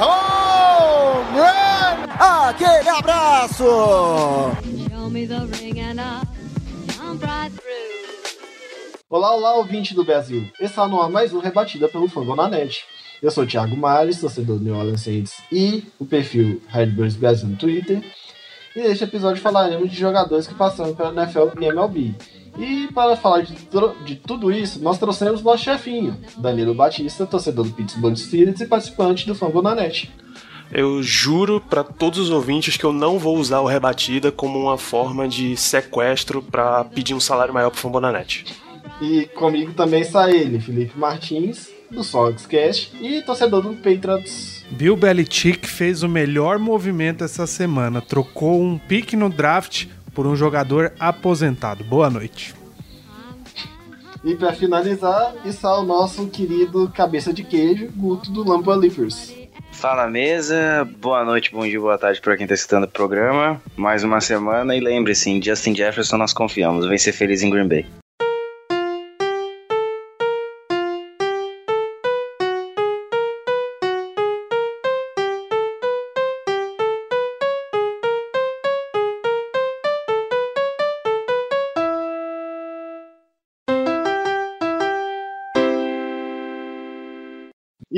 Home 0.00 1.38
run! 1.38 2.48
Aquele 2.48 2.88
abraço. 2.88 3.64
Olá, 9.10 9.34
olá, 9.34 9.54
ouvinte 9.56 9.94
do 9.94 10.04
Brasil. 10.04 10.46
Está 10.60 10.86
no 10.86 11.00
ar 11.00 11.08
mais 11.08 11.32
um 11.32 11.40
Rebatida 11.40 11.88
pelo 11.88 12.08
Fambonanet. 12.08 12.84
Eu 13.22 13.30
sou 13.30 13.44
o 13.44 13.46
Thiago 13.46 13.76
Mares, 13.76 14.20
torcedor 14.20 14.58
do 14.58 14.64
New 14.64 14.76
Orleans 14.76 15.00
Saints 15.00 15.42
e 15.50 15.84
o 15.98 16.04
perfil 16.04 16.62
Redbirds 16.68 17.16
Brasil 17.16 17.48
no 17.48 17.56
Twitter. 17.56 18.04
E 18.76 18.80
neste 18.80 19.04
episódio 19.04 19.42
falaremos 19.42 19.90
de 19.90 19.96
jogadores 19.98 20.46
que 20.46 20.54
passaram 20.54 20.94
pela 20.94 21.10
NFL 21.10 21.48
e 21.58 21.64
MLB. 21.64 22.14
E 22.58 22.88
para 22.92 23.16
falar 23.16 23.42
de, 23.42 23.54
de 24.04 24.16
tudo 24.16 24.50
isso, 24.50 24.82
nós 24.82 24.98
trouxemos 24.98 25.42
nosso 25.42 25.62
chefinho, 25.62 26.16
Danilo 26.36 26.74
Batista, 26.74 27.24
torcedor 27.24 27.66
do 27.66 27.72
Pittsburgh 27.72 28.16
Steelers 28.16 28.60
e 28.60 28.66
participante 28.66 29.26
do 29.26 29.34
Fambonanet. 29.34 30.10
Eu 30.70 31.02
juro 31.02 31.60
pra 31.60 31.82
todos 31.82 32.18
os 32.18 32.30
ouvintes 32.30 32.76
que 32.76 32.84
eu 32.84 32.92
não 32.92 33.18
vou 33.18 33.38
usar 33.38 33.60
o 33.60 33.66
rebatida 33.66 34.30
como 34.30 34.58
uma 34.58 34.76
forma 34.76 35.26
de 35.28 35.56
sequestro 35.56 36.42
pra 36.42 36.84
pedir 36.84 37.14
um 37.14 37.20
salário 37.20 37.54
maior 37.54 37.70
pro 37.70 37.80
Fambonanet. 37.80 38.44
E 39.00 39.26
comigo 39.26 39.72
também 39.72 40.02
está 40.02 40.28
ele, 40.30 40.58
Felipe 40.58 40.98
Martins, 40.98 41.70
do 41.90 42.02
Soxcast 42.02 42.90
e 43.00 43.22
torcedor 43.22 43.62
do 43.62 43.74
Patriots 43.76 44.58
Bill 44.70 44.96
Belichick 44.96 45.66
fez 45.66 46.02
o 46.02 46.08
melhor 46.08 46.58
movimento 46.58 47.24
essa 47.24 47.46
semana. 47.46 48.02
Trocou 48.02 48.62
um 48.62 48.76
pique 48.76 49.16
no 49.16 49.30
draft 49.30 49.86
por 50.18 50.26
um 50.26 50.34
jogador 50.34 50.92
aposentado. 50.98 51.84
Boa 51.84 52.10
noite. 52.10 52.52
E 54.24 54.34
para 54.34 54.52
finalizar, 54.52 55.32
está 55.44 55.78
o 55.78 55.84
nosso 55.84 56.26
querido 56.26 56.90
cabeça 56.92 57.32
de 57.32 57.44
queijo, 57.44 57.88
Guto 57.94 58.28
do 58.32 58.42
Lampa 58.42 58.74
Leapers. 58.74 59.32
Fala 59.70 60.08
mesa, 60.08 60.84
boa 60.98 61.24
noite, 61.24 61.52
bom 61.52 61.62
dia, 61.62 61.78
boa 61.78 61.96
tarde 61.96 62.20
para 62.20 62.36
quem 62.36 62.48
tá 62.48 62.54
escutando 62.54 62.82
o 62.82 62.88
programa. 62.88 63.62
Mais 63.76 64.02
uma 64.02 64.20
semana 64.20 64.74
e 64.74 64.80
lembre-se, 64.80 65.30
em 65.30 65.40
Justin 65.40 65.72
Jefferson 65.72 66.16
nós 66.16 66.32
confiamos, 66.32 66.88
vem 66.88 66.98
ser 66.98 67.12
feliz 67.12 67.40
em 67.44 67.50
Green 67.50 67.68
Bay. 67.68 67.86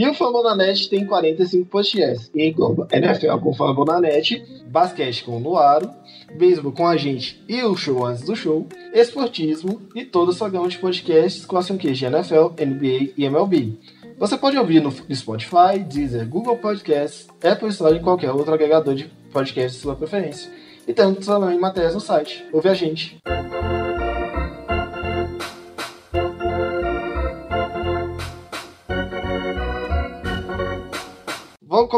E 0.00 0.08
o 0.08 0.14
Fambonanet 0.14 0.88
tem 0.88 1.04
45 1.04 1.68
podcasts 1.68 2.30
e 2.34 2.48
engloba 2.48 2.88
NFL 2.90 3.36
com 3.36 3.52
Fambonanet, 3.52 4.42
basquete 4.66 5.22
com 5.22 5.36
o 5.36 5.40
Nuaro, 5.40 5.90
beisebol 6.38 6.72
com 6.72 6.86
a 6.86 6.96
gente 6.96 7.44
e 7.46 7.62
o 7.62 7.76
show 7.76 8.06
antes 8.06 8.22
do 8.22 8.34
show, 8.34 8.66
esportismo 8.94 9.78
e 9.94 10.02
toda 10.02 10.30
a 10.30 10.34
sua 10.34 10.48
gama 10.48 10.68
de 10.68 10.78
podcasts 10.78 11.44
com 11.44 11.58
a 11.58 11.62
franquia 11.62 11.92
de 11.92 12.06
NFL, 12.06 12.46
NBA 12.58 13.12
e 13.14 13.26
MLB. 13.26 13.74
Você 14.18 14.38
pode 14.38 14.56
ouvir 14.56 14.80
no 14.80 14.90
Spotify, 14.90 15.78
Deezer, 15.86 16.26
Google 16.26 16.56
Podcasts, 16.56 17.28
Apple 17.44 17.68
Store 17.68 17.94
e 17.94 18.00
qualquer 18.00 18.32
outro 18.32 18.54
agregador 18.54 18.94
de 18.94 19.04
podcasts 19.30 19.74
de 19.74 19.82
sua 19.82 19.94
preferência. 19.94 20.50
E 20.88 20.94
temos 20.94 21.26
também 21.26 21.58
matérias 21.58 21.92
no 21.92 22.00
site. 22.00 22.42
Ouve 22.54 22.70
a 22.70 22.74
gente! 22.74 23.20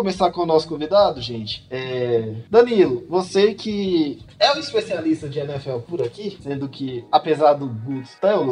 Começar 0.02 0.32
com 0.32 0.42
o 0.42 0.46
nosso 0.46 0.66
convidado, 0.66 1.20
gente. 1.20 1.64
É... 1.70 2.34
Danilo, 2.50 3.06
você 3.08 3.54
que 3.54 4.18
é 4.36 4.52
o 4.52 4.58
especialista 4.58 5.28
de 5.28 5.38
NFL 5.38 5.78
por 5.88 6.02
aqui, 6.02 6.36
sendo 6.42 6.68
que, 6.68 7.04
apesar 7.12 7.52
do 7.52 7.68
Guto 7.68 8.08
ter 8.20 8.34
o 8.34 8.42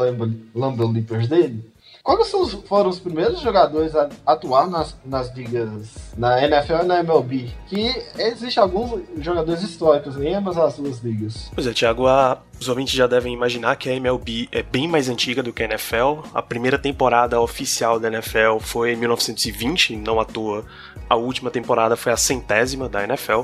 Lambo, 0.55 0.87
Leapers 0.93 1.27
dele, 1.27 1.65
quais 2.03 2.31
foram 2.69 2.91
os 2.91 2.99
primeiros 2.99 3.41
jogadores 3.41 3.95
a 3.95 4.09
atuar 4.27 4.69
nas, 4.69 4.97
nas 5.05 5.35
ligas, 5.37 6.13
na 6.17 6.43
NFL 6.45 6.83
e 6.83 6.87
na 6.87 7.01
MLB? 7.01 7.51
Que 7.69 7.95
existem 8.19 8.63
alguns 8.63 9.01
jogadores 9.19 9.63
históricos 9.63 10.17
em 10.17 10.35
ambas 10.35 10.57
as 10.57 10.77
duas 10.77 10.99
ligas. 11.01 11.51
Pois 11.55 11.67
é, 11.67 11.73
Thiago, 11.73 12.07
a- 12.07 12.39
os 12.61 12.69
ouvintes 12.69 12.95
já 12.95 13.07
devem 13.07 13.33
imaginar 13.33 13.77
que 13.77 13.89
a 13.89 13.95
MLB 13.95 14.49
é 14.53 14.63
bem 14.63 14.87
mais 14.87 15.09
antiga 15.09 15.43
do 15.43 15.53
que 15.53 15.63
a 15.63 15.67
NFL. 15.67 16.21
A 16.35 16.43
primeira 16.43 16.79
temporada 16.79 17.41
oficial 17.41 17.99
da 17.99 18.09
NFL 18.09 18.59
foi 18.61 18.93
em 18.93 18.97
1920, 18.97 19.97
não 19.97 20.21
à 20.21 20.25
toa. 20.25 20.65
A 21.09 21.17
última 21.17 21.51
temporada 21.51 21.97
foi 21.97 22.13
a 22.13 22.17
centésima 22.17 22.89
da 22.89 23.03
NFL. 23.05 23.43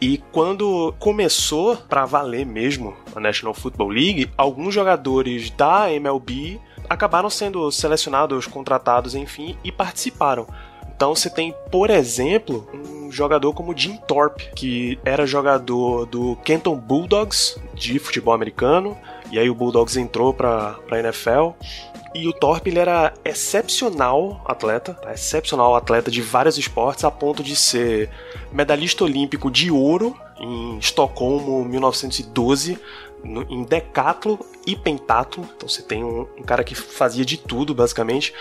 E 0.00 0.18
quando 0.32 0.92
começou 0.98 1.76
pra 1.76 2.04
valer 2.04 2.44
mesmo 2.44 2.94
a 3.14 3.20
National 3.20 3.54
Football 3.54 3.88
League, 3.88 4.30
alguns 4.36 4.74
jogadores 4.74 5.50
da 5.50 5.90
MLB 5.92 6.60
acabaram 6.88 7.30
sendo 7.30 7.70
selecionados, 7.70 8.46
contratados, 8.46 9.14
enfim, 9.14 9.56
e 9.64 9.70
participaram. 9.70 10.46
Então 10.94 11.14
você 11.14 11.28
tem, 11.28 11.54
por 11.70 11.90
exemplo, 11.90 12.68
um 12.72 13.10
jogador 13.10 13.52
como 13.52 13.76
Jim 13.76 13.96
Thorpe, 14.06 14.50
que 14.54 14.98
era 15.04 15.26
jogador 15.26 16.06
do 16.06 16.36
Kenton 16.44 16.76
Bulldogs 16.76 17.58
de 17.74 17.98
futebol 17.98 18.32
americano, 18.32 18.96
e 19.30 19.38
aí 19.38 19.50
o 19.50 19.54
Bulldogs 19.54 19.96
entrou 19.96 20.32
para 20.32 20.78
a 20.90 20.98
NFL. 20.98 21.50
E 22.14 22.28
o 22.28 22.32
Thorpe 22.32 22.70
ele 22.70 22.78
era 22.78 23.12
excepcional 23.24 24.40
atleta, 24.44 24.94
tá? 24.94 25.12
excepcional 25.12 25.74
atleta 25.74 26.12
de 26.12 26.22
vários 26.22 26.56
esportes, 26.56 27.04
a 27.04 27.10
ponto 27.10 27.42
de 27.42 27.56
ser 27.56 28.08
medalhista 28.52 29.02
olímpico 29.02 29.50
de 29.50 29.68
ouro 29.68 30.16
em 30.38 30.78
Estocolmo 30.78 31.64
1912, 31.64 32.78
no- 33.24 33.46
em 33.48 33.62
decatlo 33.64 34.38
e 34.66 34.76
pentatlo. 34.76 35.48
Então 35.56 35.68
você 35.68 35.82
tem 35.82 36.04
um, 36.04 36.26
um 36.38 36.42
cara 36.42 36.62
que 36.62 36.74
fazia 36.74 37.24
de 37.24 37.36
tudo, 37.36 37.74
basicamente. 37.74 38.32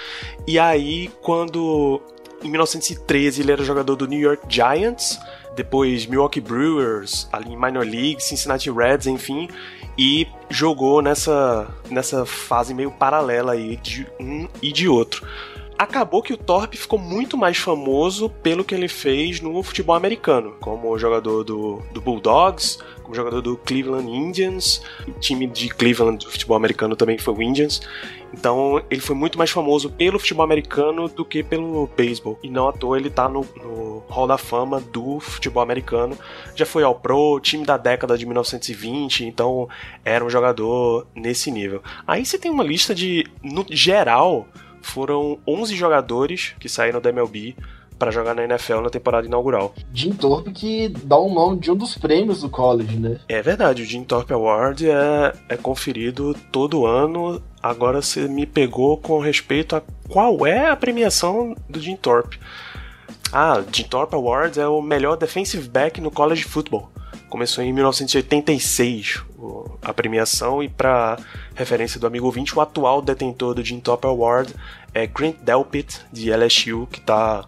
E 0.47 0.59
aí, 0.59 1.09
quando 1.21 2.01
em 2.43 2.49
1913 2.49 3.41
ele 3.41 3.51
era 3.51 3.63
jogador 3.63 3.95
do 3.95 4.05
New 4.07 4.19
York 4.19 4.43
Giants, 4.49 5.17
depois 5.55 6.05
Milwaukee 6.05 6.41
Brewers, 6.41 7.27
ali 7.31 7.53
em 7.53 7.57
Minor 7.57 7.85
League, 7.85 8.21
Cincinnati 8.21 8.69
Reds, 8.69 9.07
enfim, 9.07 9.47
e 9.97 10.27
jogou 10.49 11.01
nessa, 11.01 11.67
nessa 11.89 12.25
fase 12.25 12.73
meio 12.73 12.91
paralela 12.91 13.53
aí 13.53 13.77
de 13.77 14.07
um 14.19 14.47
e 14.61 14.71
de 14.71 14.87
outro. 14.89 15.25
Acabou 15.77 16.21
que 16.21 16.33
o 16.33 16.37
Thorpe 16.37 16.77
ficou 16.77 16.99
muito 16.99 17.37
mais 17.37 17.57
famoso 17.57 18.29
pelo 18.29 18.63
que 18.63 18.75
ele 18.75 18.87
fez 18.87 19.41
no 19.41 19.61
futebol 19.63 19.95
americano, 19.95 20.55
como 20.59 20.97
jogador 20.99 21.43
do, 21.43 21.81
do 21.91 21.99
Bulldogs, 21.99 22.77
como 23.03 23.15
jogador 23.15 23.41
do 23.41 23.57
Cleveland 23.57 24.09
Indians, 24.09 24.81
o 25.07 25.11
time 25.19 25.45
de 25.45 25.69
Cleveland 25.69 26.25
do 26.25 26.31
futebol 26.31 26.57
americano 26.57 26.95
também 26.95 27.17
foi 27.17 27.33
o 27.33 27.41
Indians. 27.41 27.81
Então 28.33 28.83
ele 28.89 29.01
foi 29.01 29.15
muito 29.15 29.37
mais 29.37 29.51
famoso 29.51 29.91
pelo 29.91 30.17
futebol 30.17 30.43
americano 30.43 31.07
do 31.07 31.23
que 31.23 31.43
pelo 31.43 31.87
beisebol. 31.95 32.39
E 32.41 32.49
não 32.49 32.67
à 32.67 32.73
toa 32.73 32.97
ele 32.97 33.09
tá 33.09 33.29
no, 33.29 33.45
no 33.55 34.03
Hall 34.09 34.25
da 34.25 34.37
Fama 34.37 34.79
do 34.79 35.19
futebol 35.19 35.61
americano. 35.61 36.17
Já 36.55 36.65
foi 36.65 36.83
ao 36.83 36.95
Pro, 36.95 37.39
time 37.39 37.65
da 37.65 37.77
década 37.77 38.17
de 38.17 38.25
1920, 38.25 39.25
então 39.25 39.69
era 40.03 40.25
um 40.25 40.29
jogador 40.29 41.05
nesse 41.13 41.51
nível. 41.51 41.83
Aí 42.07 42.25
você 42.25 42.39
tem 42.39 42.49
uma 42.49 42.63
lista 42.63 42.95
de, 42.95 43.27
no 43.43 43.65
geral, 43.69 44.47
foram 44.81 45.37
11 45.47 45.75
jogadores 45.75 46.55
que 46.59 46.67
saíram 46.67 46.99
da 46.99 47.09
MLB 47.09 47.55
para 48.03 48.11
jogar 48.11 48.33
na 48.35 48.43
NFL 48.43 48.81
na 48.81 48.89
temporada 48.89 49.25
inaugural. 49.25 49.73
Jim 49.93 50.11
Thorpe 50.11 50.51
que 50.51 50.89
dá 50.89 51.17
o 51.17 51.33
nome 51.33 51.57
de 51.61 51.71
um 51.71 51.75
dos 51.75 51.97
prêmios 51.97 52.41
do 52.41 52.49
college, 52.49 52.97
né? 52.97 53.17
É 53.29 53.41
verdade, 53.41 53.81
o 53.81 53.85
Jim 53.85 54.03
Thorpe 54.03 54.33
Award 54.33 54.89
é, 54.89 55.33
é 55.47 55.55
conferido 55.55 56.35
todo 56.51 56.85
ano. 56.85 57.41
Agora 57.61 58.01
você 58.01 58.27
me 58.27 58.45
pegou 58.45 58.97
com 58.97 59.19
respeito 59.21 59.73
a 59.77 59.81
qual 60.09 60.45
é 60.45 60.67
a 60.69 60.75
premiação 60.75 61.55
do 61.69 61.79
Jim 61.79 61.95
Thorpe. 61.95 62.37
Ah, 63.31 63.63
Jim 63.71 63.83
Thorpe 63.85 64.15
Awards 64.15 64.57
é 64.57 64.67
o 64.67 64.81
melhor 64.81 65.15
defensive 65.15 65.69
back 65.69 66.01
no 66.01 66.11
college 66.11 66.43
football. 66.43 66.91
Começou 67.29 67.63
em 67.63 67.71
1986 67.71 69.23
o- 69.39 69.77
a 69.81 69.93
premiação 69.93 70.61
e 70.61 70.67
para 70.67 71.17
referência 71.55 71.99
do 72.01 72.05
amigo 72.05 72.25
ouvinte, 72.25 72.53
o 72.53 72.59
atual 72.59 73.01
detentor 73.01 73.53
do 73.53 73.63
Jim 73.63 73.79
Thorpe 73.79 74.05
Award 74.07 74.53
é 74.93 75.07
Grant 75.07 75.37
Delpit 75.41 76.01
de 76.11 76.29
LSU, 76.31 76.85
que 76.91 76.99
está 76.99 77.45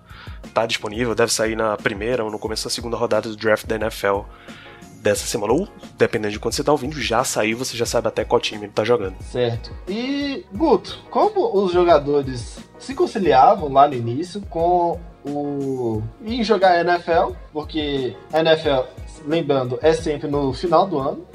tá 0.54 0.66
disponível, 0.66 1.16
deve 1.16 1.32
sair 1.32 1.56
na 1.56 1.76
primeira 1.78 2.24
ou 2.24 2.32
no 2.32 2.40
começo 2.40 2.64
da 2.66 2.70
segunda 2.70 2.98
rodada 2.98 3.30
do 3.30 3.36
draft 3.36 3.66
da 3.66 3.76
NFL 3.76 4.22
dessa 5.06 5.28
semana, 5.28 5.54
ou 5.54 5.68
dependendo 5.98 6.32
de 6.32 6.40
quando 6.40 6.56
você 6.56 6.64
tá 6.64 6.72
ouvindo, 6.72 7.00
já 7.00 7.24
saiu, 7.24 7.58
você 7.58 7.78
já 7.78 7.86
sabe 7.86 8.08
até 8.08 8.26
qual 8.26 8.42
time 8.42 8.66
ele 8.66 8.74
tá 8.74 8.84
jogando. 8.84 9.16
Certo. 9.22 9.72
E, 9.88 10.44
Guto, 10.52 11.00
como 11.12 11.64
os 11.64 11.72
jogadores 11.72 12.58
se 12.80 12.96
conciliavam 12.96 13.72
lá 13.72 13.88
no 13.88 13.94
início 13.94 14.42
com 14.50 15.00
o. 15.24 16.02
em 16.24 16.44
jogar 16.44 16.80
NFL, 16.80 17.34
porque 17.54 18.16
a 18.34 18.40
NFL, 18.40 18.88
lembrando, 19.28 19.78
é 19.82 19.94
sempre 19.94 20.28
no 20.28 20.52
final 20.54 20.88
do 20.88 20.98
ano, 20.98 21.26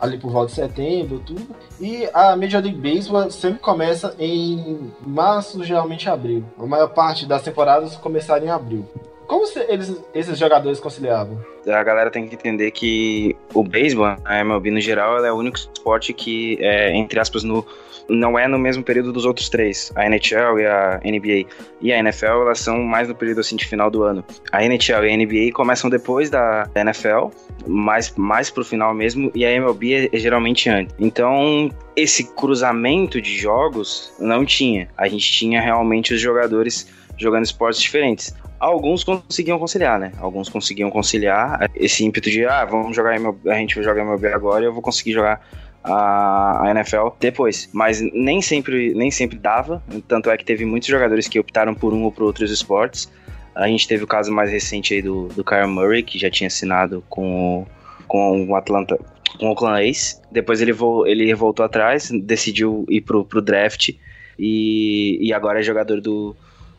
ali 0.00 0.18
por 0.18 0.30
volta 0.30 0.48
de 0.48 0.56
setembro, 0.56 1.20
tudo. 1.20 1.46
E 1.80 2.08
a 2.12 2.36
Major 2.36 2.62
League 2.62 2.78
Baseball 2.78 3.30
sempre 3.30 3.60
começa 3.60 4.14
em 4.18 4.92
março, 5.06 5.62
geralmente 5.64 6.08
abril. 6.08 6.44
A 6.58 6.66
maior 6.66 6.88
parte 6.88 7.26
das 7.26 7.42
temporadas 7.42 7.96
começaram 7.96 8.46
em 8.46 8.50
abril. 8.50 8.84
Como 9.26 9.44
eles, 9.68 10.00
esses 10.14 10.38
jogadores 10.38 10.78
conciliavam? 10.78 11.44
A 11.66 11.82
galera 11.82 12.10
tem 12.10 12.28
que 12.28 12.36
entender 12.36 12.70
que 12.70 13.36
o 13.52 13.64
beisebol, 13.64 14.16
a 14.24 14.38
MLB 14.38 14.70
no 14.70 14.80
geral, 14.80 15.24
é 15.24 15.32
o 15.32 15.36
único 15.36 15.56
esporte 15.56 16.12
que, 16.12 16.58
é, 16.60 16.94
entre 16.96 17.18
aspas, 17.18 17.42
no, 17.42 17.66
não 18.08 18.38
é 18.38 18.46
no 18.46 18.58
mesmo 18.58 18.82
período 18.82 19.12
dos 19.12 19.24
outros 19.24 19.48
três. 19.48 19.92
A 19.94 20.06
NHL 20.06 20.60
e 20.60 20.66
a 20.66 21.00
NBA 21.04 21.48
e 21.80 21.92
a 21.92 21.98
NFL, 21.98 22.42
elas 22.42 22.60
são 22.60 22.82
mais 22.82 23.08
no 23.08 23.14
período 23.14 23.40
assim 23.40 23.56
de 23.56 23.64
final 23.64 23.90
do 23.90 24.02
ano. 24.02 24.24
A 24.52 24.64
NHL 24.64 25.04
e 25.04 25.12
a 25.12 25.16
NBA 25.16 25.52
começam 25.52 25.90
depois 25.90 26.30
da 26.30 26.68
NFL, 26.74 27.28
mais, 27.66 28.14
mais 28.16 28.50
pro 28.50 28.64
final 28.64 28.94
mesmo, 28.94 29.30
e 29.34 29.44
a 29.44 29.50
MLB 29.50 29.94
é, 29.94 30.08
é 30.12 30.18
geralmente 30.18 30.68
antes. 30.68 30.94
Então, 30.98 31.70
esse 31.94 32.24
cruzamento 32.34 33.20
de 33.20 33.36
jogos 33.36 34.12
não 34.18 34.44
tinha. 34.44 34.88
A 34.96 35.08
gente 35.08 35.30
tinha 35.30 35.60
realmente 35.60 36.14
os 36.14 36.20
jogadores 36.20 36.86
jogando 37.18 37.44
esportes 37.44 37.80
diferentes 37.80 38.34
alguns 38.58 39.04
conseguiam 39.04 39.58
conciliar, 39.58 39.98
né? 39.98 40.12
Alguns 40.18 40.48
conseguiam 40.48 40.90
conciliar 40.90 41.70
esse 41.74 42.04
ímpeto 42.04 42.30
de, 42.30 42.44
ah, 42.44 42.64
vamos 42.64 42.96
jogar 42.96 43.14
MLB, 43.16 43.50
a 43.50 43.54
gente 43.54 43.74
vai 43.74 43.84
jogar 43.84 44.02
MLB 44.02 44.28
agora 44.28 44.64
eu 44.64 44.72
vou 44.72 44.82
conseguir 44.82 45.12
jogar 45.12 45.40
a, 45.86 46.64
a 46.64 46.70
NFL 46.70 47.08
depois. 47.18 47.68
Mas 47.72 48.00
nem 48.12 48.42
sempre, 48.42 48.92
nem 48.94 49.10
sempre 49.10 49.38
dava, 49.38 49.82
tanto 50.06 50.30
é 50.30 50.36
que 50.36 50.44
teve 50.44 50.64
muitos 50.64 50.88
jogadores 50.88 51.28
que 51.28 51.38
optaram 51.38 51.74
por 51.74 51.94
um 51.94 52.04
ou 52.04 52.12
por 52.12 52.24
outros 52.24 52.50
esportes. 52.50 53.10
A 53.54 53.66
gente 53.68 53.88
teve 53.88 54.04
o 54.04 54.06
caso 54.06 54.30
mais 54.30 54.50
recente 54.50 54.92
aí 54.92 55.00
do, 55.00 55.28
do 55.28 55.42
Kyle 55.42 55.66
Murray, 55.66 56.02
que 56.02 56.18
já 56.18 56.30
tinha 56.30 56.48
assinado 56.48 57.02
com, 57.08 57.66
com 58.06 58.46
o 58.46 58.54
Atlanta, 58.54 58.98
com 59.38 59.46
o 59.46 59.50
Oakland 59.50 59.88
Ace. 59.88 60.20
Depois 60.30 60.60
ele, 60.60 60.72
vo, 60.72 61.06
ele 61.06 61.32
voltou 61.34 61.64
atrás, 61.64 62.10
decidiu 62.10 62.84
ir 62.88 63.00
pro, 63.00 63.24
pro 63.24 63.40
draft 63.40 63.90
e, 64.38 65.18
e 65.20 65.32
agora 65.32 65.60
é 65.60 65.62
jogador 65.62 66.00
do, 66.02 66.36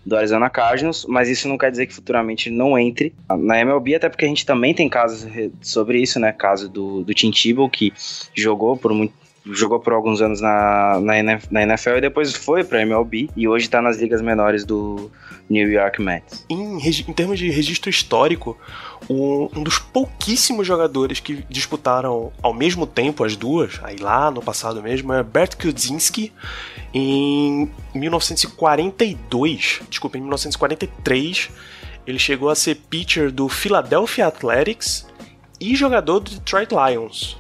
do 0.08 0.16
Arizona 0.16 0.50
Cardinals, 0.50 1.06
mas 1.06 1.28
isso 1.28 1.50
não 1.50 1.58
quer 1.58 1.70
dizer 1.70 1.86
que 1.86 1.94
futuramente 1.94 2.50
não 2.50 2.80
entre 2.80 3.14
na 3.30 3.60
MLB, 3.60 3.96
até 3.96 4.08
porque 4.08 4.24
a 4.24 4.28
gente 4.28 4.46
também 4.46 4.74
tem 4.74 4.88
casos 4.88 5.28
sobre 5.62 6.00
isso, 6.02 6.18
né? 6.18 6.32
Caso 6.32 6.70
do, 6.70 7.04
do 7.04 7.14
Tim 7.14 7.30
Tebow, 7.30 7.70
que 7.70 7.92
jogou 8.34 8.78
por 8.78 8.94
muito 8.94 9.14
jogou 9.52 9.80
por 9.80 9.94
alguns 9.94 10.22
anos 10.22 10.42
na, 10.42 11.00
na, 11.50 11.62
NFL 11.64 11.98
e 11.98 12.02
depois 12.02 12.34
foi 12.34 12.64
para 12.64 12.82
MLB 12.82 13.30
e 13.36 13.48
hoje 13.48 13.66
está 13.66 13.82
nas 13.82 13.98
ligas 13.98 14.22
menores 14.22 14.66
do 14.66 15.12
New 15.50 15.70
York 15.70 16.02
Mets. 16.02 16.46
Em, 16.50 16.78
em 16.78 17.14
termos 17.14 17.40
de 17.40 17.50
registro 17.50 17.90
histórico, 17.90 18.58
um, 19.10 19.50
um, 19.56 19.64
dos 19.64 19.80
pouquíssimos 19.80 20.68
jogadores 20.68 21.20
que 21.20 21.44
disputaram 21.50 22.32
ao 22.42 22.54
mesmo 22.54 22.86
tempo 22.86 23.24
as 23.24 23.36
duas, 23.36 23.80
aí 23.84 23.98
lá 23.98 24.30
no 24.30 24.42
passado 24.42 24.82
mesmo, 24.82 25.14
é 25.14 25.24
Bert 25.24 25.56
Kudzinski 25.56 26.34
em 26.94 27.70
1942, 27.94 29.82
desculpa, 29.90 30.18
em 30.18 30.22
1943, 30.22 31.50
ele 32.06 32.20
chegou 32.20 32.50
a 32.50 32.56
ser 32.56 32.76
pitcher 32.90 33.32
do 33.32 33.50
Philadelphia 33.50 34.28
Athletics 34.28 35.06
e 35.60 35.76
jogador 35.76 36.20
do 36.20 36.32
Detroit 36.32 36.70
Lions. 36.72 37.38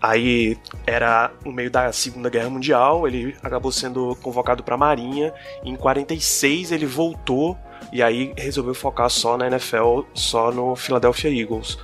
Aí 0.00 0.56
era 0.86 1.30
no 1.44 1.52
meio 1.52 1.70
da 1.70 1.92
Segunda 1.92 2.28
Guerra 2.28 2.50
Mundial, 2.50 3.06
ele 3.06 3.36
acabou 3.42 3.72
sendo 3.72 4.16
convocado 4.22 4.62
para 4.62 4.74
a 4.74 4.78
Marinha. 4.78 5.32
Em 5.64 5.76
46 5.76 6.72
ele 6.72 6.86
voltou 6.86 7.56
e 7.92 8.02
aí 8.02 8.32
resolveu 8.36 8.74
focar 8.74 9.10
só 9.10 9.36
na 9.36 9.46
NFL, 9.46 10.02
só 10.14 10.52
no 10.52 10.76
Philadelphia 10.76 11.30
Eagles. 11.30 11.78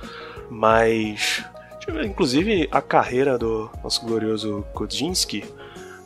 Mas, 0.49 1.43
inclusive, 2.03 2.67
a 2.71 2.81
carreira 2.81 3.37
do 3.37 3.69
nosso 3.83 4.05
glorioso 4.05 4.65
Kodzinski 4.73 5.43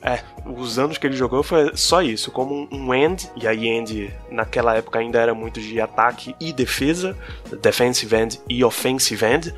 é, 0.03 0.19
os 0.45 0.80
anos 0.80 0.98
que 0.98 1.06
ele 1.06 1.15
jogou 1.15 1.44
foi 1.44 1.71
só 1.75 2.01
isso, 2.01 2.31
como 2.31 2.68
um 2.71 2.94
end, 2.94 3.30
e 3.36 3.48
aí 3.48 3.68
end 3.68 4.12
naquela 4.31 4.75
época 4.75 5.00
ainda 5.00 5.19
era 5.19 5.33
muito 5.33 5.62
de 5.62 5.80
ataque 5.80 6.36
e 6.39 6.51
defesa, 6.51 7.15
defensive 7.62 8.15
end 8.15 8.42
e 8.50 8.63
offensive 8.63 9.24
end, 9.24 9.53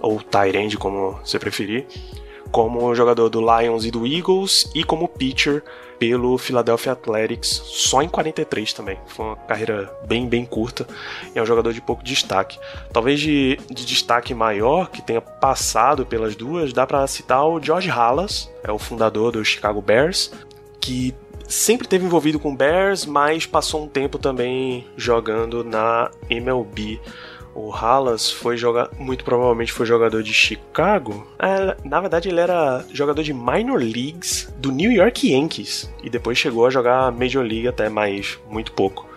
ou 0.00 0.20
tight 0.20 0.56
end 0.56 0.76
como 0.76 1.12
você 1.24 1.38
preferir, 1.38 1.86
como 2.50 2.94
jogador 2.94 3.30
do 3.30 3.40
Lions 3.40 3.84
e 3.84 3.90
do 3.90 4.06
Eagles 4.06 4.70
e 4.74 4.84
como 4.84 5.08
pitcher 5.08 5.62
pelo 5.98 6.36
Philadelphia 6.38 6.92
Athletics 6.92 7.48
só 7.48 8.02
em 8.02 8.08
43 8.08 8.72
também. 8.72 8.98
Foi 9.06 9.26
uma 9.26 9.36
carreira 9.36 9.92
bem, 10.06 10.28
bem 10.28 10.44
curta 10.44 10.86
e 11.34 11.38
é 11.38 11.42
um 11.42 11.46
jogador 11.46 11.72
de 11.72 11.80
pouco 11.80 12.02
destaque. 12.02 12.58
Talvez 12.92 13.20
de, 13.20 13.58
de 13.70 13.84
destaque 13.84 14.34
maior 14.34 14.90
que 14.90 15.02
tenha 15.02 15.20
passado 15.20 16.04
pelas 16.06 16.34
duas, 16.36 16.72
dá 16.72 16.86
para 16.86 17.06
citar 17.06 17.46
o 17.46 17.62
George 17.62 17.90
Halas, 17.90 18.50
é 18.62 18.70
o 18.70 18.78
fundador 18.78 19.32
do 19.32 19.44
Chicago 19.44 19.80
Bears, 19.80 20.32
que 20.80 21.14
sempre 21.48 21.86
teve 21.86 22.04
envolvido 22.04 22.38
com 22.38 22.54
Bears, 22.54 23.06
mas 23.06 23.46
passou 23.46 23.84
um 23.84 23.88
tempo 23.88 24.18
também 24.18 24.86
jogando 24.96 25.62
na 25.62 26.10
MLB. 26.28 27.00
O 27.58 27.72
Halas 27.74 28.30
foi 28.30 28.58
jogar, 28.58 28.90
muito 28.98 29.24
provavelmente 29.24 29.72
foi 29.72 29.86
jogador 29.86 30.22
de 30.22 30.32
Chicago. 30.32 31.26
É, 31.38 31.74
na 31.88 31.98
verdade, 32.02 32.28
ele 32.28 32.38
era 32.38 32.84
jogador 32.92 33.22
de 33.22 33.32
minor 33.32 33.80
leagues 33.80 34.52
do 34.58 34.70
New 34.70 34.92
York 34.92 35.32
Yankees 35.32 35.90
e 36.04 36.10
depois 36.10 36.36
chegou 36.36 36.66
a 36.66 36.70
jogar 36.70 37.10
Major 37.10 37.42
League 37.42 37.66
até 37.66 37.88
mais 37.88 38.38
muito 38.50 38.72
pouco. 38.72 39.08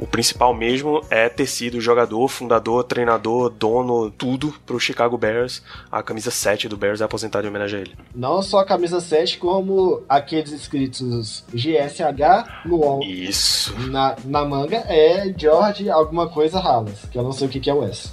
O 0.00 0.06
principal 0.06 0.54
mesmo 0.54 1.04
é 1.10 1.28
ter 1.28 1.46
sido 1.46 1.78
jogador, 1.78 2.26
fundador, 2.26 2.84
treinador, 2.84 3.50
dono, 3.50 4.10
tudo 4.10 4.54
pro 4.64 4.80
Chicago 4.80 5.18
Bears. 5.18 5.62
A 5.92 6.02
camisa 6.02 6.30
7 6.30 6.70
do 6.70 6.76
Bears 6.78 7.02
é 7.02 7.04
aposentada 7.04 7.46
em 7.46 7.50
homenagem 7.50 7.80
a 7.80 7.82
ele. 7.82 7.94
Não 8.14 8.40
só 8.40 8.60
a 8.60 8.64
camisa 8.64 8.98
7, 8.98 9.36
como 9.36 10.02
aqueles 10.08 10.52
escritos 10.52 11.44
GSH 11.52 12.64
no 12.64 13.02
Isso. 13.02 13.78
Na, 13.90 14.16
na 14.24 14.42
manga 14.42 14.78
é 14.88 15.34
George 15.36 15.90
alguma 15.90 16.30
coisa 16.30 16.58
Halas, 16.58 17.04
que 17.12 17.18
eu 17.18 17.22
não 17.22 17.32
sei 17.32 17.46
o 17.46 17.50
que, 17.50 17.60
que 17.60 17.68
é 17.68 17.74
o 17.74 17.84
S. 17.84 18.08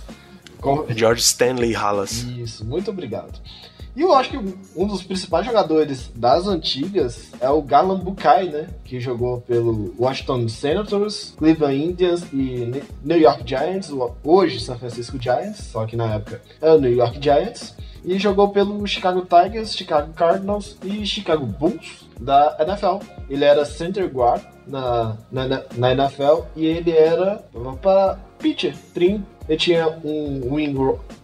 George 0.90 1.22
Stanley 1.22 1.74
Halas. 1.74 2.24
Isso, 2.24 2.66
muito 2.66 2.92
obrigado. 2.92 3.40
E 3.98 4.02
eu 4.04 4.14
acho 4.14 4.30
que 4.30 4.38
um 4.76 4.86
dos 4.86 5.02
principais 5.02 5.44
jogadores 5.44 6.12
das 6.16 6.46
antigas 6.48 7.32
é 7.42 7.50
o 7.50 7.64
Garland 7.64 8.04
Bukai, 8.04 8.48
né? 8.48 8.68
Que 8.86 9.00
jogou 9.00 9.42
pelo 9.42 9.92
Washington 9.98 10.48
Senators, 10.48 11.34
Cleveland 11.36 11.84
Indians 11.84 12.24
e 12.32 12.84
New 13.04 13.20
York 13.20 13.42
Giants, 13.44 13.92
hoje 14.24 14.60
San 14.60 14.78
Francisco 14.78 15.20
Giants, 15.20 15.64
só 15.72 15.88
que 15.88 15.96
na 15.96 16.14
época 16.14 16.40
é 16.62 16.72
o 16.72 16.80
New 16.80 16.94
York 16.94 17.18
Giants. 17.20 17.76
E 18.06 18.20
jogou 18.20 18.50
pelo 18.50 18.86
Chicago 18.86 19.26
Tigers, 19.26 19.76
Chicago 19.76 20.14
Cardinals 20.14 20.78
e 20.84 21.04
Chicago 21.04 21.48
Bulls 21.48 22.08
da 22.22 22.56
NFL. 22.60 23.04
Ele 23.28 23.44
era 23.44 23.66
center 23.66 24.08
guard 24.14 24.44
na, 24.68 25.18
na, 25.32 25.64
na 25.76 25.92
NFL 25.94 26.44
e 26.56 26.68
ele 26.68 26.92
era 26.92 27.44
para 27.82 28.20
pitcher, 28.38 28.76
30, 28.94 29.37
ele 29.48 29.58
tinha 29.58 29.88
um 30.04 30.56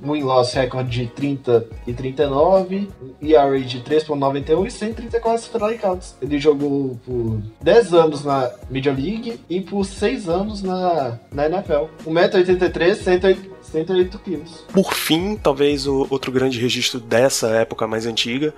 win-loss 0.01 0.53
record 0.53 0.87
de 0.87 1.07
30 1.07 1.65
e 1.85 1.93
39, 1.93 2.87
ERA 3.21 3.59
de 3.59 3.81
3.91 3.81 4.65
e 4.65 4.71
134 4.71 5.41
strikeouts. 5.41 6.15
Ele 6.21 6.39
jogou 6.39 6.99
por 7.05 7.41
10 7.61 7.93
anos 7.93 8.23
na 8.23 8.51
Major 8.69 8.95
League 8.95 9.39
e 9.49 9.61
por 9.61 9.85
6 9.85 10.29
anos 10.29 10.61
na, 10.61 11.19
na 11.31 11.47
NFL. 11.47 11.85
1,83m, 12.05 12.95
108, 12.95 13.51
108 13.61 14.19
quilos. 14.19 14.65
Por 14.71 14.93
fim, 14.93 15.35
talvez 15.35 15.85
o 15.85 16.07
outro 16.09 16.31
grande 16.31 16.59
registro 16.59 16.99
dessa 16.99 17.49
época 17.49 17.87
mais 17.87 18.05
antiga 18.05 18.53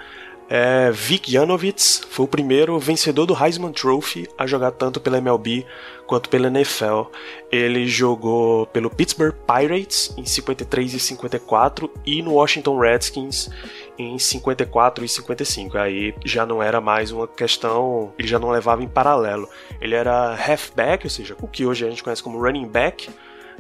é, 0.50 0.92
Vic 0.92 1.32
Janovitz 1.32 2.02
foi 2.10 2.26
o 2.26 2.28
primeiro 2.28 2.78
vencedor 2.80 3.26
do 3.26 3.36
Heisman 3.36 3.72
Trophy 3.72 4.28
a 4.38 4.46
jogar 4.46 4.72
tanto 4.72 5.00
pela 5.00 5.18
MLB 5.18 5.66
quanto 6.06 6.30
pela 6.30 6.48
NFL. 6.48 7.04
Ele 7.52 7.88
jogou 7.88 8.68
pelo 8.68 8.90
Pittsburgh 8.90 9.34
Pirates 9.48 10.14
em 10.18 10.26
53 10.26 10.94
e 10.94 11.00
54 11.00 11.92
e 12.06 12.22
no 12.22 12.34
Washington 12.34 12.80
Redskins 12.80 13.50
em 13.98 14.20
54 14.20 15.04
e 15.04 15.10
55. 15.10 15.78
Aí 15.78 16.14
já 16.24 16.46
não 16.46 16.62
era 16.62 16.80
mais 16.80 17.12
uma 17.12 17.28
questão, 17.28 18.14
ele 18.18 18.28
já 18.28 18.38
não 18.38 18.52
levava 18.52 18.84
em 18.84 18.88
paralelo. 18.88 19.50
Ele 19.82 19.96
era 19.96 20.36
halfback, 20.36 21.06
ou 21.06 21.10
seja, 21.10 21.36
o 21.42 21.48
que 21.48 21.66
hoje 21.66 21.86
a 21.86 21.90
gente 21.90 22.04
conhece 22.04 22.22
como 22.22 22.40
running 22.40 22.68
back, 22.68 23.10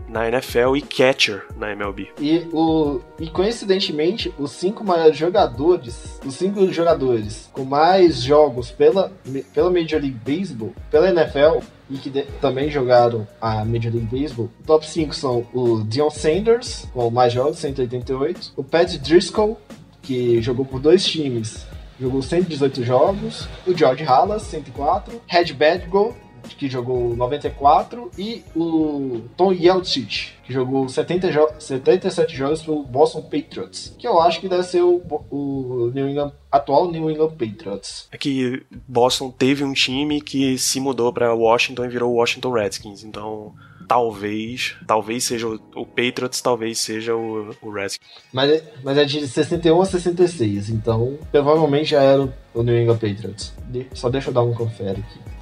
na 0.08 0.28
NFL 0.28 0.76
e 0.76 0.82
catcher 0.82 1.46
na 1.58 1.72
MLB. 1.72 2.10
E, 2.20 2.48
o, 2.52 3.02
e 3.20 3.30
coincidentemente, 3.30 4.34
os 4.38 4.52
cinco 4.52 4.84
maiores 4.84 5.18
jogadores, 5.18 6.20
os 6.26 6.36
cinco 6.36 6.72
jogadores 6.72 7.50
com 7.52 7.64
mais 7.64 8.22
jogos 8.22 8.72
pela, 8.72 9.12
pela 9.54 9.70
Major 9.70 10.00
League 10.00 10.20
Baseball, 10.26 10.74
pela 10.90 11.10
NFL, 11.10 11.60
e 11.90 11.98
que 11.98 12.10
de, 12.10 12.24
também 12.42 12.70
jogaram 12.70 13.28
a 13.40 13.64
Major 13.64 13.94
League 13.94 14.08
Baseball. 14.12 14.50
Top 14.66 14.86
5 14.86 15.14
são 15.16 15.46
o 15.54 15.84
Dion 15.84 16.10
Sanders, 16.10 16.88
com 16.94 17.10
mais 17.10 17.34
jogos, 17.34 17.60
188. 17.60 18.54
O 18.56 18.64
Pat 18.64 18.98
Driscoll, 18.98 19.60
que 20.02 20.42
jogou 20.42 20.66
por 20.66 20.80
dois 20.80 21.06
times, 21.06 21.66
jogou 22.00 22.22
118 22.22 22.84
jogos. 22.84 23.48
O 23.66 23.78
George 23.78 24.04
Halas, 24.04 24.44
104. 24.44 25.22
Red 25.28 25.54
Badgo, 25.54 26.16
que 26.54 26.70
jogou 26.70 27.16
94, 27.16 28.12
e 28.18 28.44
o 28.56 29.22
Tom 29.36 29.52
Yeltsich, 29.52 30.34
que 30.44 30.54
jogou 30.54 30.88
70 30.88 31.32
jo 31.32 31.48
77 31.58 32.36
jogos 32.36 32.62
pelo 32.62 32.84
Boston 32.84 33.22
Patriots, 33.22 33.96
que 33.98 34.08
eu 34.08 34.20
acho 34.20 34.40
que 34.40 34.50
deve 34.50 34.64
ser 34.64 34.82
o, 34.82 35.02
o 35.32 35.92
New 35.94 36.08
England, 36.08 36.32
atual 36.52 36.92
New 36.92 37.10
England 37.10 37.32
Patriots. 37.32 38.08
É 38.12 38.18
que 38.18 38.64
Boston 38.88 39.32
teve 39.32 39.64
um 39.64 39.74
time 39.74 40.22
que 40.22 40.58
se 40.58 40.80
mudou 40.80 41.12
para 41.12 41.34
Washington 41.34 41.86
e 41.86 41.90
virou 41.90 42.12
o 42.12 42.18
Washington 42.18 42.52
Redskins, 42.52 43.04
então 43.04 43.54
talvez, 43.88 44.76
talvez 44.86 45.24
seja 45.24 45.48
o, 45.48 45.60
o 45.76 45.86
Patriots, 45.86 46.42
talvez 46.42 46.80
seja 46.80 47.16
o, 47.16 47.56
o 47.62 47.72
Redskins. 47.72 48.08
Mas, 48.34 48.64
mas 48.84 48.98
é 48.98 49.06
de 49.06 49.28
61 49.28 49.82
a 49.82 49.86
66, 49.86 50.70
então 50.70 51.18
provavelmente 51.32 51.92
já 51.92 52.02
era 52.02 52.34
o 52.54 52.64
New 52.64 52.78
England 52.78 52.98
Patriots. 52.98 53.54
Só 53.94 54.10
deixa 54.10 54.30
eu 54.30 54.34
dar 54.34 54.44
um 54.44 54.54
confere 54.54 55.02
aqui. 55.02 55.35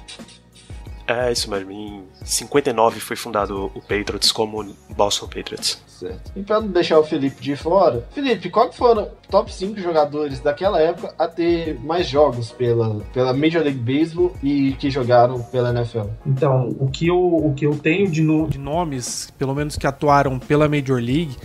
É 1.06 1.30
isso 1.30 1.50
mesmo. 1.50 1.70
Em 1.70 2.02
59 2.24 2.98
foi 3.00 3.16
fundado 3.16 3.70
o 3.74 3.80
Patriots 3.80 4.32
como 4.32 4.74
Boston 4.96 5.26
Patriots. 5.26 5.82
Certo. 5.86 6.32
E 6.34 6.42
pra 6.42 6.60
não 6.60 6.68
deixar 6.68 6.98
o 6.98 7.04
Felipe 7.04 7.40
de 7.42 7.54
fora, 7.56 8.06
Felipe, 8.12 8.50
qual 8.50 8.68
que 8.68 8.76
foram 8.76 9.08
top 9.30 9.52
5 9.52 9.78
jogadores 9.80 10.40
daquela 10.40 10.80
época 10.80 11.14
a 11.18 11.28
ter 11.28 11.78
mais 11.80 12.08
jogos 12.08 12.50
pela, 12.50 13.00
pela 13.12 13.32
Major 13.32 13.62
League 13.62 13.78
Baseball 13.78 14.32
e 14.42 14.72
que 14.72 14.90
jogaram 14.90 15.42
pela 15.42 15.70
NFL? 15.70 16.08
Então, 16.26 16.74
o 16.78 16.88
que 16.88 17.06
eu, 17.08 17.18
o 17.18 17.54
que 17.54 17.66
eu 17.66 17.76
tenho 17.76 18.10
de, 18.10 18.22
no... 18.22 18.48
de 18.48 18.58
nomes, 18.58 19.30
pelo 19.38 19.54
menos 19.54 19.76
que 19.76 19.86
atuaram 19.86 20.38
pela 20.38 20.68
Major 20.68 21.00
League 21.00 21.36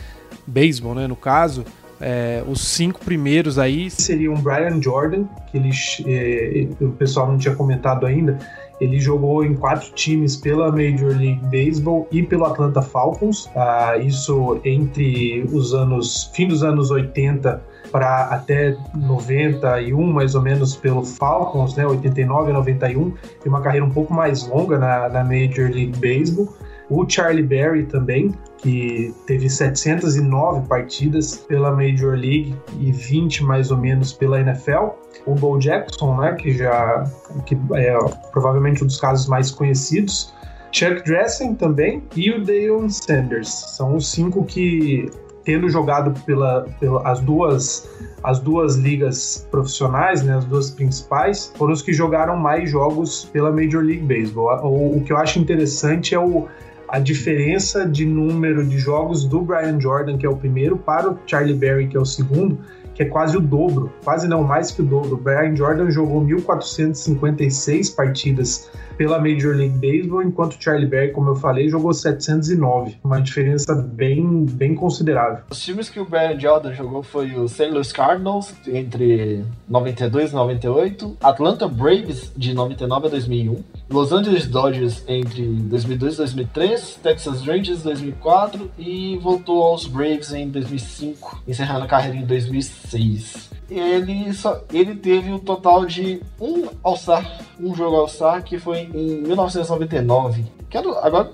Baseball, 0.47 0.95
né, 0.95 1.05
no 1.05 1.15
caso, 1.15 1.63
é, 2.01 2.41
os 2.47 2.61
cinco 2.61 2.99
primeiros 3.03 3.59
aí 3.59 3.89
seriam 3.89 4.35
Brian 4.35 4.81
Jordan, 4.81 5.25
que 5.51 5.57
eles, 5.57 6.01
é, 6.07 6.67
o 6.81 6.91
pessoal 6.91 7.27
não 7.27 7.37
tinha 7.37 7.53
comentado 7.53 8.05
ainda. 8.05 8.39
Ele 8.79 8.99
jogou 8.99 9.43
em 9.43 9.55
quatro 9.55 9.91
times 9.93 10.35
pela 10.35 10.71
Major 10.71 11.09
League 11.09 11.41
Baseball 11.45 12.07
e 12.11 12.23
pelo 12.23 12.45
Atlanta 12.45 12.81
Falcons. 12.81 13.49
Ah, 13.55 13.97
isso 13.97 14.59
entre 14.63 15.43
os 15.51 15.73
anos 15.73 16.29
fim 16.33 16.47
dos 16.47 16.63
anos 16.63 16.89
80 16.91 17.61
para 17.91 18.25
até 18.25 18.77
91, 18.95 20.13
mais 20.13 20.35
ou 20.35 20.41
menos, 20.41 20.75
pelo 20.75 21.03
Falcons, 21.03 21.75
né? 21.75 21.85
89 21.85 22.51
a 22.51 22.53
91. 22.53 23.11
Tem 23.11 23.17
uma 23.45 23.61
carreira 23.61 23.85
um 23.85 23.89
pouco 23.89 24.13
mais 24.13 24.47
longa 24.47 24.77
na, 24.77 25.09
na 25.09 25.23
Major 25.23 25.69
League 25.69 25.93
Baseball. 25.97 26.53
O 26.89 27.07
Charlie 27.07 27.43
Berry 27.43 27.85
também, 27.85 28.33
que 28.57 29.13
teve 29.27 29.47
709 29.47 30.67
partidas 30.67 31.37
pela 31.37 31.71
Major 31.71 32.15
League 32.15 32.55
e 32.79 32.91
20 32.91 33.43
mais 33.43 33.69
ou 33.69 33.77
menos 33.77 34.11
pela 34.11 34.39
NFL. 34.39 34.89
O 35.25 35.35
Bo 35.35 35.59
Jackson, 35.59 36.19
né, 36.19 36.33
que 36.33 36.51
já 36.51 37.03
que 37.45 37.55
é 37.75 37.95
provavelmente 38.31 38.83
um 38.83 38.87
dos 38.87 38.99
casos 38.99 39.27
mais 39.27 39.51
conhecidos. 39.51 40.33
Chuck 40.71 41.03
Dressen 41.03 41.55
também 41.55 42.03
e 42.15 42.31
o 42.31 42.43
Deion 42.43 42.89
Sanders. 42.89 43.49
São 43.49 43.95
os 43.95 44.11
cinco 44.11 44.43
que, 44.43 45.11
tendo 45.43 45.69
jogado 45.69 46.19
pela, 46.25 46.67
pela 46.79 47.07
as 47.07 47.19
duas 47.19 47.87
as 48.23 48.39
duas 48.39 48.75
ligas 48.75 49.47
profissionais, 49.49 50.23
né, 50.23 50.35
as 50.35 50.45
duas 50.45 50.71
principais, 50.71 51.53
foram 51.55 51.71
os 51.71 51.81
que 51.81 51.93
jogaram 51.93 52.35
mais 52.35 52.69
jogos 52.69 53.25
pela 53.31 53.49
Major 53.51 53.81
League 53.81 54.03
Baseball. 54.03 54.59
O, 54.65 54.97
o 54.97 55.03
que 55.03 55.13
eu 55.13 55.17
acho 55.17 55.39
interessante 55.39 56.13
é 56.13 56.19
o 56.19 56.47
a 56.91 56.99
diferença 56.99 57.87
de 57.87 58.05
número 58.05 58.65
de 58.65 58.77
jogos 58.77 59.25
do 59.25 59.41
Brian 59.41 59.79
Jordan, 59.79 60.17
que 60.17 60.25
é 60.25 60.29
o 60.29 60.35
primeiro, 60.35 60.77
para 60.77 61.09
o 61.09 61.19
Charlie 61.25 61.53
Berry, 61.53 61.87
que 61.87 61.95
é 61.95 61.99
o 61.99 62.05
segundo, 62.05 62.57
que 62.99 63.03
é 63.03 63.05
quase 63.05 63.37
o 63.37 63.39
dobro, 63.39 63.93
quase 64.03 64.27
não 64.27 64.43
mais 64.43 64.71
que 64.71 64.81
o 64.81 64.85
dobro. 64.85 65.13
O 65.13 65.17
Brian 65.17 65.55
Jordan 65.55 65.89
jogou 65.89 66.21
1.456 66.25 67.95
partidas 67.95 68.69
pela 68.97 69.17
Major 69.17 69.55
League 69.55 69.77
Baseball, 69.77 70.21
enquanto 70.21 70.55
o 70.55 70.61
Charlie 70.61 70.85
Berry, 70.85 71.13
como 71.13 71.29
eu 71.29 71.35
falei, 71.37 71.69
jogou 71.69 71.93
709. 71.93 72.97
Uma 73.01 73.21
diferença 73.21 73.73
bem, 73.73 74.45
bem 74.45 74.75
considerável. 74.75 75.45
Os 75.49 75.61
times 75.61 75.89
que 75.89 76.01
o 76.01 76.05
Brian 76.05 76.37
Jordan 76.37 76.73
jogou 76.73 77.01
foi 77.01 77.33
o 77.35 77.47
St. 77.47 77.69
Louis 77.69 77.93
Cardinals 77.93 78.53
entre 78.67 79.45
92 79.69 80.31
e 80.31 80.35
98, 80.35 81.17
Atlanta 81.23 81.69
Braves 81.69 82.33
de 82.35 82.53
99 82.53 83.07
a 83.07 83.09
2001, 83.09 83.63
Los 83.89 84.11
Angeles 84.11 84.47
Dodgers 84.47 85.03
entre 85.07 85.43
2002 85.43 86.13
e 86.13 86.17
2003, 86.17 86.99
Texas 87.01 87.41
Rangers 87.41 87.81
2004 87.81 88.71
e 88.77 89.17
voltou 89.17 89.63
aos 89.63 89.87
Braves 89.87 90.31
em 90.31 90.47
2005, 90.49 91.41
encerrando 91.47 91.85
a 91.85 91.87
carreira 91.87 92.17
em 92.17 92.25
2006 92.25 93.49
ele 93.69 94.33
só 94.33 94.63
ele 94.73 94.95
teve 94.95 95.31
o 95.31 95.35
um 95.35 95.39
total 95.39 95.85
de 95.85 96.21
um 96.39 96.67
All-Star, 96.83 97.39
um 97.59 97.75
jogo 97.75 97.97
All-Star 97.97 98.43
que 98.43 98.57
foi 98.57 98.79
em 98.79 99.21
1999. 99.21 100.45
Quero 100.69 100.97
agora 100.97 101.31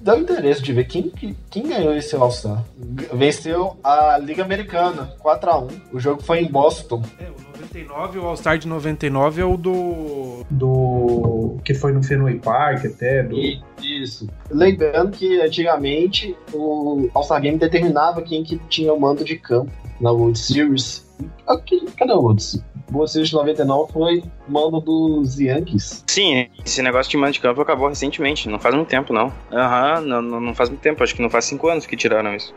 deu, 0.00 0.14
deu 0.14 0.22
interesse 0.22 0.62
de 0.62 0.72
ver 0.72 0.84
quem, 0.84 1.12
quem 1.50 1.68
ganhou 1.68 1.94
esse 1.94 2.14
All-Star. 2.14 2.64
Venceu 3.12 3.76
a 3.82 4.18
Liga 4.18 4.42
Americana 4.42 5.14
4 5.18 5.50
a 5.50 5.58
1. 5.60 5.68
O 5.92 6.00
jogo 6.00 6.22
foi 6.22 6.40
em 6.40 6.50
Boston. 6.50 7.02
É, 7.18 7.24
o 7.24 7.60
99, 7.60 8.18
o 8.18 8.26
All-Star 8.26 8.58
de 8.58 8.66
99 8.66 9.40
é 9.40 9.44
o 9.44 9.56
do 9.56 10.44
do 10.50 11.56
que 11.64 11.74
foi 11.74 11.92
no 11.92 12.02
Fenway 12.02 12.38
Park 12.38 12.86
até 12.86 13.22
do... 13.22 13.36
Isso. 13.82 14.28
Lembrando 14.50 15.12
que 15.12 15.40
antigamente 15.40 16.36
o 16.52 17.08
All-Star 17.14 17.40
Game 17.40 17.58
determinava 17.58 18.22
quem 18.22 18.42
que 18.42 18.58
tinha 18.68 18.92
o 18.92 18.98
mando 18.98 19.24
de 19.24 19.36
campo 19.36 19.70
na 20.00 20.10
World 20.10 20.38
Series 20.38 21.08
Okay, 21.46 21.80
cadê 21.96 22.12
o 22.12 22.22
outro? 22.22 22.62
Boa 22.90 23.06
Series 23.06 23.28
de 23.28 23.36
99 23.36 23.92
foi 23.92 24.22
mando 24.48 24.80
dos 24.80 25.38
Yankees. 25.38 26.04
Sim, 26.08 26.48
esse 26.64 26.82
negócio 26.82 27.10
de 27.10 27.16
mando 27.16 27.32
de 27.32 27.40
campo 27.40 27.60
acabou 27.60 27.88
recentemente, 27.88 28.48
não 28.48 28.58
faz 28.58 28.74
muito 28.74 28.88
tempo, 28.88 29.12
não. 29.12 29.32
Aham, 29.52 30.00
uhum, 30.00 30.22
não, 30.22 30.40
não 30.40 30.54
faz 30.54 30.68
muito 30.68 30.82
tempo, 30.82 31.02
acho 31.02 31.14
que 31.14 31.22
não 31.22 31.30
faz 31.30 31.44
cinco 31.44 31.68
anos 31.68 31.86
que 31.86 31.96
tiraram 31.96 32.34
isso. 32.34 32.52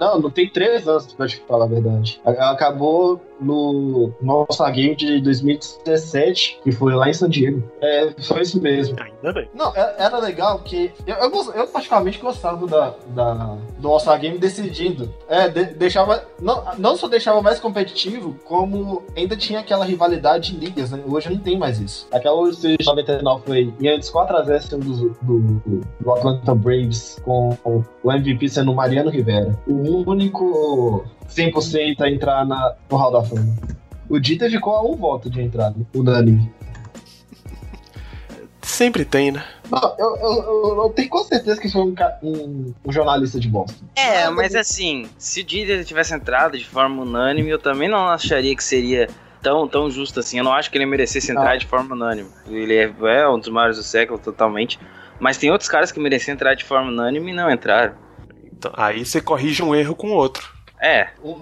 Não, 0.00 0.20
não 0.20 0.30
tem 0.30 0.48
três 0.48 0.88
anos, 0.88 1.12
pra 1.12 1.26
te 1.26 1.36
falar 1.46 1.64
a 1.64 1.68
verdade. 1.68 2.20
Acabou 2.24 3.20
no 3.40 4.12
nosso 4.20 4.64
Game 4.72 4.94
de 4.96 5.20
2017, 5.20 6.60
que 6.62 6.72
foi 6.72 6.94
lá 6.94 7.08
em 7.08 7.12
San 7.12 7.28
Diego. 7.28 7.62
É, 7.80 8.10
foi 8.22 8.42
isso 8.42 8.60
mesmo. 8.60 8.96
Ainda 9.00 9.32
bem. 9.32 9.48
Não, 9.54 9.74
é, 9.74 9.94
era 9.98 10.18
legal 10.18 10.58
que 10.60 10.92
eu, 11.06 11.16
eu, 11.16 11.52
eu 11.54 11.66
particularmente 11.66 12.18
gostava 12.18 12.66
da, 12.66 12.94
da, 13.08 13.56
do 13.78 13.88
All-Star 13.88 14.18
Game 14.20 14.38
decidindo. 14.38 15.12
É, 15.28 15.48
de, 15.48 15.64
deixava. 15.64 16.24
Não, 16.40 16.64
não 16.78 16.96
só 16.96 17.08
deixava 17.08 17.42
mais 17.42 17.60
competitivo, 17.60 18.36
como 18.44 19.02
ainda 19.16 19.36
tinha 19.36 19.60
aquela 19.60 19.84
rivalidade 19.84 20.52
de 20.52 20.58
ligas, 20.64 20.90
né? 20.90 21.02
Hoje 21.06 21.30
não 21.30 21.38
tem 21.38 21.58
mais 21.58 21.78
isso. 21.78 22.08
Aquela 22.12 22.34
World 22.34 22.56
Series 22.56 22.86
99 22.86 23.42
foi 23.44 23.74
e 23.80 23.88
antes 23.88 24.10
4x0 24.10 24.78
do, 24.78 25.10
do, 25.20 25.82
do 26.00 26.12
Atlanta 26.12 26.54
Braves, 26.54 27.20
com 27.24 27.56
o 27.64 28.12
MVP 28.12 28.48
sendo 28.48 28.72
o 28.72 28.74
Mariano 28.74 29.10
Rivera. 29.10 29.58
O 29.74 30.10
único 30.10 31.04
100% 31.28 32.00
a 32.00 32.10
entrar 32.10 32.46
na, 32.46 32.74
no 32.90 32.96
Hall 32.96 33.12
da 33.12 33.22
Fama. 33.22 33.54
O 34.08 34.18
Dita 34.18 34.48
ficou 34.48 34.74
a 34.74 34.82
um 34.82 34.96
voto 34.96 35.28
de 35.28 35.40
entrada, 35.40 35.74
unânime. 35.94 36.52
Sempre 38.62 39.04
tem, 39.04 39.30
né? 39.32 39.44
Não, 39.70 39.94
eu, 39.98 40.16
eu, 40.16 40.82
eu, 40.84 40.92
tenho 40.94 41.08
com 41.08 41.24
certeza 41.24 41.60
que 41.60 41.70
foi 41.70 41.82
um, 41.82 41.94
um, 42.22 42.74
um 42.84 42.92
jornalista 42.92 43.40
de 43.40 43.48
Boston. 43.48 43.84
É, 43.96 44.28
mas 44.30 44.54
assim, 44.54 45.06
se 45.18 45.40
o 45.40 45.44
Dita 45.44 45.82
tivesse 45.84 46.14
entrado 46.14 46.58
de 46.58 46.64
forma 46.64 47.02
unânime, 47.02 47.50
eu 47.50 47.58
também 47.58 47.88
não 47.88 48.08
acharia 48.08 48.54
que 48.54 48.64
seria 48.64 49.08
tão, 49.42 49.66
tão 49.66 49.90
justo 49.90 50.20
assim. 50.20 50.38
Eu 50.38 50.44
não 50.44 50.52
acho 50.52 50.70
que 50.70 50.78
ele 50.78 50.86
merecesse 50.86 51.30
entrar 51.30 51.52
ah. 51.52 51.56
de 51.56 51.66
forma 51.66 51.94
unânime. 51.94 52.28
Ele 52.46 52.74
é, 52.74 52.92
é 53.06 53.28
um 53.28 53.38
dos 53.38 53.48
maiores 53.48 53.76
do 53.76 53.82
século, 53.82 54.18
totalmente. 54.18 54.78
Mas 55.20 55.36
tem 55.36 55.50
outros 55.50 55.68
caras 55.68 55.92
que 55.92 56.00
mereciam 56.00 56.34
entrar 56.34 56.54
de 56.54 56.64
forma 56.64 56.88
unânime 56.88 57.30
e 57.30 57.34
não 57.34 57.50
entraram. 57.50 57.94
Então, 58.64 58.72
aí 58.76 59.04
você 59.04 59.20
corrige 59.20 59.62
um 59.62 59.74
erro 59.74 59.94
com 59.94 60.10
outro. 60.10 60.48
É. 60.80 61.08
Um, 61.22 61.36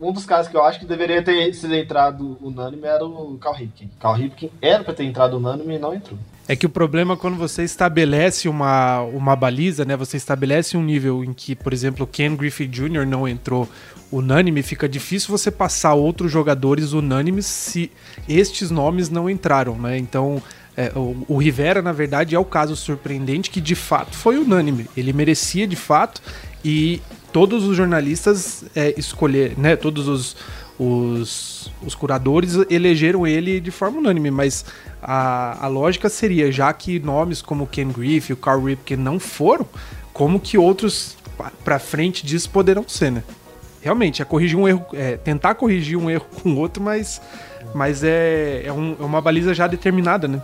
um 0.00 0.12
dos 0.12 0.24
casos 0.24 0.50
que 0.50 0.56
eu 0.56 0.64
acho 0.64 0.80
que 0.80 0.86
deveria 0.86 1.22
ter 1.22 1.52
sido 1.52 1.74
entrado 1.74 2.38
unânime 2.40 2.86
era 2.86 3.04
o 3.04 3.36
Carl 3.38 3.54
Ripken. 3.54 3.90
Carl 4.00 4.14
Ripken 4.14 4.50
era 4.60 4.82
para 4.82 4.94
ter 4.94 5.04
entrado 5.04 5.36
unânime 5.36 5.74
e 5.74 5.78
não 5.78 5.94
entrou. 5.94 6.18
É 6.48 6.56
que 6.56 6.66
o 6.66 6.70
problema 6.70 7.14
é 7.14 7.16
quando 7.16 7.36
você 7.36 7.62
estabelece 7.62 8.48
uma, 8.48 9.00
uma 9.02 9.36
baliza, 9.36 9.84
né? 9.84 9.96
Você 9.96 10.16
estabelece 10.16 10.76
um 10.76 10.82
nível 10.82 11.22
em 11.22 11.32
que, 11.32 11.54
por 11.54 11.72
exemplo, 11.72 12.06
Ken 12.06 12.34
Griffey 12.34 12.66
Jr. 12.66 13.06
não 13.06 13.28
entrou 13.28 13.68
unânime, 14.10 14.62
fica 14.62 14.88
difícil 14.88 15.30
você 15.30 15.50
passar 15.50 15.94
outros 15.94 16.32
jogadores 16.32 16.92
unânimes 16.92 17.46
se 17.46 17.92
estes 18.28 18.70
nomes 18.70 19.08
não 19.08 19.28
entraram, 19.28 19.76
né? 19.76 19.98
Então, 19.98 20.42
É, 20.74 20.90
o, 20.96 21.26
o 21.28 21.36
Rivera, 21.36 21.82
na 21.82 21.92
verdade, 21.92 22.34
é 22.34 22.38
o 22.38 22.46
caso 22.46 22.74
surpreendente 22.74 23.50
que 23.50 23.60
de 23.60 23.74
fato 23.74 24.16
foi 24.16 24.38
unânime. 24.38 24.88
Ele 24.96 25.12
merecia 25.12 25.66
de 25.66 25.76
fato 25.76 26.22
e 26.64 27.00
todos 27.32 27.66
os 27.66 27.76
jornalistas 27.76 28.64
é, 28.74 28.94
escolher, 28.98 29.58
né? 29.58 29.74
Todos 29.76 30.06
os, 30.06 30.36
os, 30.78 31.72
os 31.84 31.94
curadores 31.94 32.54
elegeram 32.70 33.26
ele 33.26 33.60
de 33.60 33.70
forma 33.70 33.98
unânime, 33.98 34.30
mas 34.30 34.64
a, 35.02 35.64
a 35.64 35.68
lógica 35.68 36.08
seria, 36.08 36.52
já 36.52 36.72
que 36.72 37.00
nomes 37.00 37.42
como 37.42 37.66
Ken 37.66 37.88
Griffey, 37.88 38.34
o 38.34 38.36
Carl 38.36 38.64
Ripken 38.64 38.96
não 38.96 39.18
foram, 39.18 39.66
como 40.12 40.38
que 40.38 40.58
outros 40.58 41.16
para 41.64 41.78
frente 41.78 42.24
disso 42.24 42.50
poderão 42.50 42.84
ser, 42.86 43.10
né? 43.10 43.22
Realmente, 43.80 44.22
é 44.22 44.24
corrigir 44.24 44.56
um 44.56 44.68
erro, 44.68 44.86
é 44.92 45.16
tentar 45.16 45.56
corrigir 45.56 45.96
um 45.96 46.08
erro 46.08 46.26
com 46.40 46.54
outro, 46.54 46.80
mas, 46.80 47.20
mas 47.74 48.04
é, 48.04 48.62
é, 48.64 48.72
um, 48.72 48.96
é 49.00 49.02
uma 49.02 49.20
baliza 49.20 49.52
já 49.52 49.66
determinada, 49.66 50.28
né? 50.28 50.40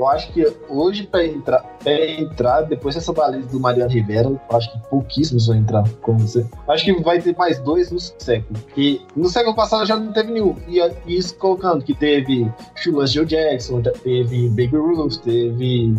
Eu 0.00 0.08
acho 0.08 0.32
que 0.32 0.50
hoje, 0.66 1.06
para 1.06 1.26
entrar, 1.26 1.58
pra 1.58 2.10
entrar, 2.10 2.62
depois 2.62 2.94
dessa 2.94 3.12
baliza 3.12 3.48
do 3.48 3.60
Mariano 3.60 3.90
Rivera, 3.90 4.28
eu 4.30 4.56
acho 4.56 4.72
que 4.72 4.78
pouquíssimos 4.88 5.46
vão 5.46 5.56
entrar 5.56 5.86
com 6.00 6.16
você. 6.16 6.46
Acho 6.66 6.86
que 6.86 7.02
vai 7.02 7.20
ter 7.20 7.36
mais 7.36 7.58
dois 7.58 7.90
no 7.90 8.00
século. 8.00 8.58
E 8.74 9.02
no 9.14 9.28
século 9.28 9.54
passado 9.54 9.84
já 9.84 9.96
não 9.96 10.10
teve 10.10 10.32
nenhum. 10.32 10.56
E 10.66 10.80
isso 11.06 11.36
colocando 11.36 11.84
que 11.84 11.92
teve 11.92 12.50
Chulas 12.76 13.12
Joe 13.12 13.26
Jackson, 13.26 13.82
teve 13.82 14.48
Baby 14.48 14.74
Ruth, 14.74 15.18
teve 15.18 15.94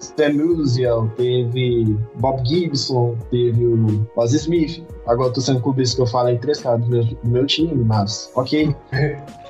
Stan 0.00 0.32
Musial, 0.32 1.06
teve 1.14 1.94
Bob 2.14 2.42
Gibson, 2.48 3.18
teve 3.30 3.66
o 3.66 3.76
Buzz 4.16 4.32
Smith. 4.32 4.82
Agora 5.06 5.30
tô 5.30 5.42
sendo 5.42 5.60
clubista 5.60 5.96
que 5.96 6.00
eu 6.00 6.06
falo 6.06 6.30
em 6.30 6.38
três 6.38 6.60
caras 6.60 6.80
do 6.80 6.88
meu, 6.88 7.04
do 7.04 7.28
meu 7.28 7.44
time, 7.44 7.84
mas 7.84 8.32
ok. 8.34 8.74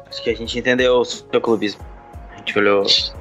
Acho 0.09 0.23
que 0.25 0.31
a 0.31 0.35
gente 0.35 0.59
entendeu 0.59 0.97
o 0.97 1.05
seu 1.05 1.41
clubismo. 1.41 1.81
A 2.33 2.39
gente 2.39 2.59
olhou 2.59 2.85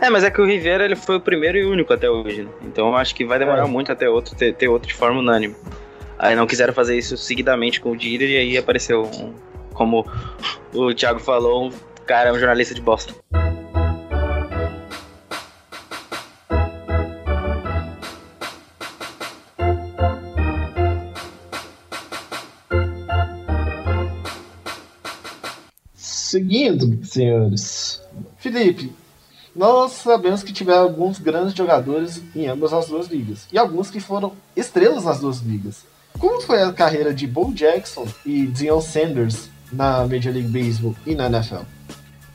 É, 0.00 0.10
mas 0.10 0.24
é 0.24 0.30
que 0.30 0.40
o 0.40 0.44
Rivera 0.44 0.84
ele 0.84 0.96
foi 0.96 1.16
o 1.16 1.20
primeiro 1.20 1.58
e 1.58 1.64
único 1.64 1.92
até 1.92 2.10
hoje, 2.10 2.42
né? 2.42 2.50
Então 2.62 2.96
acho 2.96 3.14
que 3.14 3.24
vai 3.24 3.38
demorar 3.38 3.64
é. 3.64 3.68
muito 3.68 3.92
até 3.92 4.08
outro 4.08 4.34
ter, 4.34 4.54
ter, 4.54 4.68
outro 4.68 4.88
de 4.88 4.94
forma 4.94 5.20
unânime. 5.20 5.54
Aí 6.18 6.34
não 6.34 6.46
quiseram 6.46 6.72
fazer 6.72 6.98
isso 6.98 7.16
seguidamente 7.16 7.80
com 7.80 7.92
o 7.92 7.96
Dieter 7.96 8.28
e 8.28 8.36
aí 8.36 8.58
apareceu, 8.58 9.04
um, 9.04 9.32
como 9.72 10.04
o 10.74 10.92
Thiago 10.92 11.20
falou, 11.20 11.66
um 11.66 11.72
cara, 12.04 12.32
um 12.32 12.38
jornalista 12.38 12.74
de 12.74 12.80
Boston. 12.80 13.14
Seguindo, 25.94 27.04
senhores. 27.06 28.02
Felipe, 28.36 28.92
nós 29.58 29.90
sabemos 29.90 30.44
que 30.44 30.52
tiveram 30.52 30.82
alguns 30.82 31.18
grandes 31.18 31.52
jogadores 31.52 32.22
em 32.34 32.46
ambas 32.46 32.72
as 32.72 32.86
duas 32.86 33.08
ligas. 33.08 33.48
E 33.52 33.58
alguns 33.58 33.90
que 33.90 33.98
foram 33.98 34.32
estrelas 34.54 35.02
nas 35.02 35.18
duas 35.18 35.40
ligas. 35.40 35.84
Como 36.16 36.40
foi 36.40 36.62
a 36.62 36.72
carreira 36.72 37.12
de 37.12 37.26
Bo 37.26 37.52
Jackson 37.52 38.06
e 38.24 38.46
Deion 38.46 38.80
Sanders 38.80 39.50
na 39.72 40.06
Major 40.06 40.32
League 40.32 40.48
Baseball 40.48 40.94
e 41.04 41.12
na 41.16 41.26
NFL? 41.26 41.62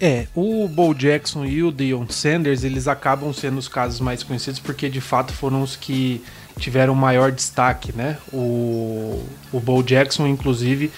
É, 0.01 0.27
o 0.35 0.67
Bo 0.67 0.93
Jackson 0.93 1.45
e 1.45 1.63
o 1.63 1.71
Deion 1.71 2.05
Sanders, 2.09 2.65
eles 2.65 2.89
acabam 2.89 3.31
sendo 3.31 3.57
os 3.57 3.69
casos 3.69 4.01
mais 4.01 4.21
conhecidos 4.21 4.59
porque 4.59 4.89
de 4.89 4.99
fato 4.99 5.31
foram 5.31 5.61
os 5.61 5.77
que 5.77 6.21
tiveram 6.59 6.93
maior 6.93 7.31
destaque, 7.31 7.93
né? 7.95 8.17
O, 8.33 9.23
o 9.53 9.61
Bo 9.61 9.81
Jackson, 9.81 10.27
inclusive, 10.27 10.91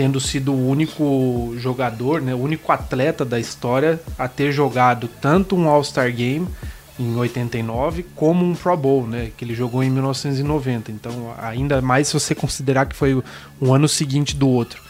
tendo 0.00 0.18
sido 0.18 0.54
o 0.54 0.68
único 0.70 1.52
jogador, 1.58 2.22
né, 2.22 2.34
o 2.34 2.38
único 2.38 2.72
atleta 2.72 3.22
da 3.22 3.38
história 3.38 4.00
a 4.18 4.26
ter 4.26 4.50
jogado 4.50 5.10
tanto 5.20 5.54
um 5.54 5.68
All-Star 5.68 6.10
Game 6.10 6.48
em 6.98 7.16
89 7.16 8.06
como 8.16 8.42
um 8.42 8.54
Pro 8.54 8.74
Bowl, 8.78 9.06
né, 9.06 9.30
que 9.36 9.44
ele 9.44 9.54
jogou 9.54 9.82
em 9.84 9.90
1990. 9.90 10.90
Então, 10.90 11.34
ainda 11.38 11.82
mais 11.82 12.08
se 12.08 12.14
você 12.14 12.34
considerar 12.34 12.86
que 12.86 12.96
foi 12.96 13.22
um 13.60 13.74
ano 13.74 13.86
seguinte 13.86 14.34
do 14.34 14.48
outro. 14.48 14.80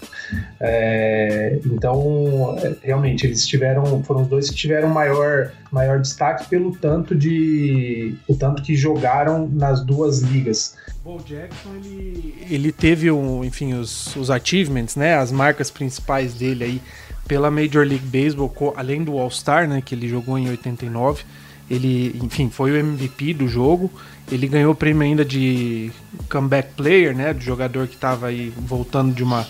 É, 0.60 1.58
então, 1.64 2.56
realmente, 2.82 3.26
eles 3.26 3.46
tiveram, 3.46 4.02
foram 4.02 4.22
os 4.22 4.28
dois 4.28 4.50
que 4.50 4.56
tiveram 4.56 4.88
maior, 4.88 5.52
maior 5.70 6.00
destaque 6.00 6.49
pelo 6.49 6.72
tanto 6.76 7.14
de, 7.14 8.14
o 8.28 8.34
tanto 8.34 8.62
que 8.62 8.75
jogaram 8.75 9.49
nas 9.49 9.84
duas 9.84 10.20
ligas. 10.20 10.76
Bo 11.02 11.18
Jackson 11.25 11.70
ele, 11.76 12.34
ele 12.50 12.72
teve 12.72 13.10
um, 13.10 13.42
enfim 13.42 13.72
os, 13.72 14.14
os 14.16 14.30
achievements, 14.30 14.96
né, 14.96 15.14
as 15.14 15.33
marcas 15.33 15.70
principais 15.70 16.35
dele 16.35 16.64
aí 16.64 16.83
pela 17.26 17.50
Major 17.50 17.87
League 17.87 18.05
Baseball, 18.05 18.74
além 18.76 19.05
do 19.05 19.18
All 19.18 19.31
Star, 19.31 19.68
né, 19.68 19.81
que 19.81 19.94
ele 19.94 20.09
jogou 20.09 20.37
em 20.37 20.50
89. 20.50 21.22
Ele, 21.70 22.18
enfim, 22.20 22.50
foi 22.50 22.72
o 22.72 22.76
MVP 22.76 23.33
do 23.35 23.46
jogo. 23.46 23.88
Ele 24.31 24.48
ganhou 24.48 24.72
o 24.72 24.74
prêmio 24.74 25.02
ainda 25.02 25.24
de 25.24 25.92
comeback 26.28 26.74
player, 26.74 27.16
né, 27.16 27.33
do 27.33 27.40
jogador 27.40 27.87
que 27.87 27.94
estava 27.94 28.26
aí 28.26 28.52
voltando 28.59 29.14
de 29.14 29.22
uma 29.22 29.46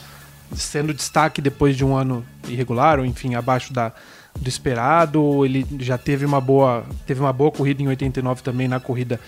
sendo 0.54 0.92
destaque 0.92 1.40
depois 1.40 1.76
de 1.76 1.84
um 1.84 1.96
ano 1.96 2.24
irregular, 2.48 2.98
ou 2.98 3.04
enfim, 3.04 3.34
abaixo 3.34 3.72
da, 3.72 3.92
do 4.38 4.48
esperado. 4.48 5.44
Ele 5.44 5.66
já 5.78 5.96
teve 5.96 6.24
uma 6.24 6.40
boa, 6.40 6.84
teve 7.06 7.20
uma 7.20 7.32
boa 7.32 7.50
corrida 7.50 7.82
em 7.82 7.88
89 7.88 8.42
também 8.42 8.68
na 8.68 8.80
corrida 8.80 9.20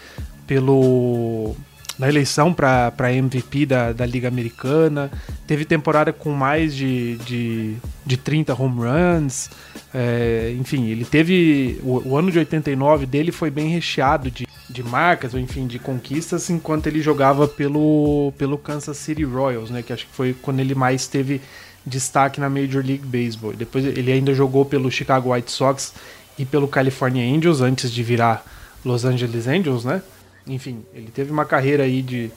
pelo 0.46 1.54
na 1.98 2.08
eleição 2.08 2.52
para 2.52 3.12
MVP 3.12 3.66
da, 3.66 3.92
da 3.92 4.06
Liga 4.06 4.28
Americana. 4.28 5.10
Teve 5.46 5.64
temporada 5.64 6.12
com 6.12 6.30
mais 6.30 6.74
de, 6.74 7.16
de, 7.18 7.76
de 8.04 8.16
30 8.16 8.54
home 8.60 8.80
runs. 8.80 9.50
É, 9.94 10.54
enfim, 10.58 10.86
ele 10.86 11.04
teve. 11.04 11.78
O, 11.82 12.10
o, 12.10 12.16
ano 12.16 12.30
de 12.30 12.38
89 12.38 13.06
dele 13.06 13.30
foi 13.30 13.50
bem 13.50 13.68
recheado 13.68 14.30
de, 14.30 14.46
de 14.68 14.82
marcas, 14.82 15.34
ou 15.34 15.40
enfim, 15.40 15.66
de 15.66 15.78
conquistas, 15.78 16.48
enquanto 16.48 16.86
ele 16.86 17.02
jogava 17.02 17.46
pelo, 17.46 18.32
pelo 18.38 18.56
Kansas 18.56 18.96
City 18.96 19.24
Royals, 19.24 19.70
né? 19.70 19.82
Que 19.82 19.92
acho 19.92 20.06
que 20.06 20.14
foi 20.14 20.34
quando 20.34 20.60
ele 20.60 20.74
mais 20.74 21.06
teve 21.06 21.40
destaque 21.84 22.40
na 22.40 22.48
Major 22.48 22.84
League 22.84 23.04
Baseball. 23.04 23.52
Depois 23.52 23.84
ele 23.84 24.12
ainda 24.12 24.32
jogou 24.34 24.64
pelo 24.64 24.90
Chicago 24.90 25.32
White 25.32 25.50
Sox 25.50 25.92
e 26.38 26.44
pelo 26.44 26.68
California 26.68 27.24
Angels 27.24 27.60
antes 27.60 27.90
de 27.90 28.02
virar 28.02 28.44
Los 28.84 29.04
Angeles 29.04 29.46
Angels, 29.46 29.84
né? 29.84 30.00
Enfim, 30.46 30.84
ele 30.92 31.10
teve 31.14 31.30
uma 31.30 31.44
carreira 31.44 31.84
aí 31.84 32.02
de, 32.02 32.30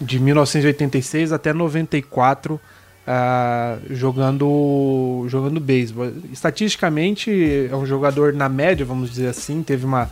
de 0.00 0.18
1986 0.18 1.32
até 1.32 1.52
94 1.52 2.54
uh, 2.54 2.60
ah, 3.06 3.78
jogando 3.90 5.26
jogando 5.28 5.58
beisebol. 5.60 6.12
Estatisticamente 6.32 7.68
é 7.70 7.74
um 7.74 7.86
jogador 7.86 8.32
na 8.32 8.48
média, 8.48 8.84
vamos 8.84 9.10
dizer 9.10 9.28
assim, 9.28 9.62
teve 9.62 9.84
uma, 9.84 10.10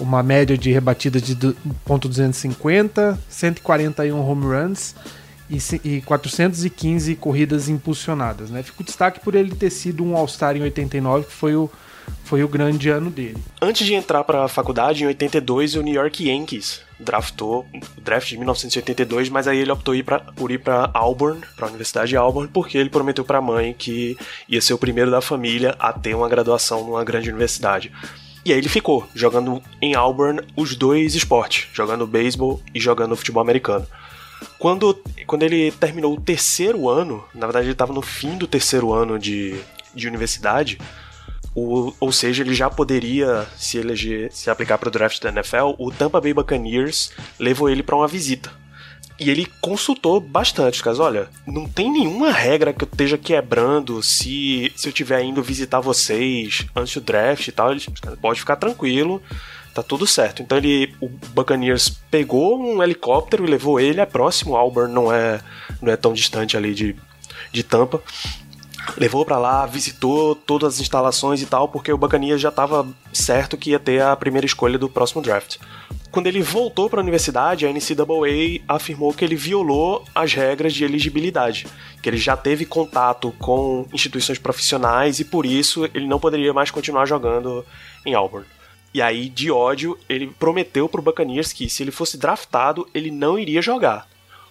uma 0.00 0.22
média 0.22 0.56
de 0.56 0.70
rebatida 0.70 1.20
de 1.20 1.36
.250, 1.36 3.18
141 3.28 4.18
home 4.18 4.44
runs 4.44 4.94
e, 5.50 5.58
e 5.84 6.00
415 6.02 7.14
corridas 7.16 7.68
impulsionadas, 7.68 8.50
né? 8.50 8.62
Fica 8.62 8.82
o 8.82 8.84
destaque 8.84 9.20
por 9.20 9.34
ele 9.34 9.54
ter 9.54 9.70
sido 9.70 10.04
um 10.04 10.16
All-Star 10.16 10.56
em 10.56 10.62
89, 10.62 11.26
que 11.26 11.32
foi 11.32 11.54
o 11.56 11.70
foi 12.24 12.42
o 12.42 12.48
grande 12.48 12.88
ano 12.88 13.10
dele. 13.10 13.38
Antes 13.60 13.86
de 13.86 13.94
entrar 13.94 14.24
para 14.24 14.44
a 14.44 14.48
faculdade, 14.48 15.02
em 15.02 15.06
82, 15.06 15.74
o 15.76 15.82
New 15.82 15.94
York 15.94 16.28
Yankees 16.28 16.82
draftou 16.98 17.66
o 17.96 18.00
draft 18.00 18.28
de 18.28 18.36
1982, 18.36 19.28
mas 19.28 19.46
aí 19.46 19.58
ele 19.58 19.70
optou 19.70 19.94
ir 19.94 20.02
pra, 20.02 20.18
por 20.18 20.50
ir 20.50 20.58
para 20.58 20.90
Auburn, 20.92 21.40
para 21.56 21.66
a 21.66 21.68
Universidade 21.68 22.10
de 22.10 22.16
Auburn, 22.16 22.48
porque 22.52 22.76
ele 22.76 22.90
prometeu 22.90 23.24
para 23.24 23.38
a 23.38 23.42
mãe 23.42 23.72
que 23.72 24.16
ia 24.48 24.60
ser 24.60 24.74
o 24.74 24.78
primeiro 24.78 25.10
da 25.10 25.20
família 25.20 25.76
a 25.78 25.92
ter 25.92 26.14
uma 26.14 26.28
graduação 26.28 26.84
numa 26.84 27.04
grande 27.04 27.28
universidade. 27.28 27.92
E 28.44 28.52
aí 28.52 28.58
ele 28.58 28.68
ficou 28.68 29.06
jogando 29.14 29.62
em 29.80 29.94
Auburn 29.94 30.40
os 30.56 30.74
dois 30.74 31.14
esportes, 31.14 31.68
jogando 31.72 32.06
beisebol 32.06 32.62
e 32.74 32.80
jogando 32.80 33.16
futebol 33.16 33.42
americano. 33.42 33.86
Quando, 34.58 34.98
quando 35.26 35.42
ele 35.42 35.70
terminou 35.72 36.14
o 36.14 36.20
terceiro 36.20 36.88
ano, 36.88 37.24
na 37.34 37.46
verdade 37.46 37.66
ele 37.66 37.72
estava 37.72 37.92
no 37.92 38.02
fim 38.02 38.36
do 38.36 38.46
terceiro 38.46 38.92
ano 38.92 39.18
de, 39.18 39.60
de 39.94 40.08
universidade, 40.08 40.78
o, 41.54 41.92
ou 41.98 42.12
seja, 42.12 42.42
ele 42.42 42.54
já 42.54 42.70
poderia 42.70 43.46
se 43.56 43.78
eleger, 43.78 44.30
se 44.32 44.50
aplicar 44.50 44.78
para 44.78 44.88
o 44.88 44.92
draft 44.92 45.20
da 45.20 45.30
NFL. 45.30 45.74
O 45.78 45.90
Tampa 45.90 46.20
Bay 46.20 46.32
Buccaneers 46.32 47.10
levou 47.38 47.68
ele 47.68 47.82
para 47.82 47.96
uma 47.96 48.08
visita. 48.08 48.50
E 49.18 49.30
ele 49.30 49.46
consultou 49.60 50.20
bastante, 50.20 50.80
caso 50.80 51.02
olha, 51.02 51.28
não 51.44 51.66
tem 51.66 51.90
nenhuma 51.90 52.30
regra 52.30 52.72
que 52.72 52.84
eu 52.84 52.88
esteja 52.90 53.18
quebrando 53.18 54.00
se, 54.00 54.72
se 54.76 54.86
eu 54.86 54.90
estiver 54.90 55.20
indo 55.24 55.42
visitar 55.42 55.80
vocês 55.80 56.64
antes 56.74 56.94
do 56.94 57.00
draft 57.00 57.48
e 57.48 57.52
tal. 57.52 57.72
Ele 57.72 57.82
pode 58.22 58.38
ficar 58.38 58.54
tranquilo, 58.54 59.20
tá 59.74 59.82
tudo 59.82 60.06
certo. 60.06 60.40
Então 60.40 60.56
ele, 60.56 60.94
o 61.00 61.08
Buccaneers 61.08 61.88
pegou 62.08 62.60
um 62.60 62.80
helicóptero 62.80 63.44
e 63.44 63.50
levou 63.50 63.80
ele, 63.80 64.00
é 64.00 64.06
próximo, 64.06 64.54
Auburn 64.54 64.94
não 64.94 65.12
é, 65.12 65.40
não 65.82 65.92
é 65.92 65.96
tão 65.96 66.12
distante 66.12 66.56
ali 66.56 66.72
de, 66.72 66.94
de 67.50 67.64
Tampa 67.64 68.00
levou 68.96 69.24
para 69.24 69.38
lá, 69.38 69.66
visitou 69.66 70.34
todas 70.34 70.74
as 70.74 70.80
instalações 70.80 71.42
e 71.42 71.46
tal, 71.46 71.68
porque 71.68 71.92
o 71.92 71.98
Buccaneers 71.98 72.40
já 72.40 72.48
estava 72.48 72.86
certo 73.12 73.56
que 73.56 73.70
ia 73.70 73.78
ter 73.78 74.02
a 74.02 74.16
primeira 74.16 74.46
escolha 74.46 74.78
do 74.78 74.88
próximo 74.88 75.22
draft. 75.22 75.56
Quando 76.10 76.26
ele 76.26 76.42
voltou 76.42 76.88
para 76.88 77.00
a 77.00 77.02
universidade, 77.02 77.66
a 77.66 77.72
NCAA 77.72 78.62
afirmou 78.66 79.12
que 79.12 79.24
ele 79.24 79.36
violou 79.36 80.04
as 80.14 80.32
regras 80.32 80.72
de 80.72 80.84
elegibilidade, 80.84 81.66
que 82.02 82.08
ele 82.08 82.16
já 82.16 82.36
teve 82.36 82.64
contato 82.64 83.32
com 83.38 83.86
instituições 83.92 84.38
profissionais 84.38 85.20
e 85.20 85.24
por 85.24 85.44
isso 85.44 85.84
ele 85.92 86.06
não 86.06 86.18
poderia 86.18 86.54
mais 86.54 86.70
continuar 86.70 87.04
jogando 87.04 87.64
em 88.06 88.14
Auburn. 88.14 88.46
E 88.94 89.02
aí, 89.02 89.28
de 89.28 89.50
ódio, 89.50 89.98
ele 90.08 90.28
prometeu 90.28 90.88
pro 90.88 91.02
Buccaneers 91.02 91.52
que 91.52 91.68
se 91.68 91.82
ele 91.82 91.90
fosse 91.90 92.16
draftado, 92.16 92.88
ele 92.94 93.10
não 93.10 93.38
iria 93.38 93.60
jogar. 93.60 94.08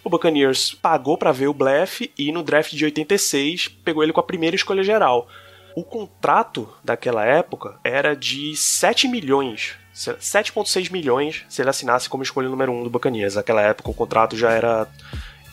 O 0.08 0.10
Buccaneers 0.10 0.74
pagou 0.74 1.17
para 1.17 1.34
ver 1.34 1.48
o 1.48 1.54
blefe 1.54 2.13
e 2.17 2.32
no 2.32 2.41
draft 2.41 2.72
de 2.74 2.86
86 2.86 3.67
pegou 3.67 4.02
ele 4.02 4.13
com 4.13 4.22
a 4.22 4.24
primeira 4.24 4.56
escolha 4.56 4.82
geral. 4.82 5.28
O 5.76 5.84
contrato 5.84 6.70
daquela 6.82 7.26
época 7.26 7.78
era 7.84 8.15
de 8.15 8.56
7 8.56 9.06
milhões 9.10 9.76
7,6 9.93 10.91
milhões 10.91 11.43
se 11.50 11.62
ele 11.62 11.70
assinasse 11.70 12.08
como 12.08 12.24
escolha 12.24 12.48
número 12.48 12.72
1 12.72 12.80
um 12.80 12.84
do 12.84 12.89
Buccaneers. 12.89 13.36
Naquela 13.36 13.62
época 13.62 13.89
o 13.89 13.93
contrato 13.93 14.38
já 14.38 14.52
era. 14.52 14.88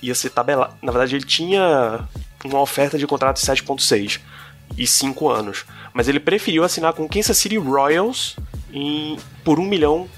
ia 0.01 0.15
ser 0.15 0.31
tabelado. 0.31 0.75
Na 0.81 0.93
verdade, 0.93 1.17
ele 1.17 1.25
tinha 1.25 2.07
uma 2.45 2.61
oferta 2.61 2.97
de 2.97 3.09
contrato 3.09 3.41
de 3.41 3.47
7,6 3.47 4.21
e 4.79 4.87
5 4.87 5.29
anos. 5.29 5.65
Mas 5.93 6.07
ele 6.07 6.21
preferiu 6.21 6.63
assinar 6.63 6.93
com 6.93 7.09
Kansas 7.09 7.39
City 7.39 7.57
Royals 7.57 8.37
em, 8.73 9.17
por 9.43 9.59
1 9.59 9.65
milhão 9.65 10.09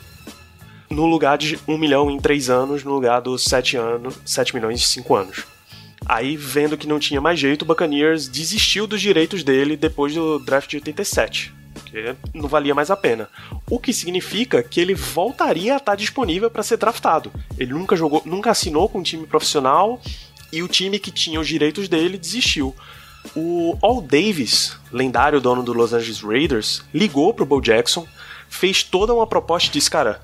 no 0.88 1.06
lugar 1.06 1.38
de 1.38 1.58
1 1.66 1.78
milhão 1.78 2.10
em 2.10 2.18
3 2.18 2.50
anos, 2.50 2.84
no 2.84 2.92
lugar 2.92 3.20
dos 3.20 3.44
7, 3.44 3.76
anos, 3.76 4.18
7 4.24 4.54
milhões 4.54 4.80
em 4.80 4.84
5 4.84 5.14
anos. 5.14 5.44
Aí, 6.04 6.36
vendo 6.36 6.76
que 6.76 6.86
não 6.86 6.98
tinha 6.98 7.20
mais 7.20 7.38
jeito, 7.38 7.62
o 7.62 7.66
Buccaneers 7.66 8.28
desistiu 8.28 8.86
dos 8.86 9.00
direitos 9.00 9.42
dele 9.42 9.76
depois 9.76 10.14
do 10.14 10.38
draft 10.38 10.70
de 10.70 10.76
87 10.76 11.56
porque 11.86 12.16
não 12.34 12.48
valia 12.48 12.74
mais 12.74 12.90
a 12.90 12.96
pena. 12.96 13.28
O 13.70 13.78
que 13.78 13.92
significa 13.92 14.62
que 14.62 14.80
ele 14.80 14.94
voltaria 14.94 15.74
a 15.74 15.76
estar 15.76 15.94
disponível 15.94 16.50
para 16.50 16.62
ser 16.62 16.76
draftado. 16.76 17.32
Ele 17.58 17.72
nunca 17.72 17.96
jogou, 17.96 18.22
nunca 18.24 18.50
assinou 18.50 18.88
com 18.88 18.98
um 18.98 19.02
time 19.02 19.26
profissional 19.26 20.00
e 20.52 20.62
o 20.62 20.68
time 20.68 20.98
que 20.98 21.10
tinha 21.10 21.40
os 21.40 21.48
direitos 21.48 21.88
dele 21.88 22.18
desistiu. 22.18 22.74
O 23.34 23.76
Al 23.82 24.00
Davis, 24.00 24.76
lendário 24.92 25.40
dono 25.40 25.62
do 25.62 25.72
Los 25.72 25.92
Angeles 25.92 26.20
Raiders, 26.20 26.82
ligou 26.92 27.32
pro 27.34 27.46
Bo 27.46 27.60
Jackson, 27.60 28.06
fez 28.48 28.82
toda 28.82 29.14
uma 29.14 29.26
proposta 29.26 29.68
e 29.68 29.72
disse: 29.72 29.90
"Cara, 29.90 30.22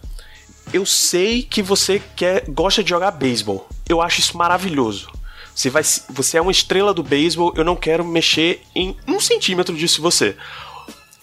eu 0.73 0.87
sei 0.87 1.43
que 1.43 1.63
você 1.63 2.03
quer 2.17 2.45
gosta 2.49 2.83
de 2.83 2.91
jogar 2.91 3.11
beisebol. 3.11 3.69
Eu 3.89 4.01
acho 4.01 4.21
isso 4.21 4.37
maravilhoso. 4.37 5.11
Você, 5.55 5.69
vai, 5.69 5.83
você 6.09 6.39
é 6.39 6.41
uma 6.41 6.51
estrela 6.51 6.95
do 6.95 7.03
beisebol, 7.03 7.53
eu 7.55 7.65
não 7.65 7.77
quero 7.77 8.05
mexer 8.05 8.63
em 8.75 8.97
um 9.07 9.21
centímetro 9.21 9.77
disso 9.77 10.01
você. 10.01 10.35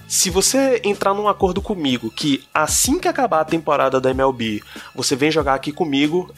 Se 0.08 0.30
você 0.30 0.82
entrar 0.84 1.14
num 1.14 1.28
acordo 1.28 1.62
comigo 1.62 2.12
que 2.12 2.44
assim 2.54 3.00
que 3.00 3.08
acabar 3.08 3.42
a 3.42 3.46
temporada 3.46 4.00
da 4.00 4.12
MLB, 4.12 4.62
você 4.96 5.16
vem 5.16 5.32
jogar 5.32 5.56
aqui 5.56 5.72
comigo, 5.72 6.34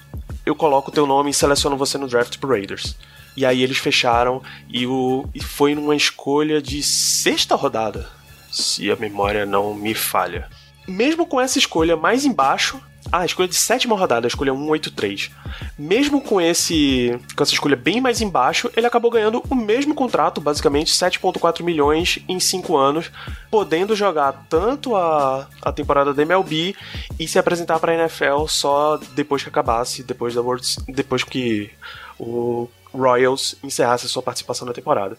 eu 0.45 0.55
coloco 0.55 0.89
o 0.89 0.93
teu 0.93 1.05
nome 1.05 1.31
e 1.31 1.33
seleciono 1.33 1.77
você 1.77 1.97
no 1.97 2.07
draft 2.07 2.37
pro 2.37 2.49
Raiders. 2.49 2.95
E 3.35 3.45
aí 3.45 3.61
eles 3.61 3.77
fecharam 3.77 4.41
e, 4.69 4.85
o, 4.85 5.25
e 5.33 5.41
foi 5.41 5.73
numa 5.73 5.95
escolha 5.95 6.61
de 6.61 6.83
sexta 6.83 7.55
rodada, 7.55 8.09
se 8.51 8.91
a 8.91 8.95
memória 8.95 9.45
não 9.45 9.73
me 9.73 9.93
falha. 9.93 10.49
Mesmo 10.85 11.25
com 11.25 11.39
essa 11.39 11.57
escolha 11.57 11.95
mais 11.95 12.25
embaixo, 12.25 12.81
ah, 13.11 13.25
escolha 13.25 13.47
de 13.47 13.55
sétima 13.55 13.95
rodada, 13.95 14.25
a 14.25 14.29
escolha 14.29 14.53
183. 14.53 15.31
Mesmo 15.77 16.21
com 16.21 16.39
esse 16.39 17.19
com 17.35 17.43
essa 17.43 17.53
escolha 17.53 17.75
bem 17.75 17.99
mais 17.99 18.21
embaixo, 18.21 18.71
ele 18.75 18.87
acabou 18.87 19.11
ganhando 19.11 19.43
o 19.49 19.55
mesmo 19.55 19.93
contrato, 19.93 20.39
basicamente 20.39 20.93
7.4 20.93 21.63
milhões 21.63 22.19
em 22.27 22.39
5 22.39 22.77
anos, 22.77 23.11
podendo 23.49 23.95
jogar 23.95 24.45
tanto 24.49 24.95
a, 24.95 25.47
a 25.61 25.71
temporada 25.71 26.13
da 26.13 26.21
MLB 26.21 26.75
e 27.19 27.27
se 27.27 27.37
apresentar 27.37 27.79
para 27.79 27.91
a 27.91 27.95
NFL 27.95 28.45
só 28.47 28.97
depois 29.13 29.43
que 29.43 29.49
acabasse, 29.49 30.03
depois 30.03 30.33
da 30.33 30.41
World, 30.41 30.65
depois 30.87 31.23
que 31.23 31.69
o 32.17 32.69
Royals 32.93 33.55
encerrasse 33.63 34.05
a 34.05 34.09
sua 34.09 34.21
participação 34.21 34.67
na 34.67 34.73
temporada. 34.73 35.17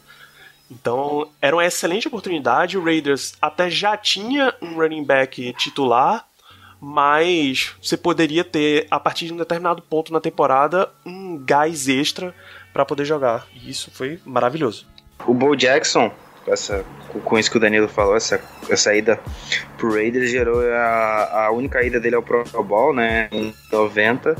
Então, 0.70 1.28
era 1.40 1.54
uma 1.54 1.66
excelente 1.66 2.08
oportunidade. 2.08 2.78
O 2.78 2.84
Raiders 2.84 3.34
até 3.42 3.68
já 3.68 3.96
tinha 3.96 4.54
um 4.62 4.74
running 4.74 5.04
back 5.04 5.52
titular, 5.54 6.26
mas 6.84 7.76
você 7.80 7.96
poderia 7.96 8.42
ter, 8.42 8.88
a 8.90 8.98
partir 8.98 9.26
de 9.26 9.32
um 9.32 9.36
determinado 9.36 9.80
ponto 9.80 10.12
na 10.12 10.20
temporada, 10.20 10.90
um 11.06 11.38
gás 11.38 11.86
extra 11.86 12.34
para 12.72 12.84
poder 12.84 13.04
jogar. 13.04 13.46
E 13.54 13.70
isso 13.70 13.88
foi 13.92 14.18
maravilhoso. 14.26 14.84
O 15.24 15.32
Bo 15.32 15.54
Jackson, 15.54 16.10
essa, 16.44 16.84
com 17.24 17.38
isso 17.38 17.48
que 17.48 17.56
o 17.56 17.60
Danilo 17.60 17.86
falou, 17.86 18.16
essa, 18.16 18.40
essa 18.68 18.92
ida 18.92 19.20
pro 19.78 19.94
Raiders 19.94 20.28
gerou 20.28 20.60
a, 20.72 21.44
a 21.46 21.52
única 21.52 21.84
ida 21.84 22.00
dele 22.00 22.16
ao 22.16 22.22
Pro 22.22 22.44
Bowl, 22.64 22.92
né, 22.92 23.28
em 23.30 23.54
90. 23.70 24.36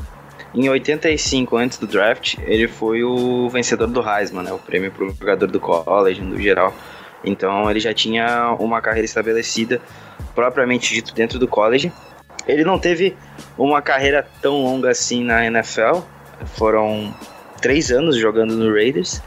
Em 0.53 0.67
85, 0.67 1.55
antes 1.55 1.77
do 1.77 1.87
draft, 1.87 2.37
ele 2.39 2.67
foi 2.67 3.05
o 3.05 3.47
vencedor 3.49 3.87
do 3.87 4.01
Heisman, 4.01 4.43
né, 4.43 4.51
o 4.51 4.59
prêmio 4.59 4.91
pro 4.91 5.15
jogador 5.17 5.47
do 5.47 5.61
college, 5.61 6.19
no 6.19 6.37
geral. 6.37 6.73
Então 7.23 7.71
ele 7.71 7.79
já 7.79 7.93
tinha 7.93 8.53
uma 8.59 8.81
carreira 8.81 9.05
estabelecida, 9.05 9.79
propriamente 10.35 10.93
dito, 10.93 11.13
dentro 11.13 11.39
do 11.39 11.47
college. 11.47 11.89
Ele 12.47 12.63
não 12.63 12.77
teve 12.77 13.15
uma 13.57 13.81
carreira 13.81 14.27
tão 14.41 14.63
longa 14.63 14.91
assim 14.91 15.23
na 15.23 15.45
NFL. 15.45 16.01
Foram 16.55 17.13
três 17.61 17.91
anos 17.91 18.17
jogando 18.17 18.55
no 18.55 18.73
Raiders. 18.73 19.21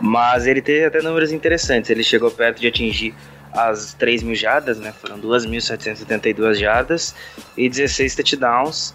Mas 0.00 0.46
ele 0.46 0.62
teve 0.62 0.84
até 0.84 1.02
números 1.02 1.32
interessantes. 1.32 1.90
Ele 1.90 2.04
chegou 2.04 2.30
perto 2.30 2.60
de 2.60 2.68
atingir 2.68 3.14
as 3.52 3.94
3 3.94 4.22
mil 4.22 4.34
jardas, 4.34 4.78
né? 4.78 4.92
Foram 4.92 5.18
2.772 5.18 6.54
jardas 6.54 7.14
e 7.56 7.68
16 7.68 8.14
touchdowns. 8.14 8.94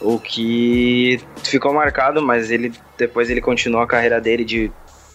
O 0.00 0.18
que 0.18 1.20
ficou 1.42 1.72
marcado, 1.72 2.22
mas 2.22 2.50
ele 2.50 2.72
depois 2.98 3.30
ele 3.30 3.40
continuou 3.40 3.82
a 3.82 3.86
carreira 3.86 4.20
dele 4.20 4.44
de 4.44 4.70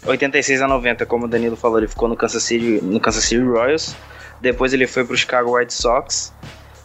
86 0.06 0.62
a 0.62 0.68
90, 0.68 1.06
como 1.06 1.26
o 1.26 1.28
Danilo 1.28 1.56
falou, 1.56 1.78
ele 1.78 1.88
ficou 1.88 2.08
no 2.08 2.16
Kansas 2.16 2.44
City, 2.44 2.80
no 2.82 3.00
Kansas 3.00 3.24
City 3.24 3.42
Royals. 3.42 3.96
Depois 4.42 4.74
ele 4.74 4.88
foi 4.88 5.04
para 5.04 5.14
o 5.14 5.18
Chicago 5.18 5.58
White 5.58 5.74
Sox 5.74 6.34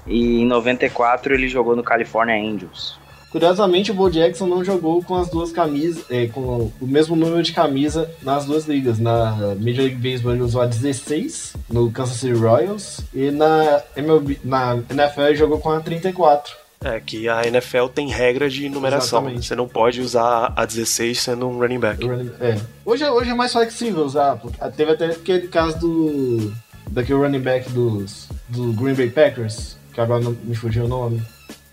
e 0.06 0.40
em 0.42 0.46
94 0.46 1.34
ele 1.34 1.48
jogou 1.48 1.74
no 1.74 1.82
California 1.82 2.34
Angels. 2.34 2.98
Curiosamente, 3.34 3.90
o 3.90 3.94
Bo 3.94 4.08
Jackson 4.08 4.46
não 4.46 4.62
jogou 4.62 5.02
com 5.02 5.16
as 5.16 5.28
duas 5.28 5.50
camisas, 5.50 6.04
é, 6.08 6.28
com 6.28 6.70
o 6.80 6.86
mesmo 6.86 7.16
número 7.16 7.42
de 7.42 7.52
camisa 7.52 8.08
nas 8.22 8.44
duas 8.44 8.64
ligas. 8.66 9.00
Na 9.00 9.32
Major 9.58 9.84
League 9.84 9.96
Baseball 9.96 10.34
ele 10.34 10.42
usou 10.42 10.62
a 10.62 10.66
16 10.66 11.54
no 11.68 11.90
Kansas 11.90 12.18
City 12.18 12.32
Royals 12.32 13.00
e 13.12 13.32
na, 13.32 13.82
MLB, 13.96 14.38
na 14.44 14.78
NFL 14.88 15.22
ele 15.22 15.34
jogou 15.34 15.58
com 15.58 15.70
a 15.70 15.80
34. 15.80 16.54
É, 16.84 17.00
que 17.00 17.28
a 17.28 17.44
NFL 17.44 17.86
tem 17.92 18.08
regra 18.08 18.48
de 18.48 18.68
numeração. 18.68 19.20
Exatamente. 19.22 19.46
Você 19.46 19.56
não 19.56 19.66
pode 19.66 20.00
usar 20.00 20.52
a 20.54 20.64
16 20.64 21.18
sendo 21.18 21.48
um 21.48 21.58
running 21.58 21.80
back. 21.80 22.06
É. 22.40 22.56
Hoje, 22.84 23.02
é- 23.02 23.10
hoje 23.10 23.30
é 23.30 23.34
mais 23.34 23.52
flexível 23.52 24.04
usar, 24.04 24.36
porque 24.36 24.58
teve 24.76 24.92
até 24.92 25.06
aquele 25.06 25.48
caso 25.48 25.80
do 25.80 26.54
daquele 26.88 27.18
running 27.18 27.40
back 27.40 27.68
dos, 27.70 28.28
do 28.48 28.72
Green 28.74 28.94
Bay 28.94 29.10
Packers, 29.10 29.76
que 29.94 30.00
agora 30.00 30.22
não 30.22 30.32
me 30.44 30.54
fugiu 30.54 30.84
o 30.84 30.88
nome. 30.88 31.22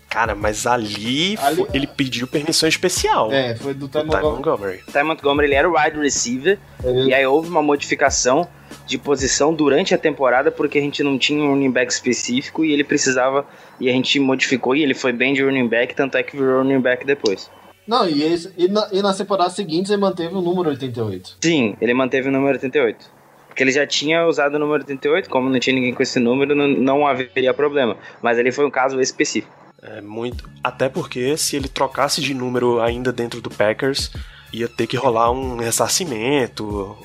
Cara, 0.08 0.34
mas 0.34 0.66
ali, 0.66 1.38
Ali- 1.40 1.56
fo- 1.56 1.68
ele 1.72 1.86
pediu 1.86 2.26
permissão 2.26 2.68
especial. 2.68 3.32
É, 3.32 3.54
foi 3.56 3.72
do 3.72 3.88
Ty 3.88 4.00
Ty 4.00 4.20
Montgomery. 4.20 4.80
Ty 4.92 5.02
Montgomery 5.02 5.48
ele 5.48 5.54
era 5.54 5.68
o 5.70 5.74
wide 5.74 5.98
receiver 5.98 6.58
Montgomery. 6.82 7.08
e 7.08 7.14
aí 7.14 7.26
houve 7.26 7.48
uma 7.48 7.62
modificação 7.62 8.46
de 8.86 8.98
posição 8.98 9.54
durante 9.54 9.94
a 9.94 9.98
temporada 9.98 10.50
porque 10.50 10.76
a 10.78 10.82
gente 10.82 11.02
não 11.02 11.16
tinha 11.18 11.42
um 11.42 11.48
running 11.50 11.70
back 11.70 11.90
específico 11.90 12.62
e 12.62 12.72
ele 12.72 12.84
precisava 12.84 13.46
e 13.80 13.88
a 13.88 13.92
gente 13.92 14.18
modificou 14.20 14.76
e 14.76 14.82
ele 14.82 14.92
foi 14.94 15.12
bem 15.12 15.32
de 15.32 15.42
running 15.42 15.66
back, 15.68 15.94
tanto 15.94 16.16
é 16.18 16.22
que 16.22 16.36
virou 16.36 16.58
running 16.62 16.80
back 16.80 17.06
depois. 17.06 17.50
Não, 17.86 18.06
e, 18.08 18.22
esse, 18.22 18.52
e, 18.56 18.68
na, 18.68 18.88
e 18.92 19.00
nas 19.02 19.16
temporadas 19.16 19.54
seguintes 19.54 19.90
ele 19.90 20.00
manteve 20.00 20.34
o 20.34 20.40
número 20.42 20.68
88. 20.68 21.36
Sim, 21.42 21.74
ele 21.80 21.94
manteve 21.94 22.28
o 22.28 22.32
número 22.32 22.52
88. 22.52 23.06
Porque 23.52 23.62
ele 23.62 23.70
já 23.70 23.86
tinha 23.86 24.26
usado 24.26 24.54
o 24.54 24.58
número 24.58 24.80
88, 24.80 25.28
como 25.28 25.50
não 25.50 25.60
tinha 25.60 25.74
ninguém 25.74 25.92
com 25.92 26.02
esse 26.02 26.18
número, 26.18 26.54
não, 26.54 26.66
não 26.66 27.06
haveria 27.06 27.52
problema. 27.52 27.98
Mas 28.22 28.38
ele 28.38 28.50
foi 28.50 28.64
um 28.64 28.70
caso 28.70 28.98
específico. 28.98 29.54
É 29.82 30.00
muito. 30.00 30.48
Até 30.64 30.88
porque 30.88 31.36
se 31.36 31.54
ele 31.54 31.68
trocasse 31.68 32.22
de 32.22 32.32
número 32.32 32.80
ainda 32.80 33.12
dentro 33.12 33.42
do 33.42 33.50
Packers, 33.50 34.10
ia 34.54 34.66
ter 34.66 34.86
que 34.86 34.96
rolar 34.96 35.30
um 35.30 35.58
ressarcimento. 35.58 36.96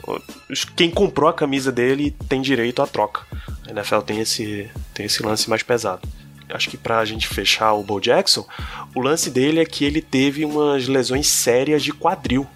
Quem 0.73 0.89
comprou 0.89 1.29
a 1.29 1.33
camisa 1.33 1.69
dele 1.69 2.15
tem 2.29 2.41
direito 2.41 2.81
à 2.81 2.87
troca. 2.87 3.23
A 3.67 3.71
NFL 3.71 3.99
tem 3.99 4.21
esse, 4.21 4.71
tem 4.93 5.05
esse 5.05 5.21
lance 5.21 5.49
mais 5.49 5.63
pesado. 5.63 6.07
Acho 6.49 6.69
que 6.69 6.77
pra 6.77 7.03
gente 7.03 7.27
fechar 7.27 7.73
o 7.73 7.83
Bo 7.83 7.99
Jackson, 7.99 8.47
o 8.95 9.01
lance 9.01 9.29
dele 9.29 9.59
é 9.59 9.65
que 9.65 9.83
ele 9.83 10.01
teve 10.01 10.45
umas 10.45 10.87
lesões 10.87 11.27
sérias 11.27 11.83
de 11.83 11.91
quadril. 11.91 12.47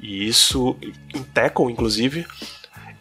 E 0.00 0.26
isso, 0.26 0.76
em 1.14 1.22
tackle, 1.22 1.70
inclusive, 1.70 2.24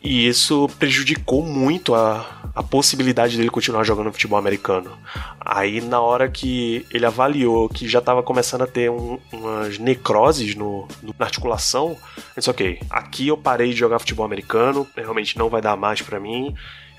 e 0.08 0.28
isso 0.28 0.70
prejudicou 0.80 1.44
muito 1.44 1.94
a, 1.94 2.50
a 2.56 2.64
possibilidade 2.64 3.36
dele 3.36 3.50
continuar 3.50 3.84
jogando 3.84 4.12
futebol 4.12 4.40
americano. 4.40 4.92
Aí, 5.40 5.82
na 5.82 6.00
hora 6.00 6.30
que 6.30 6.86
ele 6.92 7.06
avaliou 7.06 7.68
que 7.68 7.88
já 7.88 8.00
estava 8.00 8.24
começando 8.24 8.62
a 8.62 8.68
ter 8.68 8.90
um, 8.90 9.20
umas 9.32 9.78
necroses 9.78 10.56
no, 10.56 10.88
no, 11.04 11.14
na 11.20 11.26
articulação, 11.26 11.90
ele 11.90 11.98
disse: 12.38 12.50
Ok, 12.50 12.80
aqui 12.90 13.28
eu 13.28 13.38
parei 13.38 13.72
de 13.72 13.76
jogar 13.76 14.00
futebol 14.00 14.26
americano, 14.26 14.88
realmente 14.96 15.38
não 15.38 15.50
vai 15.50 15.62
dar 15.62 15.76
mais 15.76 16.02
para 16.02 16.20
mim, 16.20 16.56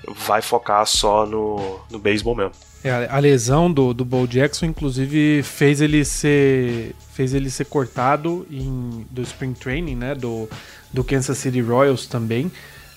vai 0.07 0.41
focar 0.41 0.85
só 0.85 1.25
no, 1.25 1.79
no 1.89 1.97
beisebol 1.97 2.35
mesmo. 2.35 2.53
É, 2.83 3.09
a 3.11 3.19
lesão 3.19 3.71
do, 3.71 3.93
do 3.93 4.05
Bo 4.05 4.25
Jackson, 4.25 4.67
inclusive, 4.67 5.43
fez 5.43 5.81
ele 5.81 6.05
ser 6.05 6.95
fez 7.13 7.33
ele 7.33 7.49
ser 7.49 7.65
cortado 7.65 8.47
em, 8.49 9.05
do 9.09 9.21
Spring 9.23 9.53
Training, 9.53 9.95
né? 9.95 10.15
Do, 10.15 10.47
do 10.93 11.03
Kansas 11.03 11.37
City 11.37 11.59
Royals 11.59 12.05
também. 12.05 12.49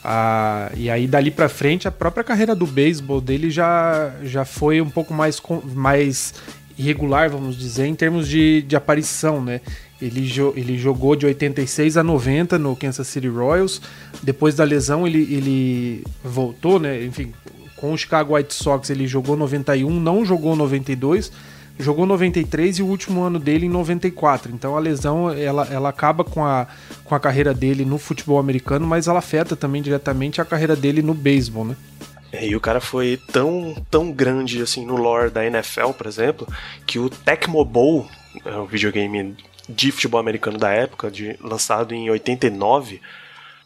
Ah, 0.05 0.71
e 0.75 0.91
aí 0.91 1.07
dali 1.07 1.31
para 1.31 1.49
frente 1.49 1.87
a 1.87 1.91
própria 1.91 2.25
carreira 2.25 2.57
do 2.57 2.67
beisebol 2.67 3.21
dele 3.21 3.51
já, 3.51 4.13
já 4.25 4.45
foi 4.45 4.81
um 4.81 4.91
pouco 4.91 5.15
mais, 5.15 5.41
mais 5.75 6.35
irregular, 6.77 7.31
vamos 7.31 7.57
dizer, 7.57 7.87
em 7.87 7.95
termos 7.95 8.29
de, 8.29 8.63
de 8.63 8.75
aparição, 8.75 9.43
né? 9.43 9.61
Ele, 10.01 10.27
jo 10.27 10.53
ele 10.57 10.77
jogou 10.77 11.15
de 11.15 11.27
86 11.27 11.97
a 11.97 12.03
90 12.03 12.59
no 12.59 12.75
Kansas 12.75 13.07
City 13.07 13.29
Royals. 13.29 13.81
Depois 14.21 14.57
da 14.57 14.65
lesão 14.65 15.07
ele, 15.07 15.21
ele 15.33 16.05
voltou, 16.25 16.81
né? 16.81 17.05
Enfim, 17.05 17.33
com 17.77 17.93
o 17.93 17.97
Chicago 17.97 18.35
White 18.35 18.53
Sox 18.53 18.91
ele 18.91 19.07
jogou 19.07 19.37
91, 19.37 20.01
não 20.01 20.25
jogou 20.25 20.57
92 20.57 21.31
jogou 21.79 22.07
93 22.07 22.79
e 22.79 22.83
o 22.83 22.87
último 22.87 23.23
ano 23.23 23.39
dele 23.39 23.67
em 23.67 23.69
94. 23.69 24.53
Então 24.53 24.77
a 24.77 24.81
lesão 24.81 25.31
ela, 25.31 25.67
ela 25.71 25.89
acaba 25.89 26.25
com 26.25 26.45
a, 26.45 26.67
com 27.05 27.15
a 27.15 27.21
carreira 27.21 27.53
dele 27.53 27.85
no 27.85 27.99
futebol 27.99 28.39
americano, 28.39 28.87
mas 28.87 29.09
ela 29.09 29.19
afeta 29.19 29.57
também 29.57 29.83
diretamente 29.83 30.41
a 30.41 30.45
carreira 30.45 30.77
dele 30.77 31.03
no 31.03 31.15
beisebol, 31.15 31.65
né? 31.65 31.77
É, 32.33 32.47
e 32.47 32.57
o 32.57 32.61
cara 32.61 32.81
foi 32.81 33.21
tão, 33.31 33.77
tão 33.91 34.11
grande 34.11 34.63
assim 34.63 34.87
no 34.87 34.97
lore 34.97 35.31
da 35.31 35.45
NFL, 35.45 35.91
por 35.91 36.07
exemplo, 36.07 36.49
que 36.87 36.99
o 36.99 37.11
Tecmo 37.11 37.63
Bowl, 37.65 38.09
é 38.45 38.67
videogame 38.67 39.37
de 39.69 39.93
futebol 39.93 40.19
americano 40.19 40.57
da 40.57 40.71
época, 40.71 41.11
de, 41.11 41.37
lançado 41.43 41.95
em 41.95 42.09
89, 42.09 43.01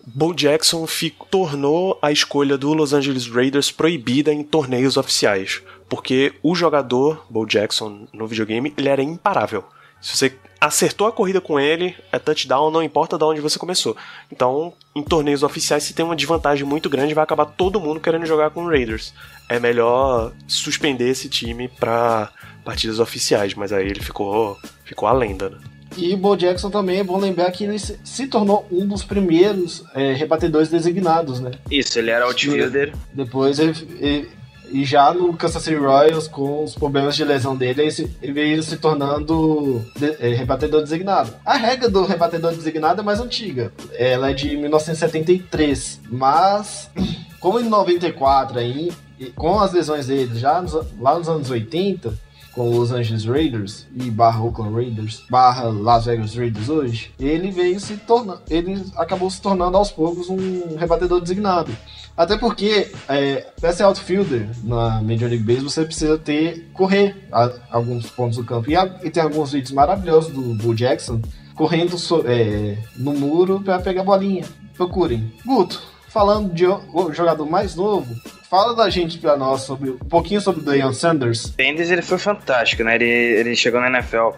Bo 0.06 0.32
Jackson 0.32 0.86
tornou 1.30 1.98
a 2.00 2.12
escolha 2.12 2.56
do 2.56 2.72
Los 2.72 2.92
Angeles 2.92 3.26
Raiders 3.26 3.72
proibida 3.72 4.32
em 4.32 4.44
torneios 4.44 4.96
oficiais, 4.96 5.62
porque 5.88 6.34
o 6.42 6.54
jogador 6.54 7.24
Bo 7.28 7.46
Jackson 7.46 8.06
no 8.12 8.26
videogame 8.26 8.72
ele 8.76 8.88
era 8.88 9.02
imparável. 9.02 9.64
Se 10.00 10.16
você 10.16 10.34
acertou 10.60 11.06
a 11.06 11.12
corrida 11.12 11.40
com 11.40 11.58
ele, 11.58 11.94
é 12.12 12.18
touchdown, 12.18 12.70
não 12.70 12.82
importa 12.82 13.18
de 13.18 13.24
onde 13.24 13.40
você 13.40 13.58
começou. 13.58 13.96
Então, 14.30 14.72
em 14.94 15.02
torneios 15.02 15.42
oficiais, 15.42 15.82
se 15.82 15.94
tem 15.94 16.04
uma 16.04 16.16
desvantagem 16.16 16.64
muito 16.64 16.88
grande, 16.88 17.14
vai 17.14 17.24
acabar 17.24 17.46
todo 17.46 17.80
mundo 17.80 18.00
querendo 18.00 18.26
jogar 18.26 18.50
com 18.50 18.64
o 18.64 18.68
Raiders. 18.68 19.12
É 19.48 19.58
melhor 19.58 20.32
suspender 20.46 21.08
esse 21.08 21.28
time 21.28 21.68
para 21.68 22.30
partidas 22.64 22.98
oficiais, 22.98 23.54
mas 23.54 23.72
aí 23.72 23.86
ele 23.86 24.02
ficou, 24.02 24.58
ficou 24.84 25.08
a 25.08 25.12
lenda, 25.12 25.50
né? 25.50 25.58
E 25.96 26.12
o 26.12 26.16
Bo 26.16 26.36
Jackson 26.36 26.68
também 26.68 26.98
é 26.98 27.04
bom 27.04 27.18
lembrar 27.18 27.50
que 27.52 27.64
ele 27.64 27.78
se 27.78 28.26
tornou 28.26 28.66
um 28.70 28.86
dos 28.86 29.02
primeiros 29.02 29.82
é, 29.94 30.12
rebatedores 30.12 30.68
designados, 30.68 31.40
né? 31.40 31.52
Isso, 31.70 31.98
ele 31.98 32.10
era 32.10 32.26
outfielder. 32.26 32.92
Depois 33.14 33.58
ele, 33.58 33.72
ele, 33.98 34.28
e 34.70 34.84
já 34.84 35.12
no 35.12 35.36
Kansas 35.36 35.62
City 35.62 35.76
Royals, 35.76 36.28
com 36.28 36.64
os 36.64 36.74
problemas 36.74 37.16
de 37.16 37.24
lesão 37.24 37.56
dele, 37.56 37.82
ele, 38.22 38.32
veio 38.32 38.62
se 38.62 38.76
tornando 38.76 39.84
de, 39.96 40.16
é, 40.18 40.34
rebatedor 40.34 40.82
designado. 40.82 41.32
A 41.44 41.56
regra 41.56 41.88
do 41.88 42.04
rebatedor 42.04 42.52
designado 42.52 43.00
é 43.00 43.04
mais 43.04 43.20
antiga. 43.20 43.72
Ela 43.92 44.30
é 44.30 44.34
de 44.34 44.56
1973. 44.56 46.00
Mas, 46.10 46.90
como 47.40 47.60
em 47.60 47.68
94 47.68 48.58
aí, 48.58 48.92
com 49.34 49.60
as 49.60 49.72
lesões 49.72 50.08
dele 50.08 50.38
já 50.38 50.60
nos, 50.60 50.74
lá 51.00 51.18
nos 51.18 51.28
anos 51.28 51.50
80, 51.50 52.26
com 52.56 52.70
os 52.70 52.76
Los 52.76 52.92
Angeles 52.92 53.26
Raiders 53.26 53.86
e 53.94 54.10
barra 54.10 54.42
Oakland 54.42 54.74
Raiders, 54.74 55.22
barra 55.28 55.64
Las 55.64 56.06
Vegas 56.06 56.34
Raiders 56.34 56.70
hoje, 56.70 57.12
ele 57.20 57.50
veio 57.50 57.78
se 57.78 57.98
tornando, 57.98 58.40
ele 58.48 58.82
acabou 58.96 59.30
se 59.30 59.42
tornando 59.42 59.76
aos 59.76 59.90
poucos 59.90 60.30
um 60.30 60.74
rebatedor 60.76 61.20
designado. 61.20 61.70
Até 62.16 62.38
porque, 62.38 62.90
é, 63.08 63.46
para 63.60 63.72
ser 63.72 63.82
outfielder 63.82 64.48
na 64.64 65.02
Major 65.02 65.28
League 65.28 65.44
Baseball, 65.44 65.68
você 65.68 65.84
precisa 65.84 66.16
ter, 66.16 66.66
correr 66.72 67.14
a, 67.30 67.52
alguns 67.70 68.08
pontos 68.08 68.38
do 68.38 68.44
campo. 68.44 68.70
E, 68.70 68.76
a, 68.76 68.90
e, 69.02 69.10
tem 69.10 69.22
alguns 69.22 69.52
vídeos 69.52 69.72
maravilhosos 69.72 70.32
do 70.32 70.54
Bull 70.54 70.74
Jackson 70.74 71.20
correndo 71.54 71.98
so, 71.98 72.24
é, 72.26 72.78
no 72.96 73.12
muro 73.12 73.60
para 73.60 73.78
pegar 73.78 74.00
a 74.00 74.04
bolinha. 74.04 74.44
Procurem. 74.74 75.30
Guto, 75.44 75.82
falando 76.08 76.54
de 76.54 76.66
o 76.66 77.12
jogador 77.12 77.44
mais 77.44 77.74
novo, 77.74 78.14
fala 78.48 78.74
da 78.74 78.88
gente 78.88 79.18
pra 79.18 79.36
nós 79.36 79.62
sobre 79.62 79.90
um 79.90 79.98
pouquinho 79.98 80.40
sobre 80.40 80.62
o 80.62 80.64
Deion 80.64 80.92
Sanders. 80.94 81.54
Sanders 81.58 81.90
ele 81.90 82.02
foi 82.02 82.18
fantástico, 82.18 82.82
né? 82.82 82.94
Ele, 82.94 83.04
ele 83.04 83.56
chegou 83.56 83.80
na 83.80 83.88
NFL 83.88 84.30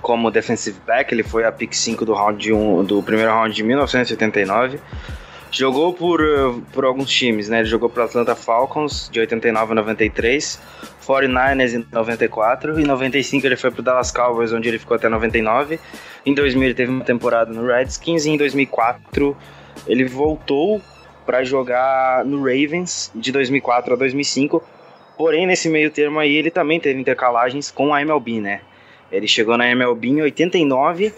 como 0.00 0.30
defensive 0.30 0.78
back, 0.86 1.12
ele 1.12 1.24
foi 1.24 1.44
a 1.44 1.50
pick 1.50 1.74
5 1.74 2.04
do 2.04 2.14
round 2.14 2.52
1, 2.52 2.84
do 2.84 3.02
primeiro 3.02 3.32
round 3.32 3.52
de 3.52 3.64
1979. 3.64 4.78
Jogou 5.50 5.94
por, 5.94 6.20
por 6.72 6.84
alguns 6.84 7.10
times, 7.10 7.48
né? 7.48 7.60
Ele 7.60 7.68
jogou 7.68 7.88
pro 7.88 8.02
Atlanta 8.02 8.34
Falcons 8.34 9.08
de 9.10 9.20
89 9.20 9.72
a 9.72 9.74
93, 9.76 10.60
49ers 11.06 11.74
em 11.74 11.86
94 11.90 12.80
e 12.80 12.84
95 12.84 13.46
ele 13.46 13.56
foi 13.56 13.70
pro 13.70 13.82
Dallas 13.82 14.10
Cowboys, 14.10 14.52
onde 14.52 14.68
ele 14.68 14.78
ficou 14.78 14.96
até 14.96 15.08
99. 15.08 15.78
Em 16.24 16.34
2000 16.34 16.64
ele 16.64 16.74
teve 16.74 16.90
uma 16.90 17.04
temporada 17.04 17.52
no 17.52 17.66
Redskins 17.66 18.26
e 18.26 18.30
em 18.30 18.36
2004 18.36 19.36
ele 19.86 20.04
voltou 20.04 20.82
para 21.24 21.42
jogar 21.42 22.24
no 22.24 22.38
Ravens 22.38 23.10
de 23.14 23.32
2004 23.32 23.94
a 23.94 23.96
2005. 23.96 24.62
Porém, 25.16 25.46
nesse 25.46 25.68
meio 25.68 25.90
termo 25.90 26.18
aí, 26.18 26.34
ele 26.34 26.50
também 26.50 26.78
teve 26.78 27.00
intercalagens 27.00 27.70
com 27.70 27.94
a 27.94 28.00
MLB, 28.00 28.40
né? 28.40 28.60
Ele 29.10 29.26
chegou 29.26 29.56
na 29.56 29.68
MLB 29.68 30.08
em 30.08 30.22
89, 30.22 31.12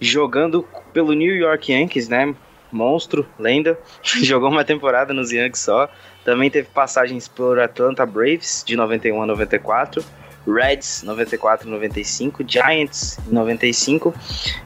jogando 0.00 0.66
pelo 0.92 1.12
New 1.12 1.34
York 1.34 1.72
Yankees, 1.72 2.08
né? 2.08 2.34
Monstro, 2.74 3.26
lenda. 3.38 3.78
Jogou 4.02 4.50
uma 4.50 4.64
temporada 4.64 5.14
nos 5.14 5.30
Yankees 5.30 5.62
só. 5.62 5.88
Também 6.24 6.50
teve 6.50 6.68
passagens 6.68 7.28
por 7.28 7.58
Atlanta 7.58 8.04
Braves 8.04 8.62
de 8.66 8.76
91 8.76 9.22
a 9.22 9.26
94. 9.26 10.04
Reds 10.46 11.02
94 11.02 11.70
95, 11.70 12.44
Giants 12.46 13.18
em 13.26 13.32
95 13.32 14.14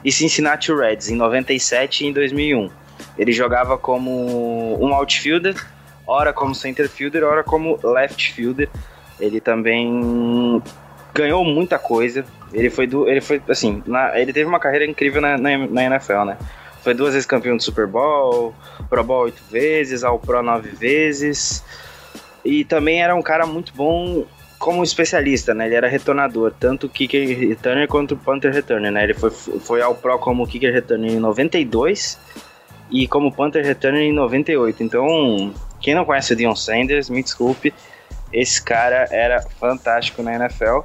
e 0.03 0.11
Cincinnati 0.11 0.73
Reds 0.73 1.09
em 1.09 1.15
97 1.15 2.03
e 2.03 2.07
em 2.07 2.11
2001. 2.11 2.69
Ele 3.17 3.31
jogava 3.31 3.77
como 3.77 4.77
um 4.83 4.93
outfielder, 4.93 5.55
ora 6.05 6.33
como 6.33 6.53
center 6.53 6.89
fielder, 6.89 7.23
ora 7.23 7.43
como 7.43 7.79
left 7.81 8.33
fielder. 8.33 8.69
Ele 9.19 9.39
também 9.39 10.61
ganhou 11.13 11.43
muita 11.43 11.77
coisa. 11.77 12.25
Ele 12.53 12.69
foi 12.69 12.87
do, 12.87 13.07
ele 13.07 13.21
foi 13.21 13.41
assim, 13.47 13.83
na, 13.85 14.19
ele 14.19 14.33
teve 14.33 14.47
uma 14.47 14.59
carreira 14.59 14.85
incrível 14.85 15.21
na, 15.21 15.37
na, 15.37 15.57
na, 15.57 15.83
NFL, 15.83 16.23
né? 16.25 16.37
Foi 16.83 16.93
duas 16.93 17.13
vezes 17.13 17.25
campeão 17.25 17.57
do 17.57 17.63
Super 17.63 17.87
Bowl, 17.87 18.53
Pro 18.89 19.03
Bowl 19.03 19.23
oito 19.23 19.41
vezes, 19.49 20.03
ao 20.03 20.17
Pro 20.17 20.41
nove 20.41 20.69
vezes. 20.69 21.63
E 22.43 22.63
também 22.63 23.01
era 23.01 23.15
um 23.15 23.21
cara 23.21 23.45
muito 23.45 23.73
bom 23.73 24.25
como 24.57 24.83
especialista, 24.83 25.53
né? 25.53 25.65
Ele 25.65 25.75
era 25.75 25.87
retornador, 25.87 26.53
tanto 26.57 26.89
kicker 26.89 27.37
returner 27.37 27.87
quanto 27.87 28.15
punter 28.15 28.53
returner, 28.53 28.91
né? 28.91 29.03
Ele 29.03 29.13
foi, 29.13 29.29
foi 29.29 29.81
ao 29.81 29.95
Pro 29.95 30.17
como 30.19 30.47
kicker 30.47 30.73
returner 30.73 31.11
em 31.11 31.19
92 31.19 32.17
e 32.91 33.07
como 33.07 33.31
Panther 33.31 33.65
Returner 33.65 34.01
em 34.01 34.13
98. 34.13 34.83
Então, 34.83 35.53
quem 35.79 35.95
não 35.95 36.05
conhece 36.05 36.33
o 36.33 36.35
Dion 36.35 36.55
Sanders, 36.55 37.09
me 37.09 37.21
desculpe, 37.21 37.73
esse 38.33 38.61
cara 38.61 39.07
era 39.11 39.41
fantástico 39.59 40.21
na 40.21 40.35
NFL. 40.35 40.79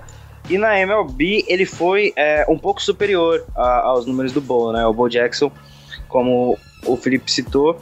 E 0.48 0.58
na 0.58 0.78
MLB 0.78 1.44
ele 1.48 1.64
foi 1.64 2.12
é, 2.16 2.44
um 2.48 2.58
pouco 2.58 2.82
superior 2.82 3.44
a, 3.56 3.80
aos 3.80 4.04
números 4.04 4.32
do 4.32 4.40
Bo, 4.40 4.72
né? 4.72 4.84
O 4.86 4.92
Bo 4.92 5.08
Jackson, 5.08 5.50
como 6.08 6.58
o 6.86 6.96
Felipe 6.96 7.30
citou, 7.30 7.80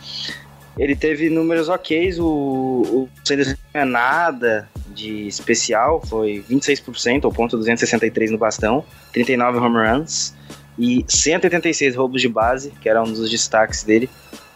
ele 0.79 0.97
teve 0.97 1.29
números 1.29 1.69
ok, 1.69 2.13
o, 2.19 2.25
o 2.25 3.09
Sanders 3.25 3.49
não 3.49 3.57
tinha 3.71 3.85
nada 3.85 4.69
de 4.89 5.27
especial, 5.27 6.01
foi 6.07 6.45
26%, 6.49 7.25
ou 7.25 7.33
ponto 7.33 7.57
263 7.57 8.31
no 8.31 8.39
bastão, 8.39 8.85
39 9.13 9.59
home 9.59 9.77
runs, 9.87 10.35
e 10.79 11.05
186 11.07 11.95
roubos 11.97 12.21
de 12.21 12.29
base, 12.29 12.73
que 12.81 12.89
era 12.89 13.03
um 13.03 13.13
dos 13.13 13.31
destaques 13.31 13.83
dele. 13.83 14.09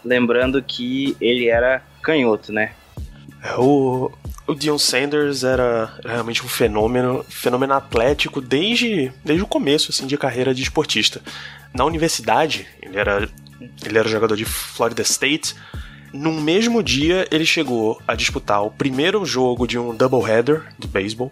Lembrando 0.03 0.61
que 0.63 1.15
ele 1.21 1.47
era 1.47 1.83
canhoto, 2.01 2.51
né? 2.51 2.71
É, 3.43 3.55
o, 3.57 4.11
o 4.47 4.55
Dion 4.55 4.77
Sanders 4.77 5.43
era 5.43 5.93
realmente 6.03 6.43
um 6.43 6.47
fenômeno, 6.47 7.23
fenômeno 7.29 7.73
atlético 7.73 8.41
desde, 8.41 9.11
desde 9.23 9.43
o 9.43 9.47
começo 9.47 9.91
assim, 9.91 10.07
de 10.07 10.17
carreira 10.17 10.53
de 10.53 10.63
esportista. 10.63 11.21
Na 11.73 11.85
universidade, 11.85 12.65
ele 12.81 12.97
era, 12.97 13.29
ele 13.85 13.97
era 13.97 14.07
jogador 14.07 14.35
de 14.35 14.45
Florida 14.45 15.01
State. 15.01 15.55
No 16.13 16.31
mesmo 16.31 16.81
dia, 16.81 17.27
ele 17.31 17.45
chegou 17.45 18.01
a 18.07 18.15
disputar 18.15 18.63
o 18.63 18.71
primeiro 18.71 19.23
jogo 19.25 19.67
de 19.67 19.77
um 19.77 19.95
doubleheader 19.95 20.63
de 20.79 20.87
beisebol 20.87 21.31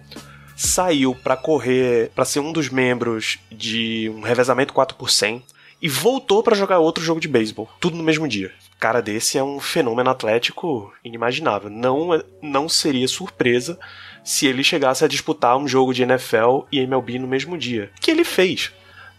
saiu 0.56 1.14
para 1.14 1.36
correr, 1.36 2.10
para 2.16 2.26
ser 2.26 2.40
um 2.40 2.52
dos 2.52 2.70
membros 2.70 3.38
de 3.52 4.10
um 4.16 4.22
revezamento 4.22 4.74
4 4.74 4.96
por 4.96 5.12
100 5.12 5.44
e 5.82 5.90
voltou 5.90 6.42
para 6.42 6.56
jogar 6.56 6.80
outro 6.80 7.04
jogo 7.04 7.20
de 7.20 7.28
beisebol, 7.28 7.70
tudo 7.80 7.98
no 7.98 8.04
mesmo 8.04 8.28
dia. 8.28 8.52
cara 8.80 9.02
desse 9.02 9.38
é 9.38 9.44
um 9.44 9.60
fenômeno 9.60 10.10
atlético 10.10 10.94
inimaginável. 11.04 11.70
Não, 11.70 12.14
é, 12.14 12.24
não 12.42 12.70
seria 12.70 13.08
surpresa 13.08 13.78
se 14.24 14.48
ele 14.48 14.64
chegasse 14.64 15.04
a 15.04 15.08
disputar 15.08 15.58
um 15.58 15.68
jogo 15.68 15.94
de 15.94 16.04
NFL 16.04 16.62
e 16.72 16.80
MLB 16.80 17.20
no 17.20 17.28
mesmo 17.28 17.58
dia. 17.58 17.92
Que 18.00 18.12
ele 18.12 18.24
fez. 18.24 18.72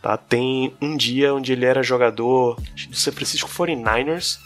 Tá? 0.03 0.17
Tem 0.17 0.73
um 0.81 0.97
dia 0.97 1.35
onde 1.35 1.53
ele 1.53 1.65
era 1.65 1.83
jogador 1.83 2.57
do 2.89 2.97
San 2.97 3.13
Francisco 3.13 3.49
49ers. 3.51 4.39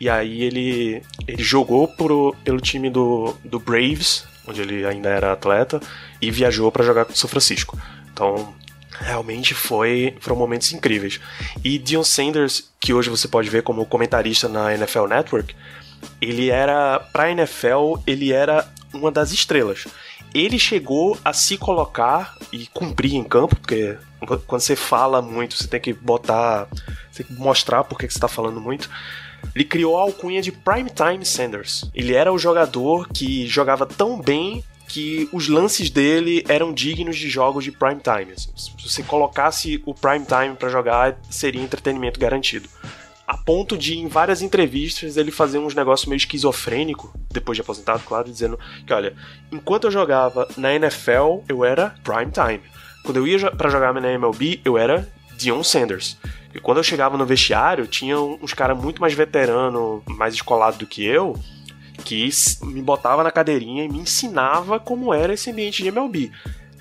E 0.00 0.08
aí 0.08 0.42
ele, 0.42 1.02
ele 1.26 1.42
jogou 1.42 1.86
pro, 1.86 2.34
pelo 2.42 2.60
time 2.60 2.88
do, 2.88 3.34
do 3.44 3.60
Braves, 3.60 4.24
onde 4.46 4.62
ele 4.62 4.86
ainda 4.86 5.10
era 5.10 5.32
atleta, 5.32 5.80
e 6.20 6.30
viajou 6.30 6.72
para 6.72 6.84
jogar 6.84 7.04
com 7.04 7.12
o 7.12 7.16
São 7.16 7.28
Francisco. 7.28 7.78
Então, 8.12 8.54
realmente 9.00 9.54
foi, 9.54 10.16
foram 10.20 10.36
momentos 10.36 10.72
incríveis. 10.72 11.20
E 11.64 11.78
Dion 11.78 12.04
Sanders, 12.04 12.70
que 12.80 12.92
hoje 12.92 13.10
você 13.10 13.28
pode 13.28 13.48
ver 13.48 13.62
como 13.62 13.84
comentarista 13.86 14.48
na 14.48 14.74
NFL 14.74 15.06
Network, 15.06 15.54
ele 16.20 16.50
era, 16.50 17.00
pra 17.12 17.30
NFL, 17.30 17.96
ele 18.06 18.32
era 18.32 18.66
uma 18.92 19.10
das 19.10 19.32
estrelas. 19.32 19.86
Ele 20.34 20.58
chegou 20.58 21.18
a 21.24 21.32
se 21.32 21.56
colocar 21.56 22.36
e 22.52 22.66
cumprir 22.66 23.14
em 23.14 23.24
campo, 23.24 23.56
porque 23.56 23.96
quando 24.46 24.60
você 24.60 24.76
fala 24.76 25.20
muito, 25.20 25.56
você 25.56 25.66
tem 25.66 25.80
que 25.80 25.92
botar, 25.92 26.68
você 27.10 27.24
tem 27.24 27.34
que 27.34 27.42
mostrar 27.42 27.84
porque 27.84 28.06
que 28.06 28.12
você 28.12 28.18
está 28.18 28.28
falando 28.28 28.60
muito. 28.60 28.88
Ele 29.54 29.64
criou 29.64 29.98
a 29.98 30.02
alcunha 30.02 30.42
de 30.42 30.52
Primetime 30.52 31.24
Sanders. 31.24 31.90
Ele 31.94 32.14
era 32.14 32.32
o 32.32 32.38
jogador 32.38 33.08
que 33.08 33.46
jogava 33.46 33.86
tão 33.86 34.20
bem 34.20 34.62
que 34.86 35.28
os 35.32 35.48
lances 35.48 35.88
dele 35.88 36.44
eram 36.48 36.72
dignos 36.72 37.16
de 37.16 37.28
jogos 37.28 37.62
de 37.62 37.70
prime 37.70 38.00
time. 38.00 38.32
Assim. 38.32 38.50
Se 38.56 38.70
você 38.78 39.02
colocasse 39.02 39.80
o 39.86 39.94
prime 39.94 40.26
time 40.26 40.56
para 40.56 40.68
jogar, 40.68 41.16
seria 41.30 41.62
entretenimento 41.62 42.18
garantido. 42.18 42.68
A 43.30 43.36
ponto 43.36 43.78
de, 43.78 43.96
em 43.96 44.08
várias 44.08 44.42
entrevistas, 44.42 45.16
ele 45.16 45.30
fazer 45.30 45.58
uns 45.60 45.72
negócios 45.72 46.08
meio 46.08 46.16
esquizofrênico, 46.16 47.14
depois 47.30 47.54
de 47.54 47.62
aposentado, 47.62 48.02
claro, 48.04 48.28
dizendo 48.28 48.58
que, 48.84 48.92
olha, 48.92 49.14
enquanto 49.52 49.84
eu 49.84 49.90
jogava 49.92 50.48
na 50.56 50.74
NFL, 50.74 51.44
eu 51.48 51.64
era 51.64 51.94
prime 52.02 52.32
time. 52.32 52.60
Quando 53.04 53.18
eu 53.18 53.28
ia 53.28 53.52
para 53.52 53.70
jogar 53.70 53.94
na 53.94 54.10
MLB, 54.10 54.60
eu 54.64 54.76
era 54.76 55.08
Dion 55.36 55.62
Sanders. 55.62 56.18
E 56.52 56.58
quando 56.58 56.78
eu 56.78 56.82
chegava 56.82 57.16
no 57.16 57.24
vestiário, 57.24 57.86
tinha 57.86 58.18
uns 58.18 58.52
caras 58.52 58.76
muito 58.76 59.00
mais 59.00 59.14
veteranos, 59.14 60.02
mais 60.08 60.34
escolados 60.34 60.80
do 60.80 60.86
que 60.86 61.04
eu, 61.04 61.38
que 62.04 62.28
me 62.64 62.82
botava 62.82 63.22
na 63.22 63.30
cadeirinha 63.30 63.84
e 63.84 63.88
me 63.88 64.00
ensinava 64.00 64.80
como 64.80 65.14
era 65.14 65.34
esse 65.34 65.52
ambiente 65.52 65.84
de 65.84 65.88
MLB. 65.90 66.32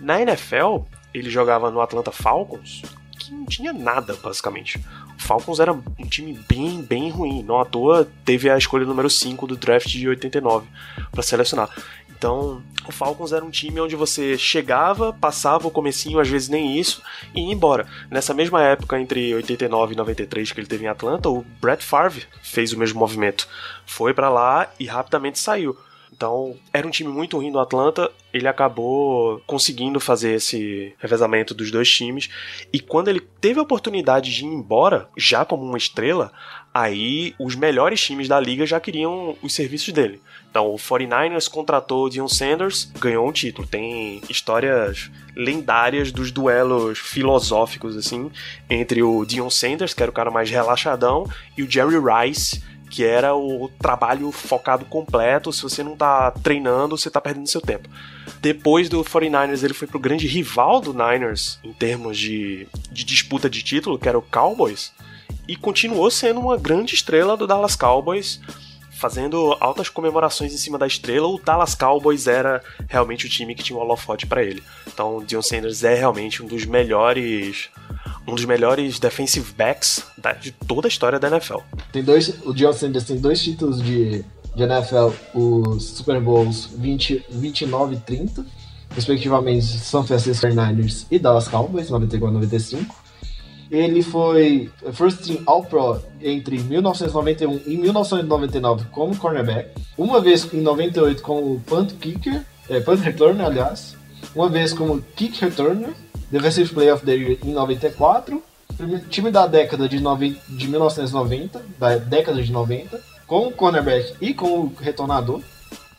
Na 0.01 0.19
NFL, 0.19 0.79
ele 1.13 1.29
jogava 1.29 1.69
no 1.69 1.79
Atlanta 1.79 2.11
Falcons, 2.11 2.81
que 3.19 3.31
não 3.31 3.45
tinha 3.45 3.71
nada, 3.71 4.17
basicamente. 4.23 4.83
Falcons 5.19 5.59
era 5.59 5.71
um 5.71 6.07
time 6.09 6.39
bem, 6.47 6.81
bem 6.81 7.09
ruim. 7.11 7.43
Não 7.43 7.59
à 7.59 7.65
toa 7.65 8.09
teve 8.25 8.49
a 8.49 8.57
escolha 8.57 8.85
número 8.85 9.09
5 9.09 9.45
do 9.45 9.55
draft 9.55 9.87
de 9.87 10.07
89 10.07 10.67
para 11.11 11.21
selecionar. 11.21 11.69
Então, 12.19 12.61
o 12.85 12.91
Falcons 12.91 13.31
era 13.31 13.45
um 13.45 13.49
time 13.49 13.79
onde 13.79 13.95
você 13.95 14.37
chegava, 14.37 15.13
passava 15.13 15.67
o 15.67 15.71
comecinho, 15.71 16.19
às 16.19 16.27
vezes 16.27 16.49
nem 16.49 16.77
isso, 16.77 17.01
e 17.33 17.39
ia 17.39 17.53
embora. 17.53 17.87
Nessa 18.11 18.33
mesma 18.33 18.61
época, 18.61 18.99
entre 18.99 19.33
89 19.33 19.93
e 19.93 19.97
93 19.97 20.51
que 20.51 20.59
ele 20.59 20.67
teve 20.67 20.83
em 20.83 20.89
Atlanta, 20.89 21.29
o 21.29 21.45
Brett 21.61 21.85
Favre 21.85 22.25
fez 22.41 22.73
o 22.73 22.77
mesmo 22.77 22.99
movimento. 22.99 23.47
Foi 23.85 24.13
para 24.13 24.29
lá 24.29 24.69
e 24.77 24.85
rapidamente 24.85 25.39
saiu. 25.39 25.77
Então, 26.19 26.57
era 26.73 26.85
um 26.85 26.91
time 26.91 27.09
muito 27.09 27.37
ruim 27.37 27.49
do 27.49 27.61
Atlanta, 27.61 28.11
ele 28.33 28.45
acabou 28.45 29.41
conseguindo 29.47 30.01
fazer 30.01 30.33
esse 30.33 30.93
revezamento 30.99 31.53
dos 31.53 31.71
dois 31.71 31.89
times. 31.89 32.29
E 32.73 32.79
quando 32.81 33.07
ele 33.07 33.21
teve 33.21 33.57
a 33.57 33.63
oportunidade 33.63 34.35
de 34.35 34.43
ir 34.43 34.49
embora, 34.49 35.07
já 35.15 35.45
como 35.45 35.63
uma 35.63 35.77
estrela, 35.77 36.29
aí 36.73 37.33
os 37.39 37.55
melhores 37.55 38.03
times 38.03 38.27
da 38.27 38.37
liga 38.37 38.65
já 38.65 38.81
queriam 38.81 39.37
os 39.41 39.53
serviços 39.53 39.93
dele. 39.93 40.19
Então, 40.51 40.67
o 40.67 40.75
49ers 40.75 41.49
contratou 41.49 42.09
Dion 42.09 42.27
Sanders, 42.27 42.91
ganhou 42.99 43.25
um 43.25 43.31
título. 43.31 43.65
Tem 43.65 44.21
histórias 44.29 45.09
lendárias 45.37 46.11
dos 46.11 46.31
duelos 46.33 46.99
filosóficos, 46.99 47.95
assim, 47.95 48.29
entre 48.69 49.01
o 49.01 49.23
Dion 49.23 49.49
Sanders, 49.49 49.93
que 49.93 50.03
era 50.03 50.11
o 50.11 50.13
cara 50.13 50.29
mais 50.29 50.49
relaxadão, 50.49 51.25
e 51.57 51.63
o 51.63 51.71
Jerry 51.71 51.95
Rice, 51.95 52.61
que 52.89 53.05
era 53.05 53.35
o 53.35 53.69
trabalho 53.79 54.31
focado 54.31 54.85
completo. 54.85 55.53
Se 55.53 55.61
você 55.61 55.83
não 55.83 55.95
tá 55.95 56.31
treinando, 56.31 56.97
você 56.97 57.09
tá 57.09 57.21
perdendo 57.21 57.47
seu 57.47 57.61
tempo. 57.61 57.87
Depois 58.41 58.89
do 58.89 59.03
49ers, 59.03 59.63
ele 59.63 59.73
foi 59.73 59.87
pro 59.87 59.99
grande 59.99 60.27
rival 60.27 60.81
do 60.81 60.93
Niners 60.93 61.59
em 61.63 61.73
termos 61.73 62.17
de, 62.17 62.67
de 62.91 63.03
disputa 63.03 63.49
de 63.49 63.61
título, 63.61 63.99
que 63.99 64.07
era 64.07 64.17
o 64.17 64.21
Cowboys, 64.21 64.93
e 65.47 65.55
continuou 65.55 66.09
sendo 66.09 66.39
uma 66.39 66.57
grande 66.57 66.95
estrela 66.95 67.35
do 67.35 67.45
Dallas 67.45 67.75
Cowboys 67.75 68.39
fazendo 68.99 69.55
altas 69.61 69.87
comemorações 69.87 70.53
em 70.53 70.57
cima 70.57 70.77
da 70.77 70.85
estrela, 70.85 71.27
o 71.27 71.39
Dallas 71.39 71.73
Cowboys 71.73 72.27
era 72.27 72.61
realmente 72.87 73.25
o 73.25 73.29
time 73.29 73.55
que 73.55 73.63
tinha 73.63 73.79
o 73.79 73.81
holofote 73.81 74.27
para 74.27 74.43
ele. 74.43 74.61
Então, 74.85 75.23
Dion 75.25 75.41
Sanders 75.41 75.85
é 75.85 75.95
realmente 75.95 76.43
um 76.43 76.45
dos 76.45 76.65
melhores 76.65 77.69
um 78.27 78.35
dos 78.35 78.45
melhores 78.45 78.99
defensive 78.99 79.51
backs 79.53 80.03
da, 80.17 80.33
de 80.33 80.51
toda 80.51 80.87
a 80.87 80.89
história 80.89 81.17
da 81.17 81.29
NFL. 81.29 81.59
Tem 81.91 82.03
dois, 82.03 82.35
o 82.45 82.53
Dion 82.53 82.73
Sanders 82.73 83.05
tem 83.05 83.17
dois 83.17 83.41
títulos 83.41 83.81
de, 83.81 84.23
de 84.53 84.63
NFL, 84.63 85.09
os 85.33 85.83
Super 85.85 86.19
Bowls 86.19 86.69
20, 86.77 87.25
29 87.29 87.95
e 87.95 87.99
30, 87.99 88.45
respectivamente 88.91 89.65
São 89.65 90.05
Francisco 90.05 90.45
49ers 90.45 91.05
e 91.09 91.17
Dallas 91.17 91.47
Cowboys, 91.47 91.89
94 91.89 92.29
e 92.29 92.33
95. 92.33 92.95
Ele 93.71 94.01
foi 94.01 94.69
First 94.93 95.25
Team 95.25 95.43
All-Pro 95.45 96.01
entre 96.21 96.57
1991 96.59 97.61
e 97.67 97.77
1999 97.77 98.85
como 98.91 99.15
cornerback, 99.15 99.69
uma 99.97 100.19
vez 100.19 100.51
em 100.53 100.61
98 100.61 101.21
como 101.21 101.59
punt 101.61 101.93
kicker, 101.99 102.43
é, 102.67 102.79
punt 102.79 102.99
returner, 102.99 103.45
aliás, 103.45 103.95
uma 104.35 104.49
vez 104.49 104.73
como 104.73 105.01
kick 105.15 105.39
returner, 105.39 105.91
Defensive 106.31 106.73
Player 106.73 106.93
of 106.93 107.05
the 107.05 107.13
Year 107.13 107.37
em 107.43 107.53
94, 107.53 108.41
time 109.09 109.31
da 109.31 109.47
década 109.47 109.87
de, 109.89 109.97
de 109.97 110.67
1990, 110.67 111.61
da 111.77 111.97
década 111.97 112.41
de 112.41 112.51
90, 112.51 112.99
como 113.27 113.51
cornerback 113.51 114.13
e 114.21 114.33
como 114.33 114.73
retornador. 114.79 115.41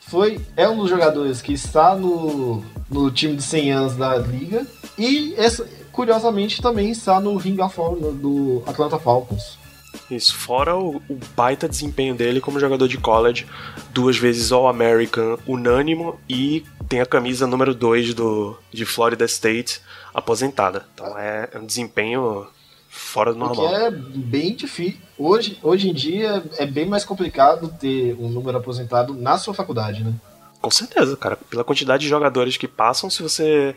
Foi, 0.00 0.40
é 0.56 0.68
um 0.68 0.76
dos 0.76 0.90
jogadores 0.90 1.40
que 1.40 1.52
está 1.52 1.94
no, 1.94 2.64
no 2.90 3.10
time 3.12 3.36
de 3.36 3.42
100 3.42 3.72
anos 3.72 3.96
da 3.96 4.16
liga 4.16 4.66
e 4.98 5.34
essa, 5.36 5.64
curiosamente 5.92 6.62
também 6.62 6.90
está 6.90 7.20
no 7.20 7.36
Ring 7.36 7.60
of 7.60 7.80
Honor 7.80 8.12
do 8.12 8.62
Atlanta 8.66 8.98
Falcons. 8.98 9.58
Isso, 10.10 10.34
fora 10.34 10.76
o, 10.76 10.96
o, 11.08 11.18
baita 11.36 11.68
desempenho 11.68 12.14
dele 12.14 12.40
como 12.40 12.60
jogador 12.60 12.86
de 12.86 12.98
college, 12.98 13.46
duas 13.90 14.16
vezes 14.16 14.52
All-American 14.52 15.38
unânimo 15.46 16.18
e 16.28 16.64
tem 16.88 17.00
a 17.00 17.06
camisa 17.06 17.46
número 17.46 17.74
2 17.74 18.14
do, 18.14 18.56
de 18.72 18.84
Florida 18.84 19.24
State 19.24 19.80
aposentada. 20.14 20.86
Então 20.94 21.18
é, 21.18 21.48
é 21.52 21.58
um 21.58 21.66
desempenho 21.66 22.46
fora 22.88 23.32
do 23.32 23.38
normal. 23.38 23.68
Que 23.68 23.74
é 23.74 23.90
bem 23.90 24.54
difícil. 24.54 24.98
Hoje, 25.16 25.58
hoje 25.62 25.90
em 25.90 25.94
dia 25.94 26.42
é 26.58 26.66
bem 26.66 26.86
mais 26.86 27.04
complicado 27.04 27.68
ter 27.78 28.16
um 28.18 28.28
número 28.28 28.58
aposentado 28.58 29.14
na 29.14 29.38
sua 29.38 29.54
faculdade, 29.54 30.02
né? 30.02 30.12
Com 30.60 30.70
certeza, 30.70 31.16
cara. 31.16 31.36
Pela 31.36 31.64
quantidade 31.64 32.02
de 32.02 32.08
jogadores 32.08 32.56
que 32.56 32.68
passam, 32.68 33.08
se 33.08 33.22
você 33.22 33.74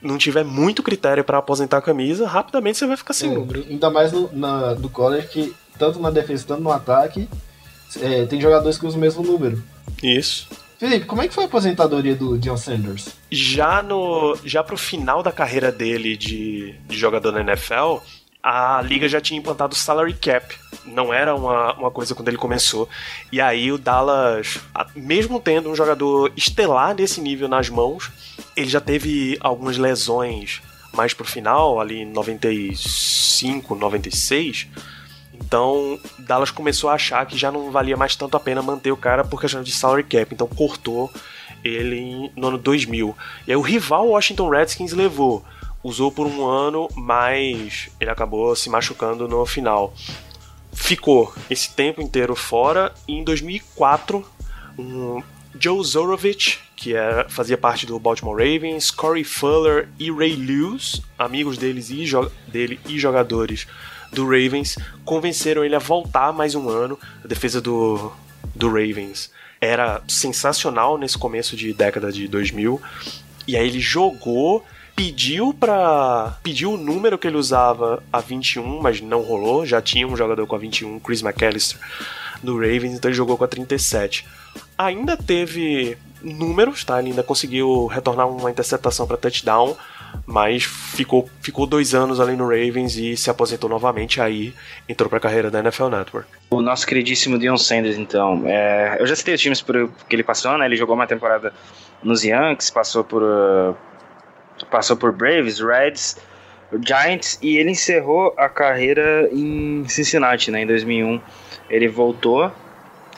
não 0.00 0.18
tiver 0.18 0.44
muito 0.44 0.82
critério 0.82 1.24
para 1.24 1.38
aposentar 1.38 1.78
a 1.78 1.82
camisa, 1.82 2.26
rapidamente 2.26 2.78
você 2.78 2.86
vai 2.86 2.96
ficar 2.96 3.12
sem 3.12 3.30
é, 3.30 3.34
número. 3.34 3.64
Ainda 3.68 3.90
mais 3.90 4.12
no, 4.12 4.30
na, 4.32 4.74
do 4.74 4.88
college 4.88 5.28
que, 5.28 5.54
tanto 5.78 5.98
na 6.00 6.10
defesa, 6.10 6.44
tanto 6.46 6.62
no 6.62 6.70
ataque, 6.70 7.28
é, 8.00 8.26
tem 8.26 8.40
jogadores 8.40 8.78
que 8.78 8.86
usam 8.86 8.98
o 8.98 9.00
mesmo 9.00 9.22
número. 9.22 9.62
Isso. 10.02 10.48
Felipe, 10.78 11.06
como 11.06 11.22
é 11.22 11.28
que 11.28 11.34
foi 11.34 11.44
a 11.44 11.46
aposentadoria 11.46 12.14
do 12.14 12.38
John 12.38 12.56
Sanders? 12.56 13.08
Já 13.30 13.82
no 13.82 14.36
já 14.44 14.62
pro 14.62 14.76
final 14.76 15.22
da 15.22 15.32
carreira 15.32 15.72
dele 15.72 16.16
de, 16.16 16.74
de 16.86 16.98
jogador 16.98 17.32
na 17.32 17.40
NFL, 17.40 17.98
a 18.48 18.80
liga 18.80 19.08
já 19.08 19.20
tinha 19.20 19.40
implantado 19.40 19.74
o 19.74 19.76
salary 19.76 20.14
cap. 20.14 20.54
Não 20.84 21.12
era 21.12 21.34
uma, 21.34 21.72
uma 21.72 21.90
coisa 21.90 22.14
quando 22.14 22.28
ele 22.28 22.36
começou. 22.36 22.88
E 23.32 23.40
aí 23.40 23.72
o 23.72 23.78
Dallas, 23.78 24.60
mesmo 24.94 25.40
tendo 25.40 25.68
um 25.68 25.74
jogador 25.74 26.32
estelar 26.36 26.94
desse 26.94 27.20
nível 27.20 27.48
nas 27.48 27.68
mãos, 27.68 28.08
ele 28.56 28.68
já 28.68 28.80
teve 28.80 29.36
algumas 29.40 29.76
lesões 29.76 30.62
mais 30.92 31.12
pro 31.12 31.24
final, 31.24 31.80
ali 31.80 32.02
em 32.02 32.06
95, 32.06 33.74
96. 33.74 34.68
Então, 35.34 35.98
Dallas 36.16 36.52
começou 36.52 36.88
a 36.88 36.94
achar 36.94 37.26
que 37.26 37.36
já 37.36 37.50
não 37.50 37.72
valia 37.72 37.96
mais 37.96 38.14
tanto 38.14 38.36
a 38.36 38.40
pena 38.40 38.62
manter 38.62 38.92
o 38.92 38.96
cara 38.96 39.24
por 39.24 39.40
questão 39.40 39.60
de 39.60 39.72
salary 39.72 40.04
cap. 40.04 40.32
Então, 40.32 40.46
cortou 40.46 41.10
ele 41.64 42.30
no 42.36 42.46
ano 42.46 42.58
2000. 42.58 43.12
E 43.44 43.50
aí, 43.50 43.56
o 43.56 43.60
rival 43.60 44.06
Washington 44.06 44.48
Redskins 44.48 44.92
levou 44.92 45.44
usou 45.86 46.10
por 46.10 46.26
um 46.26 46.44
ano, 46.44 46.88
mas 46.96 47.88
ele 48.00 48.10
acabou 48.10 48.56
se 48.56 48.68
machucando 48.68 49.28
no 49.28 49.46
final. 49.46 49.94
Ficou 50.72 51.32
esse 51.48 51.72
tempo 51.74 52.02
inteiro 52.02 52.34
fora 52.34 52.92
e 53.06 53.12
em 53.12 53.22
2004 53.22 54.26
um 54.78 55.22
Joe 55.58 55.82
Zorovich, 55.82 56.58
que 56.74 56.94
era, 56.94 57.28
fazia 57.28 57.56
parte 57.56 57.86
do 57.86 57.98
Baltimore 57.98 58.36
Ravens, 58.36 58.90
Corey 58.90 59.24
Fuller 59.24 59.88
e 59.98 60.10
Ray 60.10 60.34
Lewis, 60.34 61.00
amigos 61.16 61.56
deles 61.56 61.88
e 61.88 62.04
dele 62.48 62.80
e 62.86 62.98
jogadores 62.98 63.66
do 64.12 64.24
Ravens 64.24 64.76
convenceram 65.04 65.64
ele 65.64 65.76
a 65.76 65.78
voltar 65.78 66.32
mais 66.32 66.54
um 66.54 66.68
ano. 66.68 66.98
A 67.24 67.28
defesa 67.28 67.60
do, 67.60 68.12
do 68.54 68.66
Ravens 68.68 69.30
era 69.60 70.02
sensacional 70.08 70.98
nesse 70.98 71.16
começo 71.16 71.56
de 71.56 71.72
década 71.72 72.10
de 72.10 72.26
2000. 72.26 72.80
E 73.46 73.56
aí 73.56 73.68
ele 73.68 73.80
jogou, 73.80 74.64
pediu 74.96 75.52
para 75.52 76.34
pediu 76.42 76.72
o 76.72 76.76
número 76.78 77.18
que 77.18 77.28
ele 77.28 77.36
usava 77.36 78.02
a 78.10 78.18
21, 78.18 78.80
mas 78.80 79.02
não 79.02 79.20
rolou. 79.20 79.66
Já 79.66 79.82
tinha 79.82 80.08
um 80.08 80.16
jogador 80.16 80.46
com 80.46 80.56
a 80.56 80.58
21, 80.58 80.98
Chris 81.00 81.22
McAllister, 81.22 81.78
no 82.42 82.54
Ravens, 82.54 82.94
então 82.94 83.10
ele 83.10 83.16
jogou 83.16 83.36
com 83.36 83.44
a 83.44 83.48
37. 83.48 84.26
Ainda 84.78 85.16
teve 85.16 85.98
números, 86.22 86.82
tá? 86.82 86.98
Ele 86.98 87.10
ainda 87.10 87.22
conseguiu 87.22 87.86
retornar 87.86 88.26
uma 88.26 88.50
interceptação 88.50 89.06
para 89.06 89.18
touchdown, 89.18 89.76
mas 90.24 90.64
ficou, 90.64 91.28
ficou 91.42 91.66
dois 91.66 91.94
anos 91.94 92.18
ali 92.18 92.34
no 92.34 92.44
Ravens 92.44 92.96
e 92.96 93.16
se 93.16 93.28
aposentou 93.28 93.68
novamente. 93.68 94.20
Aí 94.20 94.54
entrou 94.88 95.10
para 95.10 95.18
a 95.18 95.20
carreira 95.20 95.50
da 95.50 95.58
NFL 95.60 95.88
Network. 95.88 96.28
O 96.50 96.62
nosso 96.62 96.86
queridíssimo 96.86 97.38
Dion 97.38 97.58
Sanders, 97.58 97.98
então. 97.98 98.42
É, 98.46 98.96
eu 98.98 99.06
já 99.06 99.14
citei 99.14 99.34
os 99.34 99.40
times 99.40 99.60
por 99.60 99.90
que 100.08 100.16
ele 100.16 100.24
passou, 100.24 100.56
né? 100.56 100.64
Ele 100.64 100.76
jogou 100.76 100.94
uma 100.94 101.06
temporada 101.06 101.52
nos 102.02 102.24
Yankees, 102.24 102.70
passou 102.70 103.04
por 103.04 103.22
passou 104.70 104.96
por 104.96 105.12
Braves, 105.12 105.60
Reds, 105.60 106.16
Giants 106.84 107.38
e 107.42 107.56
ele 107.56 107.70
encerrou 107.70 108.34
a 108.36 108.48
carreira 108.48 109.28
em 109.32 109.84
Cincinnati, 109.88 110.50
né? 110.50 110.62
Em 110.62 110.66
2001 110.66 111.20
ele 111.70 111.88
voltou, 111.88 112.50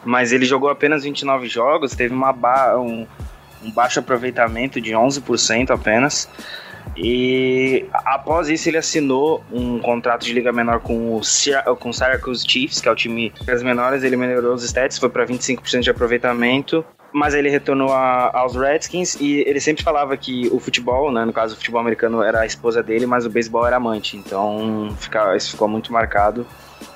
mas 0.05 0.33
ele 0.33 0.45
jogou 0.45 0.69
apenas 0.69 1.05
29 1.05 1.49
jogos, 1.49 1.95
teve 1.95 2.15
uma 2.15 2.33
ba 2.33 2.79
um, 2.79 3.07
um 3.63 3.71
baixo 3.71 4.01
aproveitamento 4.01 4.81
de 4.81 4.93
11% 4.93 5.71
apenas. 5.71 6.29
E 6.97 7.87
após 7.93 8.49
isso 8.49 8.69
ele 8.69 8.79
assinou 8.79 9.45
um 9.53 9.79
contrato 9.79 10.25
de 10.25 10.33
liga 10.33 10.53
menor 10.53 10.81
com 10.81 11.17
o 11.17 11.21
com 11.77 11.93
Syracuse 11.93 12.45
Chiefs, 12.49 12.81
que 12.81 12.89
é 12.89 12.93
o 12.93 12.97
time 12.97 13.33
das 13.45 13.63
menores, 13.63 14.03
ele 14.03 14.17
melhorou 14.17 14.55
os 14.55 14.65
stats, 14.65 14.99
foi 14.99 15.09
para 15.09 15.27
25% 15.27 15.81
de 15.81 15.91
aproveitamento. 15.91 16.85
Mas 17.13 17.33
ele 17.33 17.49
retornou 17.49 17.93
a, 17.93 18.31
aos 18.39 18.55
Redskins 18.55 19.15
e 19.15 19.41
ele 19.47 19.61
sempre 19.61 19.83
falava 19.83 20.17
que 20.17 20.49
o 20.53 20.61
futebol, 20.61 21.11
né, 21.11 21.25
no 21.25 21.33
caso 21.33 21.55
o 21.55 21.57
futebol 21.57 21.81
americano 21.81 22.23
era 22.23 22.41
a 22.41 22.47
esposa 22.47 22.83
dele, 22.83 23.07
mas 23.07 23.25
o 23.25 23.31
beisebol 23.31 23.67
era 23.67 23.77
amante. 23.77 24.17
Então 24.17 24.95
fica, 24.99 25.35
isso 25.35 25.53
ficou 25.53 25.69
muito 25.69 25.93
marcado 25.93 26.47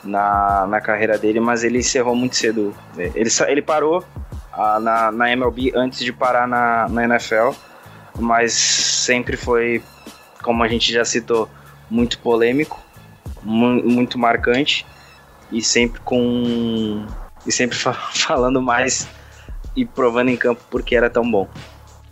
na, 0.05 0.67
na 0.67 0.81
carreira 0.81 1.17
dele, 1.17 1.41
mas 1.41 1.65
ele 1.65 1.79
encerrou 1.79 2.15
muito 2.15 2.37
cedo. 2.37 2.75
Ele, 2.97 3.31
ele 3.49 3.63
parou 3.63 4.05
a, 4.53 4.79
na, 4.79 5.11
na 5.11 5.33
MLB 5.33 5.73
antes 5.75 6.01
de 6.01 6.13
parar 6.13 6.47
na, 6.47 6.89
na 6.89 7.05
NFL 7.05 7.53
mas 8.19 8.53
sempre 8.53 9.37
foi, 9.37 9.83
como 10.43 10.63
a 10.63 10.69
gente 10.69 10.93
já 10.93 11.05
citou, 11.05 11.49
muito 11.91 12.19
polêmico, 12.19 12.81
mu 13.43 13.83
muito 13.83 14.19
marcante 14.19 14.87
e 15.51 15.61
sempre 15.61 16.01
com 16.01 17.05
e 17.47 17.53
sempre 17.53 17.77
fa 17.79 17.93
falando 17.93 18.63
mais 18.63 19.09
e 19.77 19.85
provando 19.85 20.29
em 20.29 20.37
campo 20.37 20.63
porque 20.71 20.95
era 20.95 21.09
tão 21.09 21.29
bom. 21.29 21.49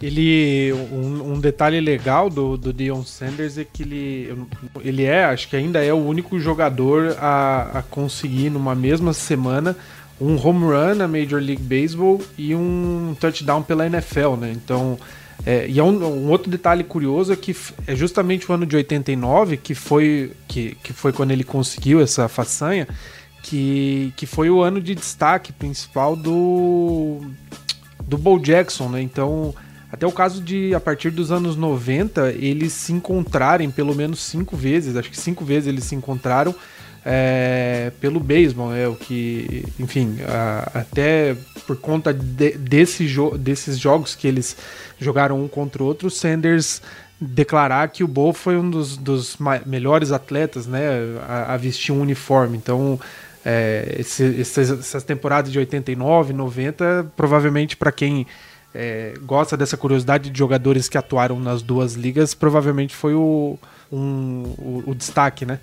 Ele 0.03 0.73
um, 0.73 1.35
um, 1.35 1.41
detalhe 1.41 1.79
legal 1.79 2.31
do, 2.31 2.57
do 2.57 2.73
Dion 2.73 3.05
Sanders 3.05 3.59
é 3.59 3.65
que 3.65 3.83
ele, 3.83 4.47
ele 4.81 5.05
é, 5.05 5.25
acho 5.25 5.47
que 5.49 5.57
ainda 5.57 5.85
é 5.85 5.93
o 5.93 5.99
único 5.99 6.41
jogador 6.41 7.17
a, 7.19 7.81
a 7.81 7.83
conseguir 7.83 8.49
numa 8.49 8.75
mesma 8.75 9.13
semana 9.13 9.77
um 10.19 10.37
home 10.37 10.65
run 10.65 10.95
na 10.95 11.07
Major 11.07 11.41
League 11.41 11.63
Baseball 11.63 12.21
e 12.39 12.55
um 12.55 13.15
touchdown 13.21 13.63
pela 13.63 13.87
NFL, 13.87 14.37
né? 14.37 14.53
Então 14.53 14.99
é, 15.45 15.67
e 15.69 15.79
é 15.79 15.83
um, 15.83 16.03
um, 16.03 16.31
outro 16.31 16.51
detalhe 16.51 16.85
curioso 16.85 17.33
é 17.33 17.37
que 17.37 17.57
é 17.87 17.95
justamente 17.95 18.51
o 18.51 18.55
ano 18.55 18.67
de 18.67 18.77
89 18.77 19.57
que 19.57 19.75
foi, 19.75 20.33
que, 20.47 20.77
que 20.83 20.93
foi 20.93 21.13
quando 21.13 21.31
ele 21.31 21.45
conseguiu 21.45 22.01
essa 22.01 22.29
façanha, 22.29 22.87
que, 23.43 24.13
que 24.17 24.27
foi 24.27 24.51
o 24.51 24.63
ano 24.63 24.81
de 24.81 24.95
destaque 24.95 25.53
principal 25.53 26.15
do, 26.17 27.21
do 28.05 28.19
Bo 28.19 28.39
Jackson, 28.39 28.89
né? 28.89 29.01
Então, 29.01 29.55
até 29.93 30.07
o 30.07 30.13
caso 30.13 30.43
de, 30.43 30.75
a 30.75 30.81
partir 30.81 31.11
dos 31.11 31.33
anos 31.33 31.57
90, 31.57 32.33
eles 32.33 32.73
se 32.73 32.93
encontrarem 32.93 33.71
pelo 33.71 33.95
menos 33.95 34.21
cinco 34.21 34.57
vezes, 34.57 34.97
acho 34.97 35.11
que 35.11 35.19
cinco 35.19 35.45
vezes 35.45 35.69
eles 35.69 35.85
se 35.85 35.95
encontraram 35.95 36.55
é, 37.05 37.93
pelo 37.99 38.21
beisebol, 38.21 38.75
é 38.75 38.87
o 38.87 38.95
que, 38.95 39.65
enfim, 39.79 40.19
a, 40.29 40.81
até 40.81 41.35
por 41.67 41.77
conta 41.77 42.13
de, 42.13 42.53
desse 42.53 43.07
jo 43.09 43.37
desses 43.39 43.79
jogos 43.79 44.15
que 44.15 44.29
eles 44.29 44.57
jogaram 44.99 45.43
um 45.43 45.49
contra 45.49 45.83
o 45.83 45.87
outro, 45.87 46.09
o 46.09 46.11
Sanders 46.11 46.83
declarar 47.21 47.89
que 47.89 48.03
o 48.03 48.09
Bo 48.09 48.33
foi 48.33 48.57
um 48.57 48.71
dos, 48.71 48.97
dos 48.97 49.37
melhores 49.67 50.11
atletas, 50.11 50.67
né, 50.67 50.89
a, 51.27 51.55
a, 51.55 51.57
vestir 51.57 51.93
um 51.93 52.01
uniforme. 52.01 52.57
Então, 52.57 52.99
é, 53.45 53.97
esse, 53.99 54.41
essas, 54.41 54.71
essas 54.71 55.05
temporadas 55.05 55.51
de 55.51 55.59
89, 55.59 56.33
90, 56.33 57.13
provavelmente 57.17 57.77
para 57.77 57.91
quem 57.91 58.27
é, 58.75 59.15
gosta 59.23 59.57
dessa 59.57 59.77
curiosidade 59.77 60.31
de 60.31 60.39
jogadores 60.39 60.89
que 60.89 60.99
atuaram 60.99 61.39
nas 61.41 61.63
duas 61.63 61.95
ligas, 61.95 62.35
provavelmente 62.35 62.95
foi 62.95 63.15
o, 63.15 63.59
um, 63.91 64.55
o, 64.59 64.85
o 64.87 64.95
destaque, 64.95 65.45
né? 65.45 65.59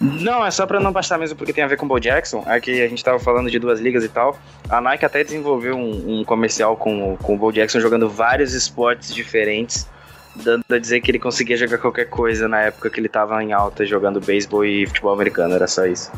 Não, 0.00 0.44
é 0.44 0.50
só 0.50 0.66
pra 0.66 0.80
não 0.80 0.90
bastar 0.90 1.16
mesmo 1.16 1.36
porque 1.36 1.52
tem 1.52 1.62
a 1.62 1.68
ver 1.68 1.76
com 1.76 1.86
o 1.86 1.88
Bo 1.88 2.00
Jackson. 2.00 2.44
Que 2.60 2.82
a 2.82 2.88
gente 2.88 3.04
tava 3.04 3.20
falando 3.20 3.48
de 3.48 3.58
duas 3.60 3.78
ligas 3.78 4.02
e 4.02 4.08
tal. 4.08 4.36
A 4.68 4.80
Nike 4.80 5.04
até 5.04 5.22
desenvolveu 5.22 5.76
um, 5.76 6.18
um 6.18 6.24
comercial 6.24 6.76
com, 6.76 7.16
com 7.18 7.34
o 7.36 7.38
Bo 7.38 7.52
Jackson 7.52 7.78
jogando 7.78 8.10
vários 8.10 8.52
esportes 8.52 9.14
diferentes, 9.14 9.88
dando 10.34 10.64
a 10.72 10.78
dizer 10.78 11.00
que 11.00 11.10
ele 11.12 11.20
conseguia 11.20 11.56
jogar 11.56 11.78
qualquer 11.78 12.06
coisa 12.06 12.48
na 12.48 12.62
época 12.62 12.90
que 12.90 12.98
ele 12.98 13.08
tava 13.08 13.40
em 13.44 13.52
alta 13.52 13.86
jogando 13.86 14.20
beisebol 14.20 14.64
e 14.64 14.88
futebol 14.88 15.12
americano. 15.14 15.54
Era 15.54 15.68
só 15.68 15.86
isso. 15.86 16.10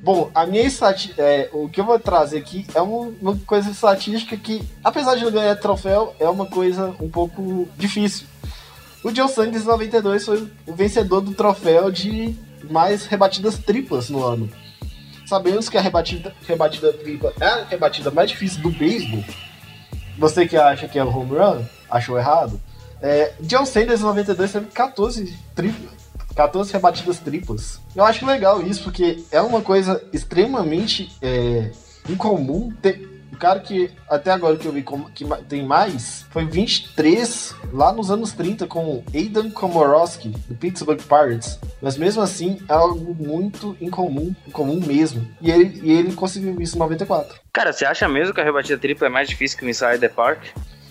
Bom, 0.00 0.30
a 0.32 0.46
minha 0.46 0.62
é, 1.18 1.48
o 1.52 1.68
que 1.68 1.80
eu 1.80 1.84
vou 1.84 1.98
trazer 1.98 2.38
aqui 2.38 2.64
é 2.72 2.80
uma, 2.80 3.12
uma 3.20 3.36
coisa 3.44 3.70
estatística 3.70 4.36
que, 4.36 4.62
apesar 4.82 5.16
de 5.16 5.24
não 5.24 5.32
ganhar 5.32 5.56
troféu, 5.56 6.14
é 6.20 6.28
uma 6.28 6.46
coisa 6.46 6.94
um 7.00 7.10
pouco 7.10 7.68
difícil. 7.76 8.26
O 9.02 9.10
John 9.10 9.28
Sanders 9.28 9.64
92 9.64 10.24
foi 10.24 10.48
o 10.66 10.72
vencedor 10.72 11.20
do 11.20 11.34
troféu 11.34 11.90
de 11.90 12.36
mais 12.70 13.06
rebatidas 13.06 13.58
triplas 13.58 14.08
no 14.08 14.24
ano. 14.24 14.48
Sabemos 15.26 15.68
que 15.68 15.76
a 15.76 15.80
rebatida, 15.80 16.34
rebatida 16.46 16.92
tripla 16.92 17.32
é 17.40 17.46
a 17.46 17.64
rebatida 17.64 18.10
mais 18.10 18.30
difícil 18.30 18.62
do 18.62 18.70
beisebol. 18.70 19.22
Você 20.16 20.46
que 20.46 20.56
acha 20.56 20.88
que 20.88 20.98
é 20.98 21.04
o 21.04 21.08
home 21.08 21.36
run, 21.36 21.64
achou 21.90 22.18
errado. 22.18 22.60
É, 23.02 23.32
John 23.40 23.66
Sanders 23.66 24.00
92 24.00 24.52
teve 24.52 24.66
14 24.66 25.38
triplas. 25.54 26.07
14 26.38 26.72
rebatidas 26.72 27.18
triplas. 27.18 27.80
Eu 27.96 28.04
acho 28.04 28.24
legal 28.24 28.62
isso, 28.62 28.84
porque 28.84 29.24
é 29.32 29.40
uma 29.40 29.60
coisa 29.60 30.00
extremamente 30.12 31.10
é, 31.20 31.72
incomum 32.08 32.70
ter, 32.80 33.08
cara 33.40 33.58
que 33.58 33.90
até 34.08 34.30
agora 34.30 34.56
que 34.56 34.64
eu 34.64 34.70
vi 34.70 34.84
que 35.12 35.24
tem 35.48 35.64
mais 35.64 36.26
foi 36.30 36.44
23 36.44 37.56
lá 37.72 37.92
nos 37.92 38.08
anos 38.08 38.32
30 38.32 38.68
com 38.68 39.02
Aidan 39.12 39.50
Komorowski, 39.50 40.28
do 40.28 40.54
Pittsburgh 40.54 41.00
Pirates. 41.00 41.58
Mas 41.82 41.96
mesmo 41.96 42.22
assim 42.22 42.60
é 42.68 42.72
algo 42.72 43.16
muito 43.18 43.76
incomum, 43.80 44.32
incomum 44.46 44.78
mesmo. 44.78 45.26
E 45.40 45.50
ele, 45.50 45.80
e 45.82 45.90
ele 45.90 46.12
conseguiu 46.12 46.60
isso 46.60 46.76
em 46.76 46.78
94. 46.78 47.40
Cara, 47.52 47.72
você 47.72 47.84
acha 47.84 48.08
mesmo 48.08 48.32
que 48.32 48.40
a 48.40 48.44
rebatida 48.44 48.78
tripla 48.78 49.08
é 49.08 49.10
mais 49.10 49.28
difícil 49.28 49.58
que 49.58 49.64
o 49.64 49.68
Inside 49.68 49.98
the 49.98 50.08
Park? 50.08 50.44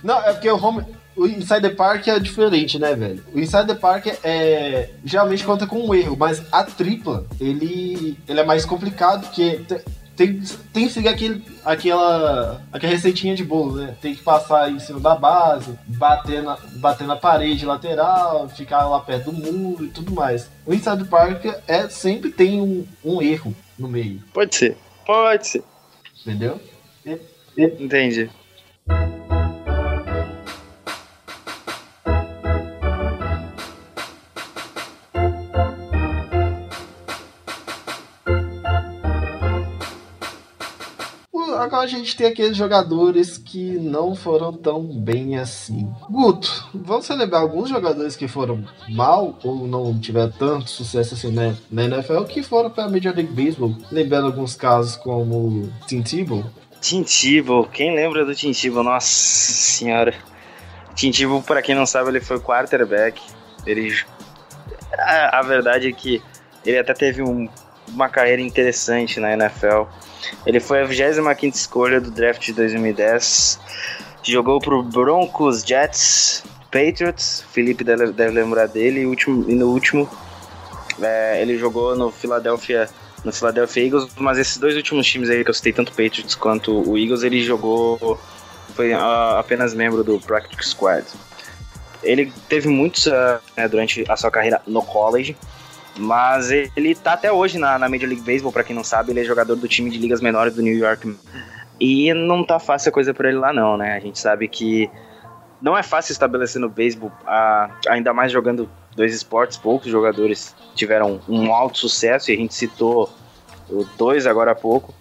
Não, 0.03 0.21
é 0.21 0.33
porque 0.33 0.49
o 0.49 0.61
home, 0.61 0.83
o 1.17 1.25
Inside 1.25 1.61
the 1.61 1.69
Park 1.69 2.07
é 2.07 2.19
diferente, 2.19 2.77
né, 2.77 2.95
velho? 2.95 3.23
O 3.33 3.39
Inside 3.39 3.67
the 3.67 3.75
Park 3.75 4.07
é 4.23 4.89
geralmente 5.03 5.43
conta 5.43 5.65
com 5.65 5.79
um 5.79 5.93
erro, 5.93 6.15
mas 6.17 6.43
a 6.51 6.63
tripla, 6.63 7.25
ele, 7.39 8.17
ele 8.27 8.39
é 8.39 8.43
mais 8.43 8.63
complicado 8.65 9.25
porque 9.25 9.61
tem, 10.15 10.41
tem 10.73 10.87
que 10.87 10.93
seguir 10.93 11.09
aquele, 11.09 11.43
aquela, 11.63 12.61
aquela 12.71 12.91
receitinha 12.91 13.35
de 13.35 13.43
bolo, 13.43 13.77
né? 13.77 13.95
Tem 14.01 14.15
que 14.15 14.23
passar 14.23 14.71
em 14.71 14.79
cima 14.79 14.99
da 14.99 15.15
base, 15.15 15.77
bater 15.87 16.41
na, 16.41 16.57
bater 16.73 17.07
na 17.07 17.15
parede 17.15 17.65
lateral, 17.65 18.49
ficar 18.49 18.87
lá 18.87 18.99
perto 18.99 19.31
do 19.31 19.51
muro 19.51 19.85
e 19.85 19.89
tudo 19.89 20.11
mais. 20.11 20.49
O 20.65 20.73
Inside 20.73 21.05
Park 21.05 21.45
é, 21.67 21.89
sempre 21.89 22.31
tem 22.31 22.61
um, 22.61 22.85
um 23.03 23.21
erro 23.21 23.55
no 23.77 23.87
meio. 23.87 24.21
Pode 24.33 24.55
ser, 24.55 24.77
pode 25.05 25.47
ser. 25.47 25.63
Entendeu? 26.25 26.59
Entendi. 27.57 28.29
Agora 41.77 41.85
a 41.85 41.87
gente 41.87 42.15
tem 42.15 42.27
aqueles 42.27 42.57
jogadores 42.57 43.37
que 43.37 43.77
não 43.77 44.15
foram 44.15 44.51
tão 44.51 44.83
bem 44.83 45.37
assim. 45.37 45.87
Guto, 46.09 46.67
vamos 46.73 47.05
celebrar 47.05 47.41
alguns 47.41 47.69
jogadores 47.69 48.15
que 48.15 48.27
foram 48.27 48.65
mal 48.89 49.37
ou 49.43 49.67
não 49.67 49.97
tiveram 49.99 50.31
tanto 50.31 50.71
sucesso 50.71 51.13
assim 51.13 51.31
né, 51.31 51.55
na 51.69 51.83
NFL 51.83 52.23
que 52.23 52.41
foram 52.41 52.71
para 52.71 52.85
a 52.85 52.89
Major 52.89 53.13
League 53.15 53.31
Baseball. 53.31 53.75
Lembrando 53.91 54.25
alguns 54.25 54.55
casos 54.55 54.95
como 54.95 55.71
Tim 55.85 56.01
Tebow, 57.03 57.65
quem 57.67 57.95
lembra 57.95 58.25
do 58.25 58.33
Tim 58.33 58.51
Tebow? 58.51 58.83
Nossa 58.83 59.07
senhora. 59.07 60.15
Tim 60.95 61.11
Tebow, 61.11 61.43
para 61.43 61.61
quem 61.61 61.75
não 61.75 61.85
sabe, 61.85 62.09
ele 62.09 62.21
foi 62.21 62.39
quarterback. 62.39 63.21
Ele 63.67 63.95
a, 64.97 65.39
a 65.39 65.41
verdade 65.43 65.87
é 65.87 65.91
que 65.91 66.21
ele 66.65 66.79
até 66.79 66.93
teve 66.93 67.21
um 67.21 67.47
uma 67.89 68.09
carreira 68.09 68.41
interessante 68.41 69.19
na 69.19 69.33
NFL. 69.33 69.83
Ele 70.45 70.59
foi 70.59 70.81
a 70.81 70.85
25 70.85 71.45
escolha 71.55 72.01
do 72.01 72.11
draft 72.11 72.43
de 72.45 72.53
2010. 72.53 73.59
Jogou 74.23 74.59
pro 74.59 74.83
Broncos, 74.83 75.63
Jets, 75.63 76.43
Patriots. 76.71 77.43
Felipe 77.51 77.83
deve, 77.83 78.05
lembrar 78.29 78.67
dele. 78.67 79.01
E, 79.01 79.05
último, 79.05 79.49
e 79.49 79.55
no 79.55 79.67
último, 79.67 80.09
é, 81.01 81.41
ele 81.41 81.57
jogou 81.57 81.95
no 81.95 82.11
Philadelphia, 82.11 82.89
no 83.23 83.31
Philadelphia 83.31 83.85
Eagles. 83.85 84.07
Mas 84.17 84.37
esses 84.37 84.57
dois 84.57 84.75
últimos 84.75 85.05
times 85.07 85.29
aí 85.29 85.43
que 85.43 85.49
eu 85.49 85.53
citei, 85.53 85.73
tanto 85.73 85.91
Patriots 85.91 86.35
quanto 86.35 86.89
o 86.89 86.97
Eagles, 86.97 87.23
ele 87.23 87.41
jogou. 87.43 88.19
Foi 88.75 88.93
apenas 88.93 89.73
membro 89.73 90.03
do 90.03 90.19
Practice 90.19 90.69
Squad. 90.69 91.05
Ele 92.03 92.31
teve 92.47 92.67
muitos 92.67 93.07
uh, 93.07 93.39
né, 93.55 93.67
durante 93.67 94.05
a 94.07 94.15
sua 94.15 94.29
carreira 94.29 94.61
no 94.67 94.83
college. 94.83 95.35
Mas 95.97 96.51
ele 96.51 96.93
tá 96.95 97.13
até 97.13 97.31
hoje 97.31 97.57
na, 97.57 97.79
na 97.79 97.89
Major 97.89 98.07
League 98.07 98.23
Baseball, 98.23 98.51
para 98.51 98.63
quem 98.63 98.75
não 98.75 98.83
sabe, 98.83 99.11
ele 99.11 99.21
é 99.21 99.23
jogador 99.23 99.55
do 99.55 99.67
time 99.67 99.89
de 99.89 99.97
ligas 99.97 100.21
menores 100.21 100.53
do 100.53 100.61
New 100.61 100.77
York. 100.77 101.15
E 101.79 102.13
não 102.13 102.43
tá 102.43 102.59
fácil 102.59 102.89
a 102.89 102.91
coisa 102.91 103.13
para 103.13 103.29
ele 103.29 103.37
lá 103.37 103.53
não, 103.53 103.77
né? 103.77 103.95
A 103.95 103.99
gente 103.99 104.19
sabe 104.19 104.47
que 104.47 104.89
não 105.61 105.77
é 105.77 105.83
fácil 105.83 106.11
estabelecer 106.11 106.61
no 106.61 106.69
beisebol, 106.69 107.11
ainda 107.87 108.13
mais 108.13 108.31
jogando 108.31 108.69
dois 108.95 109.13
esportes, 109.13 109.57
poucos 109.57 109.91
jogadores 109.91 110.55
tiveram 110.75 111.19
um 111.27 111.53
alto 111.53 111.77
sucesso, 111.77 112.31
e 112.31 112.33
a 112.33 112.37
gente 112.37 112.53
citou 112.53 113.09
dois 113.97 114.25
agora 114.25 114.51
há 114.51 114.55
pouco. 114.55 114.93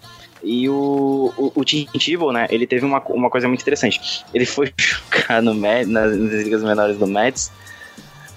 E 0.43 0.69
o, 0.69 1.33
o, 1.35 1.51
o 1.55 1.65
Tim 1.65 1.87
Tebow, 1.93 2.31
né, 2.31 2.47
ele 2.49 2.67
teve 2.67 2.85
uma, 2.85 2.99
uma 3.07 3.29
coisa 3.29 3.47
muito 3.47 3.61
interessante. 3.61 4.23
Ele 4.33 4.45
foi 4.45 4.71
jogar 4.77 5.41
no 5.41 5.53
Mets, 5.53 5.87
nas, 5.87 6.15
nas 6.15 6.43
ligas 6.43 6.63
menores 6.63 6.97
do 6.97 7.07
Mets, 7.07 7.51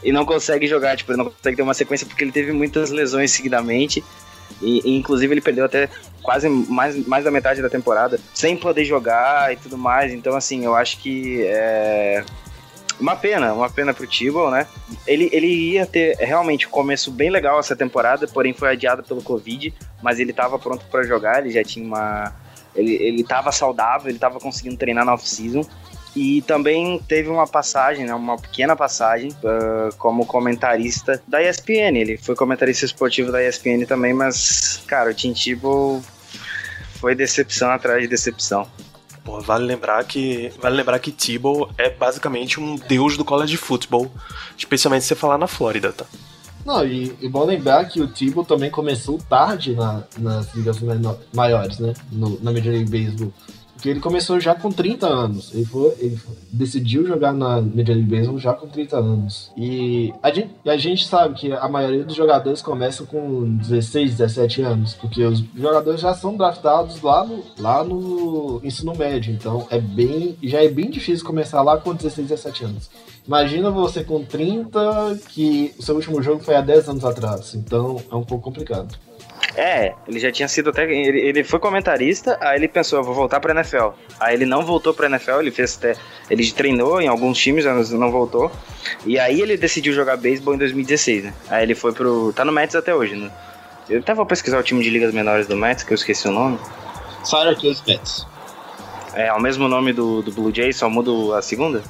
e 0.03 0.13
não 0.13 0.25
consegue 0.25 0.67
jogar, 0.67 0.97
tipo, 0.97 1.13
ele 1.13 1.19
não 1.19 1.27
consegue 1.27 1.57
ter 1.57 1.63
uma 1.63 1.75
sequência 1.75 2.07
porque 2.07 2.25
ele 2.25 2.33
teve 2.33 2.53
muitas 2.53 2.91
lesões 2.91 3.31
seguidamente. 3.31 4.05
E, 4.61 4.81
e, 4.85 4.97
inclusive 4.97 5.33
ele 5.33 5.41
perdeu 5.41 5.65
até 5.65 5.89
quase 6.23 6.49
mais, 6.49 7.07
mais 7.07 7.25
da 7.25 7.31
metade 7.31 7.63
da 7.63 7.71
temporada 7.71 8.21
sem 8.35 8.57
poder 8.57 8.85
jogar 8.85 9.53
e 9.53 9.57
tudo 9.57 9.79
mais. 9.79 10.13
Então, 10.13 10.37
assim, 10.37 10.65
eu 10.65 10.75
acho 10.75 10.99
que 10.99 11.43
é 11.47 12.25
uma 13.01 13.17
pena, 13.17 13.53
uma 13.55 13.71
pena 13.71 13.95
pro 13.95 14.07
Tebow, 14.07 14.51
né? 14.51 14.67
Ele, 15.07 15.31
ele 15.33 15.47
ia 15.47 15.87
ter 15.87 16.17
realmente 16.19 16.67
um 16.67 16.71
começo 16.71 17.11
bem 17.11 17.31
legal 17.31 17.59
essa 17.59 17.75
temporada, 17.75 18.29
porém 18.29 18.53
foi 18.53 18.71
adiado 18.71 19.03
pelo 19.03 19.23
Covid, 19.23 19.73
mas 20.03 20.21
ele 20.21 20.33
tava 20.33 20.59
pronto 20.59 20.85
para 20.91 21.03
jogar, 21.03 21.41
ele 21.41 21.51
já 21.51 21.65
tinha 21.65 21.85
uma. 21.85 22.33
Ele, 22.75 22.95
ele 22.95 23.25
tava 23.25 23.51
saudável, 23.51 24.11
ele 24.11 24.19
tava 24.19 24.39
conseguindo 24.39 24.77
treinar 24.77 25.05
na 25.05 25.15
off-season. 25.15 25.65
E 26.15 26.43
também 26.43 26.99
teve 27.07 27.29
uma 27.29 27.47
passagem, 27.47 28.05
né, 28.05 28.15
uma 28.15 28.37
pequena 28.37 28.75
passagem 28.75 29.31
uh, 29.31 29.95
como 29.97 30.27
comentarista 30.27 31.23
da 31.27 31.43
ESPN. 31.43 31.97
Ele 31.97 32.17
foi 32.17 32.35
comentarista 32.35 32.85
esportivo 32.85 33.31
da 33.31 33.47
ESPN 33.47 33.85
também, 33.87 34.13
mas, 34.13 34.83
cara, 34.87 35.11
o 35.11 35.15
Tim 35.15 35.33
Tebow 35.33 36.03
foi 36.95 37.15
decepção 37.15 37.71
atrás 37.71 38.03
de 38.03 38.09
decepção. 38.09 38.67
Pô, 39.25 39.41
vale 39.41 39.65
lembrar 39.65 40.03
que 40.05 40.53
vale 40.61 40.77
lembrar 40.77 40.99
que 40.99 41.13
Tebow 41.13 41.71
é 41.79 41.91
basicamente 41.91 42.59
um 42.59 42.77
deus 42.77 43.17
do 43.17 43.25
college 43.25 43.57
football, 43.57 44.11
especialmente 44.57 45.03
se 45.03 45.09
você 45.09 45.15
falar 45.15 45.39
na 45.39 45.47
Flórida, 45.47 45.93
tá? 45.93 46.07
Não, 46.65 46.85
e, 46.85 47.17
e 47.21 47.29
bom 47.29 47.45
lembrar 47.45 47.87
que 47.87 48.01
o 48.01 48.09
Tebow 48.09 48.45
também 48.45 48.71
começou 48.71 49.19
tarde 49.19 49.75
na, 49.75 50.03
nas 50.19 50.55
ligas 50.55 50.79
maiores, 51.35 51.79
né? 51.79 51.95
No, 52.13 52.39
na 52.41 52.53
Major 52.53 52.73
League 52.73 52.91
Baseball. 52.91 53.33
Porque 53.81 53.89
ele 53.89 54.01
começou 54.01 54.39
já 54.39 54.55
com 54.55 54.71
30 54.71 55.07
anos. 55.07 55.55
Ele, 55.55 55.65
foi, 55.65 55.95
ele 55.99 56.21
decidiu 56.53 57.07
jogar 57.07 57.33
na 57.33 57.63
Major 57.63 57.97
League 57.97 58.15
Baseball 58.15 58.39
já 58.39 58.53
com 58.53 58.67
30 58.69 58.99
anos. 58.99 59.51
E 59.57 60.13
a 60.23 60.31
gente, 60.31 60.51
a 60.67 60.77
gente 60.77 61.07
sabe 61.07 61.35
que 61.35 61.51
a 61.51 61.67
maioria 61.67 62.05
dos 62.05 62.15
jogadores 62.15 62.61
começam 62.61 63.07
com 63.07 63.57
16, 63.57 64.19
17 64.19 64.61
anos. 64.61 64.93
Porque 64.93 65.25
os 65.25 65.43
jogadores 65.57 66.03
já 66.03 66.13
são 66.13 66.37
draftados 66.37 67.01
lá 67.01 67.25
no, 67.25 67.43
lá 67.59 67.83
no 67.83 68.61
ensino 68.63 68.95
médio. 68.95 69.33
Então 69.33 69.67
é 69.71 69.81
bem, 69.81 70.37
já 70.43 70.63
é 70.63 70.69
bem 70.69 70.91
difícil 70.91 71.25
começar 71.25 71.63
lá 71.63 71.79
com 71.79 71.95
16, 71.95 72.29
17 72.29 72.65
anos. 72.67 72.91
Imagina 73.27 73.71
você 73.71 74.05
com 74.05 74.23
30, 74.23 75.21
que 75.31 75.73
o 75.79 75.83
seu 75.83 75.95
último 75.95 76.23
jogo 76.23 76.45
foi 76.45 76.55
há 76.55 76.61
10 76.61 76.91
anos 76.91 77.05
atrás. 77.07 77.55
Então 77.55 77.97
é 78.13 78.15
um 78.15 78.25
pouco 78.25 78.45
complicado. 78.45 78.95
É, 79.57 79.95
ele 80.07 80.21
já 80.21 80.31
tinha 80.31 80.49
sido 80.49 80.71
até. 80.71 80.85
Ele, 80.85 81.19
ele 81.21 81.45
foi 81.45 81.59
comentarista, 81.59 82.39
aí 82.41 82.59
ele 82.59 82.69
pensou, 82.69 82.99
eu 82.99 83.05
vou 83.05 83.15
voltar 83.15 83.41
pra 83.41 83.53
NFL. 83.53 83.89
Aí 84.19 84.35
ele 84.35 84.47
não 84.47 84.65
voltou 84.65 84.95
pra 84.95 85.07
NFL, 85.07 85.41
ele 85.41 85.51
fez 85.51 85.77
até. 85.77 85.97
Ele 86.29 86.51
treinou 86.53 87.01
em 87.01 87.09
alguns 87.09 87.39
times, 87.39 87.65
mas 87.65 87.91
não 87.91 88.11
voltou. 88.11 88.51
E 89.05 89.19
aí 89.19 89.41
ele 89.41 89.57
decidiu 89.57 89.93
jogar 89.93 90.17
beisebol 90.17 90.55
em 90.55 90.59
2016, 90.59 91.25
né? 91.25 91.35
Aí 91.49 91.65
ele 91.65 91.75
foi 91.75 91.93
pro. 91.93 92.33
tá 92.33 92.45
no 92.45 92.53
Mets 92.53 92.77
até 92.77 92.95
hoje, 92.95 93.17
né? 93.17 93.31
Eu 93.89 94.01
até 94.01 94.15
vou 94.15 94.25
pesquisar 94.25 94.59
o 94.59 94.63
time 94.63 94.83
de 94.83 94.91
ligas 94.91 95.13
menores 95.13 95.47
do 95.47 95.57
Mets, 95.57 95.83
que 95.83 95.93
eu 95.93 95.97
esqueci 95.97 96.29
o 96.29 96.33
nome. 96.33 96.59
Syracuse 97.25 97.83
Mets. 97.87 98.27
É, 99.15 99.27
é 99.27 99.33
o 99.33 99.41
mesmo 99.41 99.69
nome 99.69 99.93
do, 99.93 100.23
do 100.23 100.31
Blue 100.31 100.55
Jays, 100.55 100.77
só 100.77 100.89
muda 100.89 101.37
a 101.37 101.43
segunda? 101.43 101.83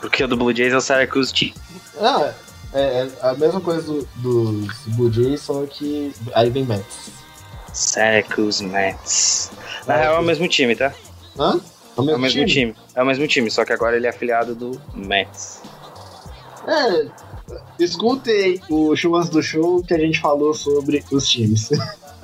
Porque 0.00 0.22
o 0.22 0.28
do 0.28 0.36
Blue 0.36 0.54
Jays 0.54 0.72
é 0.72 0.76
o 0.76 0.80
Syracuse 0.80 1.32
Team. 1.32 1.52
Ah, 1.98 2.32
é, 2.72 3.08
é 3.08 3.10
a 3.20 3.34
mesma 3.34 3.60
coisa 3.60 4.06
do, 4.16 4.52
dos 4.86 5.14
Jays, 5.14 5.40
só 5.40 5.64
que 5.66 6.12
aí 6.34 6.50
vem 6.50 6.64
Mets. 6.64 7.10
Syracuse 7.72 8.64
Mets. 8.64 9.50
Na 9.86 9.94
é, 9.94 10.02
real 10.02 10.16
é 10.16 10.20
o 10.20 10.22
mesmo 10.22 10.48
time, 10.48 10.74
tá? 10.74 10.92
Hã? 11.38 11.60
É 11.96 12.00
o 12.00 12.04
mesmo, 12.04 12.10
é 12.10 12.16
o 12.16 12.18
mesmo 12.18 12.46
time? 12.46 12.72
time? 12.72 12.76
É 12.94 13.02
o 13.02 13.06
mesmo 13.06 13.26
time, 13.26 13.50
só 13.50 13.64
que 13.64 13.72
agora 13.72 13.96
ele 13.96 14.06
é 14.06 14.10
afiliado 14.10 14.54
do 14.54 14.80
Mets. 14.94 15.62
É, 16.66 17.06
escutem 17.78 18.60
o 18.68 18.94
Chuvas 18.96 19.28
do 19.28 19.42
Show 19.42 19.82
que 19.82 19.94
a 19.94 19.98
gente 19.98 20.20
falou 20.20 20.52
sobre 20.54 21.04
os 21.10 21.28
times. 21.28 21.70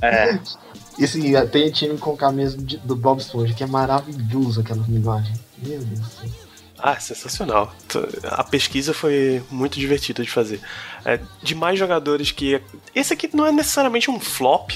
É. 0.00 0.38
E 0.98 1.04
assim, 1.04 1.32
tem 1.46 1.70
time 1.70 1.96
com 1.96 2.14
camisa 2.14 2.56
do 2.84 2.94
Bob 2.94 3.18
Esponja, 3.18 3.54
que 3.54 3.64
é 3.64 3.66
maravilhoso 3.66 4.60
aquela 4.60 4.84
linguagem. 4.86 5.34
Meu 5.58 5.80
Deus 5.80 6.00
do 6.00 6.06
céu. 6.06 6.41
Ah, 6.82 6.98
sensacional. 6.98 7.72
A 8.24 8.42
pesquisa 8.42 8.92
foi 8.92 9.40
muito 9.48 9.78
divertida 9.78 10.20
de 10.24 10.30
fazer. 10.30 10.60
É, 11.04 11.20
de 11.40 11.54
mais 11.54 11.78
jogadores 11.78 12.32
que. 12.32 12.60
Esse 12.92 13.12
aqui 13.12 13.30
não 13.32 13.46
é 13.46 13.52
necessariamente 13.52 14.10
um 14.10 14.18
flop 14.18 14.72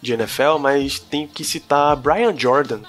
de 0.00 0.12
NFL, 0.12 0.58
mas 0.60 1.00
tem 1.00 1.26
que 1.26 1.42
citar 1.42 1.96
Brian 1.96 2.36
Jordan. 2.38 2.82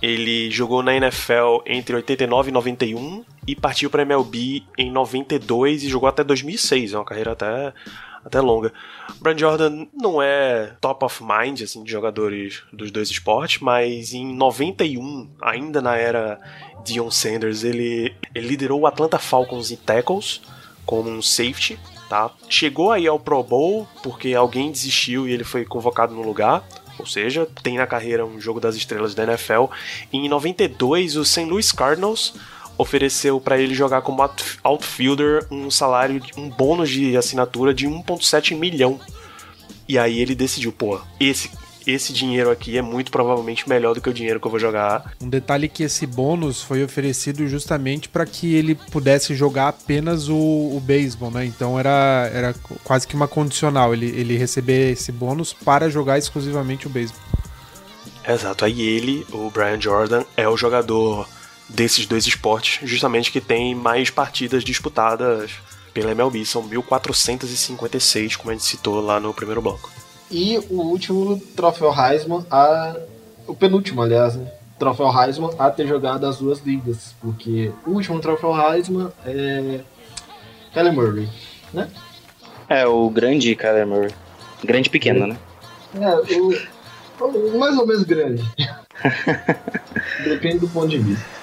Ele 0.00 0.50
jogou 0.52 0.84
na 0.84 0.94
NFL 0.94 1.62
entre 1.66 1.96
89 1.96 2.50
e 2.50 2.52
91 2.52 3.24
e 3.44 3.56
partiu 3.56 3.90
para 3.90 4.02
MLB 4.02 4.62
em 4.78 4.90
92 4.90 5.82
e 5.82 5.88
jogou 5.88 6.08
até 6.08 6.22
2006. 6.22 6.92
É 6.92 6.98
uma 6.98 7.04
carreira 7.04 7.32
até 7.32 7.72
até 8.24 8.40
longa. 8.40 8.72
Brian 9.20 9.38
Jordan 9.38 9.86
não 9.92 10.22
é 10.22 10.74
top 10.80 11.04
of 11.04 11.22
mind 11.22 11.62
assim 11.62 11.82
de 11.82 11.90
jogadores 11.90 12.62
dos 12.72 12.90
dois 12.90 13.10
esportes, 13.10 13.60
mas 13.60 14.12
em 14.12 14.34
91, 14.34 15.30
ainda 15.40 15.80
na 15.80 15.96
era 15.96 16.40
Dion 16.84 17.10
Sanders, 17.10 17.64
ele, 17.64 18.14
ele 18.34 18.48
liderou 18.48 18.80
o 18.80 18.86
Atlanta 18.86 19.18
Falcons 19.18 19.70
em 19.70 19.76
tackles 19.76 20.40
como 20.84 21.08
um 21.10 21.22
safety, 21.22 21.78
tá? 22.08 22.30
Chegou 22.48 22.90
aí 22.92 23.06
ao 23.06 23.18
Pro 23.18 23.42
Bowl 23.42 23.88
porque 24.02 24.34
alguém 24.34 24.70
desistiu 24.70 25.28
e 25.28 25.32
ele 25.32 25.44
foi 25.44 25.64
convocado 25.64 26.14
no 26.14 26.22
lugar. 26.22 26.64
Ou 26.98 27.06
seja, 27.06 27.48
tem 27.62 27.78
na 27.78 27.86
carreira 27.86 28.24
um 28.24 28.40
jogo 28.40 28.60
das 28.60 28.76
estrelas 28.76 29.14
da 29.14 29.24
NFL. 29.24 29.64
E 30.12 30.18
em 30.18 30.28
92, 30.28 31.16
o 31.16 31.24
St. 31.24 31.44
Louis 31.44 31.72
Cardinals 31.72 32.34
ofereceu 32.82 33.40
para 33.40 33.58
ele 33.58 33.74
jogar 33.74 34.02
como 34.02 34.22
outfielder 34.62 35.46
um 35.50 35.70
salário, 35.70 36.20
um 36.36 36.48
bônus 36.48 36.90
de 36.90 37.16
assinatura 37.16 37.72
de 37.72 37.86
1.7 37.86 38.56
milhão. 38.56 39.00
E 39.88 39.98
aí 39.98 40.20
ele 40.20 40.34
decidiu, 40.34 40.72
pô, 40.72 41.00
esse 41.18 41.50
esse 41.86 42.12
dinheiro 42.12 42.50
aqui 42.50 42.78
é 42.78 42.82
muito 42.82 43.10
provavelmente 43.10 43.68
melhor 43.68 43.94
do 43.94 44.00
que 44.00 44.08
o 44.08 44.14
dinheiro 44.14 44.38
que 44.38 44.46
eu 44.46 44.50
vou 44.50 44.60
jogar. 44.60 45.12
Um 45.20 45.28
detalhe 45.28 45.66
é 45.66 45.68
que 45.68 45.82
esse 45.82 46.06
bônus 46.06 46.62
foi 46.62 46.84
oferecido 46.84 47.46
justamente 47.48 48.08
para 48.08 48.24
que 48.24 48.54
ele 48.54 48.74
pudesse 48.74 49.34
jogar 49.34 49.68
apenas 49.68 50.28
o, 50.28 50.36
o 50.36 50.80
beisebol, 50.80 51.30
né? 51.30 51.44
Então 51.44 51.78
era, 51.78 52.30
era 52.32 52.54
quase 52.84 53.06
que 53.06 53.14
uma 53.14 53.28
condicional 53.28 53.92
ele, 53.92 54.06
ele 54.06 54.36
receber 54.36 54.92
esse 54.92 55.10
bônus 55.10 55.52
para 55.52 55.90
jogar 55.90 56.18
exclusivamente 56.18 56.86
o 56.86 56.90
beisebol. 56.90 57.20
Exato, 58.26 58.64
aí 58.64 58.80
ele, 58.80 59.26
o 59.32 59.50
Brian 59.50 59.80
Jordan, 59.80 60.24
é 60.36 60.48
o 60.48 60.56
jogador 60.56 61.26
desses 61.74 62.06
dois 62.06 62.26
esportes, 62.26 62.86
justamente 62.88 63.32
que 63.32 63.40
tem 63.40 63.74
mais 63.74 64.10
partidas 64.10 64.62
disputadas 64.62 65.50
pela 65.92 66.12
MLB, 66.12 66.44
são 66.44 66.62
1456, 66.62 68.36
como 68.36 68.50
a 68.50 68.54
gente 68.54 68.64
citou 68.64 69.00
lá 69.00 69.20
no 69.20 69.34
primeiro 69.34 69.60
bloco. 69.60 69.90
E 70.30 70.58
o 70.70 70.80
último 70.80 71.38
troféu 71.54 71.92
Heisman, 71.92 72.44
a... 72.50 72.96
o 73.46 73.54
penúltimo, 73.54 74.02
aliás, 74.02 74.34
né? 74.36 74.50
Troféu 74.78 75.08
Heisman 75.08 75.50
a 75.58 75.70
ter 75.70 75.86
jogado 75.86 76.26
as 76.26 76.38
duas 76.38 76.60
ligas, 76.60 77.14
porque 77.20 77.70
o 77.86 77.90
último 77.90 78.18
troféu 78.20 78.54
Heisman 78.58 79.12
é 79.26 79.80
Kyler 80.72 80.92
Murray, 80.92 81.28
né? 81.72 81.90
É, 82.68 82.86
o 82.86 83.10
grande 83.10 83.54
Kyler 83.54 83.86
Murray. 83.86 84.10
Grande 84.64 84.88
pequeno, 84.88 85.26
né? 85.26 85.36
É, 86.00 86.36
o... 86.40 87.58
mais 87.58 87.76
ou 87.76 87.86
menos 87.86 88.04
grande. 88.04 88.42
Depende 90.24 90.60
do 90.60 90.68
ponto 90.68 90.88
de 90.88 90.98
vista. 90.98 91.41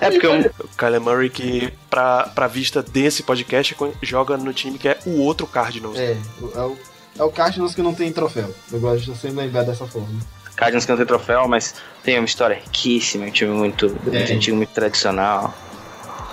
É 0.00 0.10
porque 0.10 0.26
o 0.26 0.68
Kyler 0.76 1.00
Murray, 1.00 1.30
que 1.30 1.72
pra, 1.90 2.24
pra 2.28 2.46
vista 2.46 2.82
desse 2.82 3.22
podcast, 3.22 3.76
joga 4.02 4.36
no 4.36 4.52
time 4.52 4.78
que 4.78 4.88
é 4.88 4.98
o 5.06 5.20
outro 5.20 5.46
Cardinals. 5.46 5.98
É, 5.98 6.16
é 6.54 6.60
o 6.60 6.76
É 7.18 7.22
o 7.22 7.30
Cardinals 7.30 7.74
que 7.74 7.82
não 7.82 7.94
tem 7.94 8.12
troféu. 8.12 8.54
Eu 8.72 8.80
gosto 8.80 9.12
de 9.12 9.18
sempre 9.18 9.38
lembrar 9.38 9.64
dessa 9.64 9.86
forma. 9.86 10.08
Cardinals 10.56 10.84
que 10.84 10.90
não 10.90 10.96
tem 10.98 11.06
troféu, 11.06 11.48
mas 11.48 11.74
tem 12.02 12.18
uma 12.18 12.24
história 12.24 12.54
riquíssima, 12.56 13.26
um 13.26 13.30
time 13.30 13.52
muito, 13.52 13.86
É. 13.86 14.10
muito 14.10 14.32
antigo, 14.32 14.56
muito 14.56 14.70
tradicional. 14.72 15.54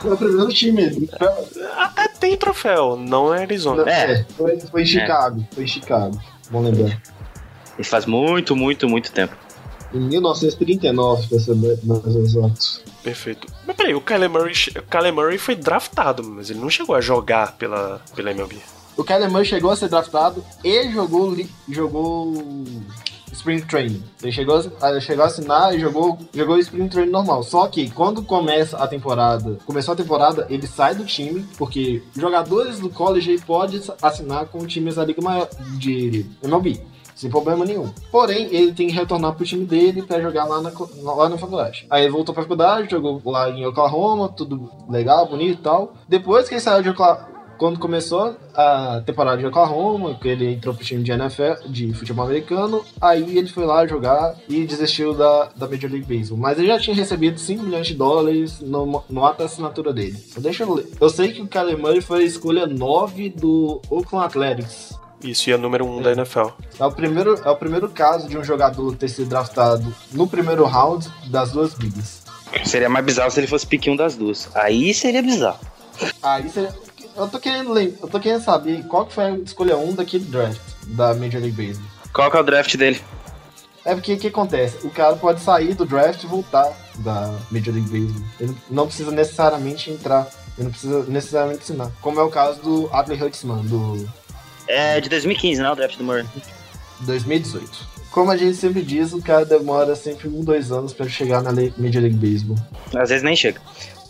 É 0.03 0.07
o 0.07 0.17
primeiro 0.17 0.49
time. 0.49 1.09
Ah, 1.75 2.07
tem 2.19 2.35
troféu, 2.37 2.95
não 2.97 3.33
é 3.33 3.41
Arizona. 3.41 3.89
É, 3.89 4.23
foi, 4.37 4.59
foi 4.59 4.81
em 4.83 4.85
Chicago. 4.85 5.47
Foi 5.53 5.63
em 5.63 5.67
Chicago. 5.67 6.21
Bom 6.51 6.61
lembrar. 6.61 7.01
E 7.79 7.83
faz 7.83 8.05
muito, 8.05 8.55
muito, 8.55 8.87
muito 8.87 9.11
tempo. 9.11 9.35
Em 9.93 9.99
1939, 9.99 11.27
pra 11.27 11.39
ser 11.39 11.55
mais 11.55 12.15
exato. 12.15 12.83
Perfeito. 13.05 13.47
Mas 13.67 13.75
peraí, 13.75 13.93
o 13.93 14.01
Kyler 14.01 14.27
Murray, 14.27 14.53
o 14.79 14.81
Kyler 14.81 15.13
Murray 15.13 15.37
foi 15.37 15.55
draftado, 15.55 16.23
mas 16.23 16.49
ele 16.49 16.57
não 16.57 16.71
chegou 16.71 16.95
a 16.95 17.01
jogar 17.01 17.51
pela, 17.51 18.01
pela 18.15 18.31
MLB. 18.31 18.57
O 18.97 19.03
Kyler 19.03 19.29
Murray 19.29 19.45
chegou 19.45 19.69
a 19.69 19.75
ser 19.75 19.89
draftado 19.89 20.43
e 20.63 20.91
jogou, 20.91 21.37
jogou 21.69 22.33
Spring 23.31 23.61
Training. 23.61 24.03
Ele 24.23 24.31
chegou 24.31 24.57
a, 24.81 24.99
chegou 24.99 25.23
a 25.23 25.27
assinar 25.27 25.75
e 25.75 25.79
jogou, 25.79 26.17
jogou 26.33 26.57
Spring 26.57 26.87
Training 26.87 27.11
normal. 27.11 27.43
Só 27.43 27.67
que 27.67 27.91
quando 27.91 28.23
começa 28.23 28.75
a 28.77 28.87
temporada, 28.87 29.59
começou 29.67 29.93
a 29.93 29.97
temporada, 29.97 30.47
ele 30.49 30.65
sai 30.65 30.95
do 30.95 31.05
time, 31.05 31.45
porque 31.59 32.01
jogadores 32.17 32.79
do 32.79 32.89
college 32.89 33.37
podem 33.45 33.79
assinar 34.01 34.47
com 34.47 34.65
times 34.65 34.95
da 34.95 35.05
liga 35.05 35.21
maior 35.21 35.47
de 35.77 36.25
MLB. 36.41 36.81
Sem 37.15 37.29
problema 37.29 37.63
nenhum. 37.63 37.89
Porém, 38.11 38.49
ele 38.51 38.73
tem 38.73 38.87
que 38.87 38.93
retornar 38.93 39.33
pro 39.33 39.45
time 39.45 39.65
dele 39.65 40.01
pra 40.01 40.21
jogar 40.21 40.43
lá 40.43 40.61
na, 40.61 40.71
lá 41.01 41.29
na 41.29 41.37
faculdade. 41.37 41.87
Aí 41.89 42.03
ele 42.03 42.11
voltou 42.11 42.35
pra 42.35 42.43
faculdade, 42.43 42.91
jogou 42.91 43.21
lá 43.25 43.49
em 43.49 43.65
Oklahoma, 43.65 44.27
tudo 44.27 44.69
legal, 44.89 45.25
bonito 45.25 45.59
e 45.59 45.63
tal. 45.63 45.93
Depois 46.09 46.47
que 46.49 46.55
ele 46.55 46.61
saiu 46.61 46.83
de 46.83 46.89
Oklahoma, 46.89 47.35
quando 47.57 47.79
começou 47.79 48.35
a 48.53 49.01
temporada 49.05 49.37
de 49.37 49.45
Oklahoma, 49.45 50.15
que 50.15 50.27
ele 50.27 50.53
entrou 50.53 50.73
pro 50.73 50.83
time 50.83 51.03
de 51.03 51.11
NFL, 51.11 51.67
de 51.67 51.93
futebol 51.93 52.25
americano, 52.25 52.83
aí 52.99 53.37
ele 53.37 53.47
foi 53.47 53.65
lá 53.65 53.85
jogar 53.87 54.35
e 54.47 54.65
desistiu 54.65 55.13
da, 55.13 55.49
da 55.55 55.67
Major 55.67 55.89
League 55.89 56.05
Baseball. 56.05 56.37
Mas 56.37 56.57
ele 56.57 56.67
já 56.67 56.79
tinha 56.79 56.95
recebido 56.95 57.39
5 57.39 57.63
milhões 57.63 57.87
de 57.87 57.93
dólares 57.95 58.59
no, 58.61 59.03
no 59.09 59.25
ato 59.25 59.39
da 59.39 59.45
assinatura 59.45 59.93
dele. 59.93 60.17
Então, 60.29 60.43
deixa 60.43 60.63
eu 60.63 60.73
ler. 60.73 60.87
Eu 60.99 61.09
sei 61.09 61.31
que 61.31 61.41
o 61.41 61.47
Kyler 61.47 61.77
Murray 61.77 62.01
foi 62.01 62.23
a 62.23 62.25
escolha 62.25 62.67
9 62.67 63.29
do 63.29 63.81
Oakland 63.89 64.25
Athletics. 64.25 64.94
Isso, 65.23 65.49
e 65.49 65.53
é 65.53 65.57
número 65.57 65.85
1 65.85 65.97
um 65.97 66.01
da 66.01 66.11
NFL. 66.11 66.49
É 66.79 66.85
o, 66.85 66.91
primeiro, 66.91 67.39
é 67.43 67.49
o 67.49 67.55
primeiro 67.55 67.89
caso 67.89 68.27
de 68.27 68.37
um 68.37 68.43
jogador 68.43 68.95
ter 68.95 69.07
sido 69.09 69.27
draftado 69.29 69.93
no 70.11 70.27
primeiro 70.27 70.65
round 70.65 71.09
das 71.27 71.51
duas 71.51 71.73
ligas. 71.73 72.23
Seria 72.65 72.89
mais 72.89 73.03
bizarro 73.05 73.31
se 73.31 73.39
ele 73.39 73.47
fosse 73.47 73.65
pique 73.65 73.89
um 73.89 73.95
das 73.95 74.15
duas. 74.15 74.49
Aí 74.55 74.93
seria 74.93 75.21
bizarro. 75.21 75.59
Aí 76.21 76.43
você. 76.47 76.69
Eu 77.15 77.27
tô 77.29 77.39
querendo 77.39 77.71
lem- 77.71 77.95
eu 78.01 78.07
tô 78.09 78.19
querendo 78.19 78.43
saber 78.43 78.83
qual 78.87 79.05
que 79.05 79.13
foi 79.13 79.23
a 79.23 79.31
escolha 79.37 79.77
1 79.77 79.93
daquele 79.95 80.25
draft 80.25 80.59
da 80.87 81.13
Major 81.13 81.41
League 81.41 81.51
Baseball. 81.51 81.87
Qual 82.13 82.29
que 82.29 82.37
é 82.37 82.39
o 82.39 82.43
draft 82.43 82.75
dele? 82.75 83.01
É 83.85 83.93
porque 83.95 84.13
o 84.13 84.17
que 84.17 84.27
acontece? 84.27 84.85
O 84.85 84.89
cara 84.89 85.15
pode 85.15 85.39
sair 85.41 85.73
do 85.73 85.85
draft 85.85 86.23
e 86.23 86.27
voltar 86.27 86.71
da 86.97 87.33
Major 87.51 87.73
League 87.73 87.89
Baseball. 87.89 88.27
Ele 88.39 88.55
não 88.69 88.85
precisa 88.87 89.11
necessariamente 89.11 89.89
entrar. 89.91 90.27
Ele 90.57 90.65
não 90.65 90.71
precisa 90.71 91.03
necessariamente 91.07 91.61
assinar. 91.63 91.89
Como 92.01 92.19
é 92.19 92.23
o 92.23 92.29
caso 92.29 92.61
do 92.61 92.89
Adley 92.93 93.21
Hudson, 93.21 93.57
do 93.63 94.07
É 94.67 94.99
de 94.99 95.09
2015, 95.09 95.61
né? 95.61 95.69
O 95.69 95.75
draft 95.75 95.97
do 95.97 96.03
Murray. 96.03 96.25
2018. 97.01 97.95
Como 98.11 98.31
a 98.31 98.37
gente 98.37 98.55
sempre 98.55 98.81
diz, 98.81 99.11
o 99.11 99.21
cara 99.21 99.45
demora 99.45 99.95
sempre 99.95 100.27
um, 100.29 100.43
dois 100.43 100.71
anos 100.71 100.93
pra 100.93 101.07
chegar 101.07 101.41
na 101.43 101.51
Major 101.51 102.01
League 102.01 102.15
Baseball. 102.15 102.57
Às 102.95 103.09
vezes 103.09 103.23
nem 103.23 103.35
chega. 103.35 103.59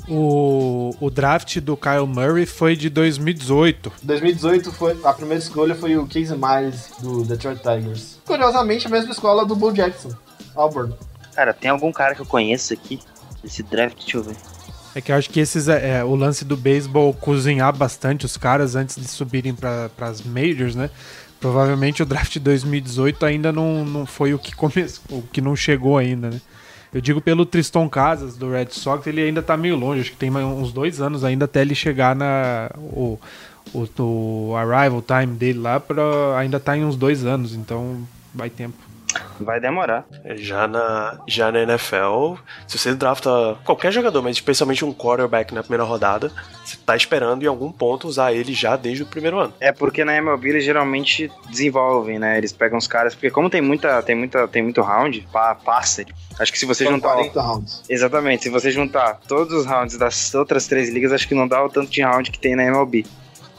O, 0.08 0.92
o 1.00 1.10
draft 1.10 1.60
do 1.60 1.76
Kyle 1.76 2.06
Murray 2.06 2.46
foi 2.46 2.76
de 2.76 2.90
2018. 2.90 3.92
2018 4.04 4.72
foi 4.72 4.96
a 5.04 5.12
primeira 5.12 5.42
escolha 5.42 5.74
foi 5.74 5.98
o 5.98 6.06
Casey 6.06 6.38
Miles 6.38 6.92
do 7.00 7.24
Detroit 7.24 7.58
Tigers. 7.58 8.20
Curiosamente, 8.26 8.86
a 8.86 8.90
mesma 8.92 9.12
escola 9.12 9.44
do 9.44 9.56
Bo 9.56 9.72
Jackson, 9.72 10.12
Auburn. 10.56 10.94
Cara, 11.34 11.54
tem 11.54 11.72
algum 11.72 11.92
cara 11.92 12.14
que 12.14 12.22
eu 12.22 12.26
conheço 12.26 12.74
aqui? 12.74 13.00
Esse 13.44 13.64
draft, 13.64 13.98
deixa 13.98 14.18
eu 14.18 14.24
ver. 14.24 14.36
É 14.96 15.02
que 15.02 15.12
eu 15.12 15.16
acho 15.18 15.30
que 15.30 15.42
esses 15.42 15.68
é, 15.68 15.98
é, 15.98 16.04
o 16.06 16.16
lance 16.16 16.46
do 16.46 16.56
beisebol 16.56 17.14
cozinhar 17.14 17.76
bastante 17.76 18.26
os 18.26 18.38
caras 18.38 18.78
antes 18.78 18.96
de 18.96 19.06
subirem 19.06 19.54
para 19.54 19.92
as 20.00 20.22
majors, 20.22 20.74
né? 20.74 20.90
Provavelmente 21.38 22.02
o 22.02 22.06
draft 22.06 22.32
de 22.32 22.40
2018 22.40 23.26
ainda 23.26 23.52
não, 23.52 23.84
não 23.84 24.06
foi 24.06 24.34
o 24.34 24.40
que 24.40 24.56
começou, 24.56 25.20
o 25.20 25.22
que 25.22 25.42
não 25.42 25.54
chegou 25.54 25.98
ainda, 25.98 26.30
né? 26.30 26.42
Eu 26.94 27.02
digo 27.02 27.20
pelo 27.20 27.46
Tristan 27.46 27.90
Casas 27.90 28.38
do 28.38 28.50
Red 28.50 28.68
Sox, 28.70 29.06
ele 29.06 29.22
ainda 29.22 29.44
tá 29.44 29.58
meio 29.58 29.76
longe, 29.76 30.00
acho 30.00 30.12
que 30.12 30.18
tem 30.18 30.32
uns 30.32 30.72
dois 30.72 31.02
anos 31.02 31.26
ainda 31.26 31.44
até 31.44 31.62
ele 31.62 31.76
chegar 31.76 32.16
na 32.16 32.72
o, 32.78 33.20
o, 33.74 34.02
o 34.02 34.56
arrival 34.56 35.04
time 35.04 35.36
dele 35.36 35.60
lá 35.60 35.78
para 35.78 36.40
ainda 36.40 36.58
tá 36.58 36.78
em 36.78 36.86
uns 36.86 36.96
dois 36.96 37.26
anos, 37.26 37.54
então 37.54 38.08
vai 38.34 38.50
tempo. 38.50 38.78
Vai 39.40 39.60
demorar. 39.60 40.06
Já 40.36 40.68
na, 40.68 41.20
já 41.28 41.52
na 41.52 41.62
NFL, 41.62 42.36
se 42.68 42.78
você 42.78 42.94
drafta 42.94 43.58
qualquer 43.64 43.92
jogador, 43.92 44.22
mas 44.22 44.38
especialmente 44.38 44.86
um 44.86 44.94
quarterback 44.94 45.54
na 45.54 45.62
primeira 45.62 45.84
rodada, 45.84 46.32
você 46.64 46.78
tá 46.86 46.96
esperando 46.96 47.44
em 47.44 47.48
algum 47.48 47.72
ponto 47.72 48.08
usar 48.08 48.34
ele 48.34 48.54
já 48.54 48.76
desde 48.76 49.04
o 49.04 49.06
primeiro 49.06 49.40
ano. 49.40 49.54
É 49.60 49.72
porque 49.72 50.04
na 50.06 50.16
MLB 50.16 50.50
eles 50.50 50.66
geralmente 50.66 51.32
desenvolvem, 51.50 52.20
né? 52.20 52.38
Eles 52.38 52.52
pegam 52.52 52.78
os 52.78 52.88
caras, 52.88 53.14
porque 53.14 53.30
como 53.30 53.50
tem 53.50 53.62
muita, 53.62 54.02
tem 54.02 54.16
muita, 54.16 54.48
tem 54.48 54.64
muito 54.64 54.82
round, 54.82 55.28
pa, 55.32 55.56
passa. 55.56 56.06
Acho 56.40 56.52
que 56.52 56.60
se 56.60 56.66
você 56.66 56.84
São 56.84 56.94
juntar 56.94 57.14
40 57.14 57.42
rounds. 57.42 57.84
Exatamente, 57.90 58.44
se 58.44 58.50
você 58.50 58.72
juntar 58.72 59.20
todos 59.28 59.54
os 59.54 59.66
rounds 59.66 59.98
das 59.98 60.34
outras 60.34 60.68
três 60.68 60.90
ligas, 60.90 61.12
acho 61.12 61.28
que 61.28 61.36
não 61.36 61.48
dá 61.48 61.64
o 61.64 61.70
tanto 61.70 61.90
de 61.90 62.02
round 62.02 62.32
que 62.32 62.40
tem 62.40 62.56
na 62.56 62.64
MLB. 62.64 63.06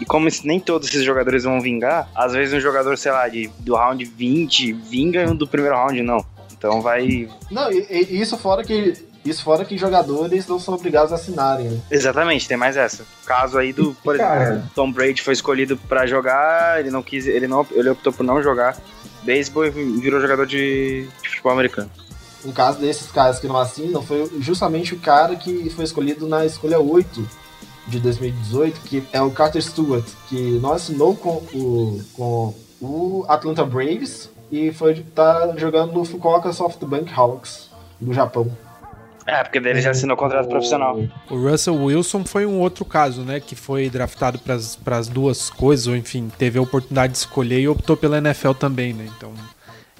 E 0.00 0.04
como 0.04 0.28
nem 0.44 0.60
todos 0.60 0.88
esses 0.88 1.02
jogadores 1.02 1.44
vão 1.44 1.60
vingar, 1.60 2.08
às 2.14 2.32
vezes 2.32 2.54
um 2.54 2.60
jogador, 2.60 2.96
sei 2.98 3.12
lá, 3.12 3.28
de, 3.28 3.50
do 3.60 3.74
round 3.74 4.04
20 4.04 4.72
vinga 4.72 5.22
e 5.22 5.26
um 5.26 5.34
do 5.34 5.46
primeiro 5.46 5.76
round 5.76 6.02
não. 6.02 6.24
Então 6.56 6.80
vai. 6.80 7.28
Não, 7.50 7.70
e, 7.70 7.86
e 7.90 8.20
isso 8.20 8.36
fora 8.36 8.62
que 8.62 8.94
isso 9.24 9.42
fora 9.42 9.64
que 9.64 9.76
jogadores 9.76 10.46
não 10.46 10.60
são 10.60 10.74
obrigados 10.74 11.12
a 11.12 11.16
assinarem, 11.16 11.68
né? 11.68 11.80
Exatamente, 11.90 12.46
tem 12.46 12.56
mais 12.56 12.76
essa. 12.76 13.04
Caso 13.24 13.58
aí 13.58 13.72
do, 13.72 13.94
por 13.94 14.16
Cara. 14.16 14.42
exemplo, 14.42 14.70
Tom 14.74 14.92
Brady 14.92 15.20
foi 15.20 15.32
escolhido 15.32 15.76
pra 15.76 16.06
jogar, 16.06 16.78
ele 16.78 16.90
não 16.90 17.02
quis, 17.02 17.26
ele 17.26 17.48
não, 17.48 17.66
ele 17.72 17.90
optou 17.90 18.12
por 18.12 18.22
não 18.22 18.40
jogar 18.40 18.76
beisebol 19.24 19.66
e 19.66 19.70
virou 19.70 20.20
jogador 20.20 20.46
de, 20.46 21.08
de 21.20 21.28
futebol 21.28 21.52
americano. 21.52 21.90
Um 22.44 22.52
caso 22.52 22.78
desses 22.78 23.10
caras 23.10 23.40
que 23.40 23.48
não 23.48 23.56
assinam 23.56 24.00
foi 24.00 24.30
justamente 24.38 24.94
o 24.94 24.98
cara 24.98 25.34
que 25.34 25.68
foi 25.70 25.84
escolhido 25.84 26.28
na 26.28 26.46
escolha 26.46 26.78
8 26.78 27.28
de 27.86 28.00
2018, 28.00 28.80
que 28.80 29.04
é 29.12 29.20
o 29.20 29.30
Carter 29.30 29.62
Stewart, 29.62 30.04
que 30.28 30.58
não 30.60 30.72
assinou 30.72 31.14
com 31.14 31.42
o, 31.54 32.00
com 32.14 32.54
o 32.80 33.24
Atlanta 33.28 33.64
Braves 33.64 34.28
e 34.50 34.72
foi 34.72 34.94
tá 35.14 35.54
jogando 35.56 35.92
no 35.92 36.04
Fukuoka 36.04 36.52
SoftBank 36.52 37.12
Hawks 37.14 37.70
do 38.00 38.12
Japão. 38.12 38.50
É, 39.26 39.42
porque 39.42 39.58
dele 39.58 39.80
já 39.80 39.90
assinou 39.90 40.16
contrato 40.16 40.48
profissional. 40.48 41.00
O 41.28 41.36
Russell 41.36 41.74
Wilson 41.74 42.24
foi 42.24 42.46
um 42.46 42.60
outro 42.60 42.84
caso, 42.84 43.22
né? 43.22 43.40
Que 43.40 43.56
foi 43.56 43.90
draftado 43.90 44.38
para 44.38 44.96
as 44.96 45.08
duas 45.08 45.50
coisas, 45.50 45.88
ou 45.88 45.96
enfim, 45.96 46.30
teve 46.38 46.60
a 46.60 46.62
oportunidade 46.62 47.14
de 47.14 47.18
escolher 47.18 47.58
e 47.58 47.66
optou 47.66 47.96
pela 47.96 48.18
NFL 48.18 48.52
também, 48.52 48.92
né? 48.92 49.08
Então, 49.16 49.32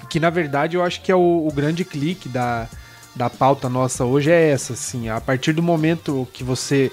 que 0.08 0.20
na 0.20 0.30
verdade 0.30 0.76
eu 0.76 0.82
acho 0.82 1.00
que 1.02 1.10
é 1.10 1.16
o, 1.16 1.44
o 1.44 1.52
grande 1.52 1.84
clique 1.84 2.28
da, 2.28 2.68
da 3.16 3.28
pauta 3.28 3.68
nossa 3.68 4.04
hoje 4.04 4.30
é 4.30 4.50
essa, 4.50 4.74
assim. 4.74 5.08
A 5.08 5.20
partir 5.20 5.52
do 5.52 5.62
momento 5.62 6.28
que 6.32 6.44
você 6.44 6.92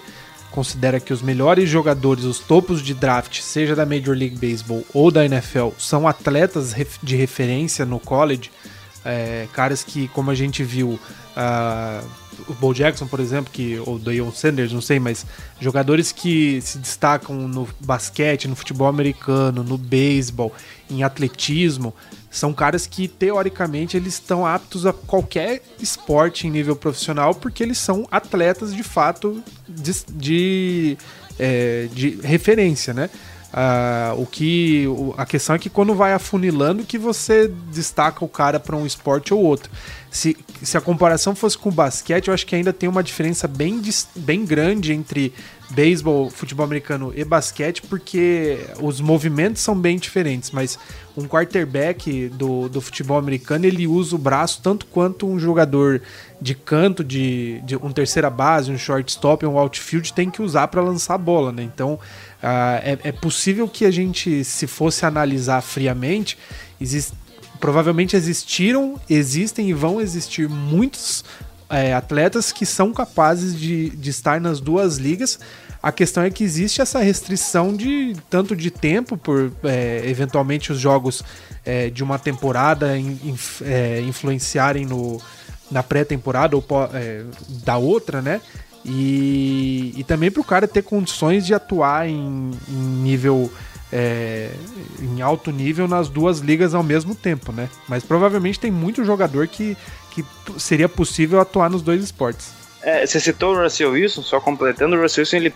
considera 0.54 1.00
que 1.00 1.12
os 1.12 1.24
melhores 1.24 1.68
jogadores, 1.68 2.24
os 2.26 2.38
topos 2.38 2.82
de 2.82 2.94
draft, 2.94 3.42
seja 3.42 3.76
da 3.76 3.88
Major 3.88 4.16
League 4.16 4.38
Baseball 4.38 4.86
ou 4.94 5.10
da 5.10 5.26
NFL, 5.26 5.70
são 5.80 6.08
atletas 6.08 6.76
de 7.02 7.16
referência 7.16 7.86
no 7.86 8.00
college, 8.00 8.52
é, 9.04 9.48
caras 9.52 9.84
que, 9.84 10.08
como 10.10 10.30
a 10.30 10.36
gente 10.36 10.64
viu, 10.64 11.00
ah, 11.36 12.04
o 12.48 12.54
Bo 12.54 12.72
Jackson, 12.72 13.08
por 13.08 13.20
exemplo, 13.20 13.52
que, 13.52 13.82
ou 13.84 13.98
Deion 13.98 14.32
Sanders, 14.32 14.72
não 14.72 14.80
sei, 14.80 15.00
mas 15.00 15.26
jogadores 15.60 16.12
que 16.12 16.62
se 16.62 16.78
destacam 16.78 17.36
no 17.36 17.68
basquete, 17.80 18.48
no 18.48 18.56
futebol 18.56 18.88
americano, 18.88 19.64
no 19.64 19.78
beisebol, 19.78 20.54
em 20.88 21.02
atletismo, 21.04 21.96
são 22.34 22.52
caras 22.52 22.88
que, 22.88 23.08
teoricamente, 23.08 23.96
eles 23.96 24.16
estão 24.16 24.44
aptos 24.44 24.88
a 24.88 24.92
qualquer 24.92 25.62
esporte 25.80 26.48
em 26.48 26.50
nível 26.50 26.76
profissional, 26.76 27.36
porque 27.36 27.62
eles 27.62 27.78
são 27.78 28.08
atletas, 28.10 28.76
de 28.76 28.82
fato, 28.82 29.44
de, 29.70 29.94
de, 30.10 30.98
é, 31.38 31.88
de 31.94 32.20
referência, 32.24 32.92
né? 32.92 33.12
Ah, 33.56 34.16
o 34.18 34.26
que 34.26 34.88
a 35.16 35.28
questão 35.28 35.56
é 35.56 35.60
que 35.60 35.70
quando 35.70 35.94
vai 35.94 36.12
afunilando 36.12 36.84
que 36.84 36.98
você 36.98 37.48
destaca 37.72 38.26
o 38.26 38.28
cara 38.28 38.60
para 38.60 38.76
um 38.76 38.84
esporte 38.84 39.32
ou 39.32 39.40
outro. 39.40 39.70
Se, 40.10 40.36
se 40.64 40.76
a 40.76 40.82
comparação 40.82 41.36
fosse 41.36 41.56
com 41.56 41.70
o 41.70 41.72
basquete, 41.72 42.30
eu 42.30 42.34
acho 42.34 42.48
que 42.48 42.56
ainda 42.56 42.74
tem 42.74 42.90
uma 42.90 43.04
diferença 43.04 43.48
bem, 43.48 43.80
bem 44.16 44.44
grande 44.44 44.92
entre 44.92 45.32
beisebol, 45.74 46.30
futebol 46.30 46.64
americano 46.64 47.12
e 47.16 47.24
basquete, 47.24 47.82
porque 47.82 48.60
os 48.80 49.02
movimentos 49.02 49.62
são 49.62 49.76
bem 49.76 49.98
diferentes, 49.98 50.52
mas 50.52 50.78
um 51.18 51.28
quarterback 51.28 52.30
do, 52.30 52.70
do 52.70 52.80
futebol 52.80 53.18
americano 53.18 53.66
ele 53.66 53.88
usa 53.88 54.16
o 54.16 54.20
braço 54.20 54.62
tanto 54.64 54.86
quanto 54.86 55.28
um 55.28 55.40
jogador 55.40 56.02
de 56.40 56.54
canto, 56.56 57.04
de, 57.04 57.62
de 57.66 57.76
um 57.76 57.92
terceira 57.92 58.30
base, 58.30 58.72
um 58.72 58.78
shortstop, 58.78 59.46
um 59.46 59.58
outfield 59.58 60.14
tem 60.14 60.30
que 60.30 60.42
usar 60.42 60.68
para 60.68 60.82
lançar 60.82 61.16
a 61.16 61.18
bola, 61.18 61.52
né? 61.52 61.64
Então 61.64 61.94
uh, 61.94 62.00
é, 62.84 63.00
é 63.04 63.12
possível 63.12 63.68
que 63.68 63.86
a 63.86 63.92
gente, 63.92 64.44
se 64.44 64.68
fosse 64.68 65.06
analisar 65.06 65.62
friamente, 65.62 66.38
provavelmente 67.60 68.16
existiram, 68.16 69.00
existem 69.10 69.70
e 69.70 69.74
vão 69.74 70.02
existir 70.02 70.50
muitos 70.50 71.24
é, 71.70 71.94
atletas 71.94 72.52
que 72.52 72.66
são 72.66 72.94
capazes 72.94 73.58
de, 73.58 73.90
de 73.90 74.10
estar 74.10 74.40
nas 74.40 74.60
duas 74.60 74.98
ligas. 74.98 75.40
A 75.84 75.92
questão 75.92 76.24
é 76.24 76.30
que 76.30 76.46
existe 76.46 76.82
essa 76.82 77.00
restrição 77.00 77.76
de 77.76 78.16
tanto 78.30 78.56
de 78.56 78.72
tempo 78.72 79.18
por 79.18 79.52
é, 79.66 80.02
eventualmente 80.06 80.72
os 80.72 80.80
jogos 80.80 81.22
é, 81.66 81.90
de 81.90 82.02
uma 82.02 82.18
temporada 82.18 82.98
in, 82.98 83.20
in, 83.22 83.36
é, 83.64 84.00
influenciarem 84.00 84.86
no, 84.86 85.22
na 85.70 85.84
pré-temporada 85.84 86.56
ou 86.56 86.64
é, 86.94 87.26
da 87.66 87.76
outra, 87.76 88.22
né? 88.22 88.40
E, 88.86 89.94
e 89.98 90.04
também 90.06 90.32
para 90.32 90.40
o 90.40 90.46
cara 90.46 90.70
ter 90.70 90.84
condições 90.84 91.46
de 91.46 91.54
atuar 91.54 92.08
em, 92.08 92.52
em 92.70 92.74
nível 93.02 93.52
é, 93.92 94.52
em 95.02 95.22
alto 95.22 95.52
nível 95.52 95.86
nas 95.86 96.08
duas 96.08 96.40
ligas 96.40 96.74
ao 96.74 96.82
mesmo 96.82 97.14
tempo, 97.14 97.52
né? 97.52 97.70
Mas 97.90 98.06
provavelmente 98.06 98.58
tem 98.58 98.72
muito 98.72 99.04
jogador 99.04 99.50
que, 99.50 99.76
que 100.12 100.24
seria 100.58 100.88
possível 100.88 101.42
atuar 101.42 101.70
nos 101.70 101.82
dois 101.82 102.02
esportes. 102.02 102.63
É, 102.84 103.06
você 103.06 103.20
citou 103.20 103.56
o 103.56 103.64
Russell 103.64 103.92
Wilson, 103.92 104.22
só 104.22 104.40
completando, 104.40 104.96
o 104.96 105.02
Russell 105.02 105.22
Wilson, 105.22 105.38
ele 105.38 105.54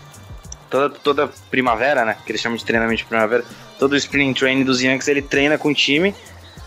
toda, 0.70 0.90
toda 0.90 1.30
primavera, 1.50 2.04
né? 2.04 2.16
Que 2.24 2.32
eles 2.32 2.40
chamam 2.40 2.56
de 2.56 2.64
treinamento 2.64 2.98
de 2.98 3.04
primavera, 3.04 3.44
todo 3.78 3.92
o 3.92 3.96
spring 3.96 4.32
training 4.32 4.64
dos 4.64 4.80
Yankees 4.82 5.08
ele 5.08 5.22
treina 5.22 5.58
com 5.58 5.70
o 5.70 5.74
time, 5.74 6.14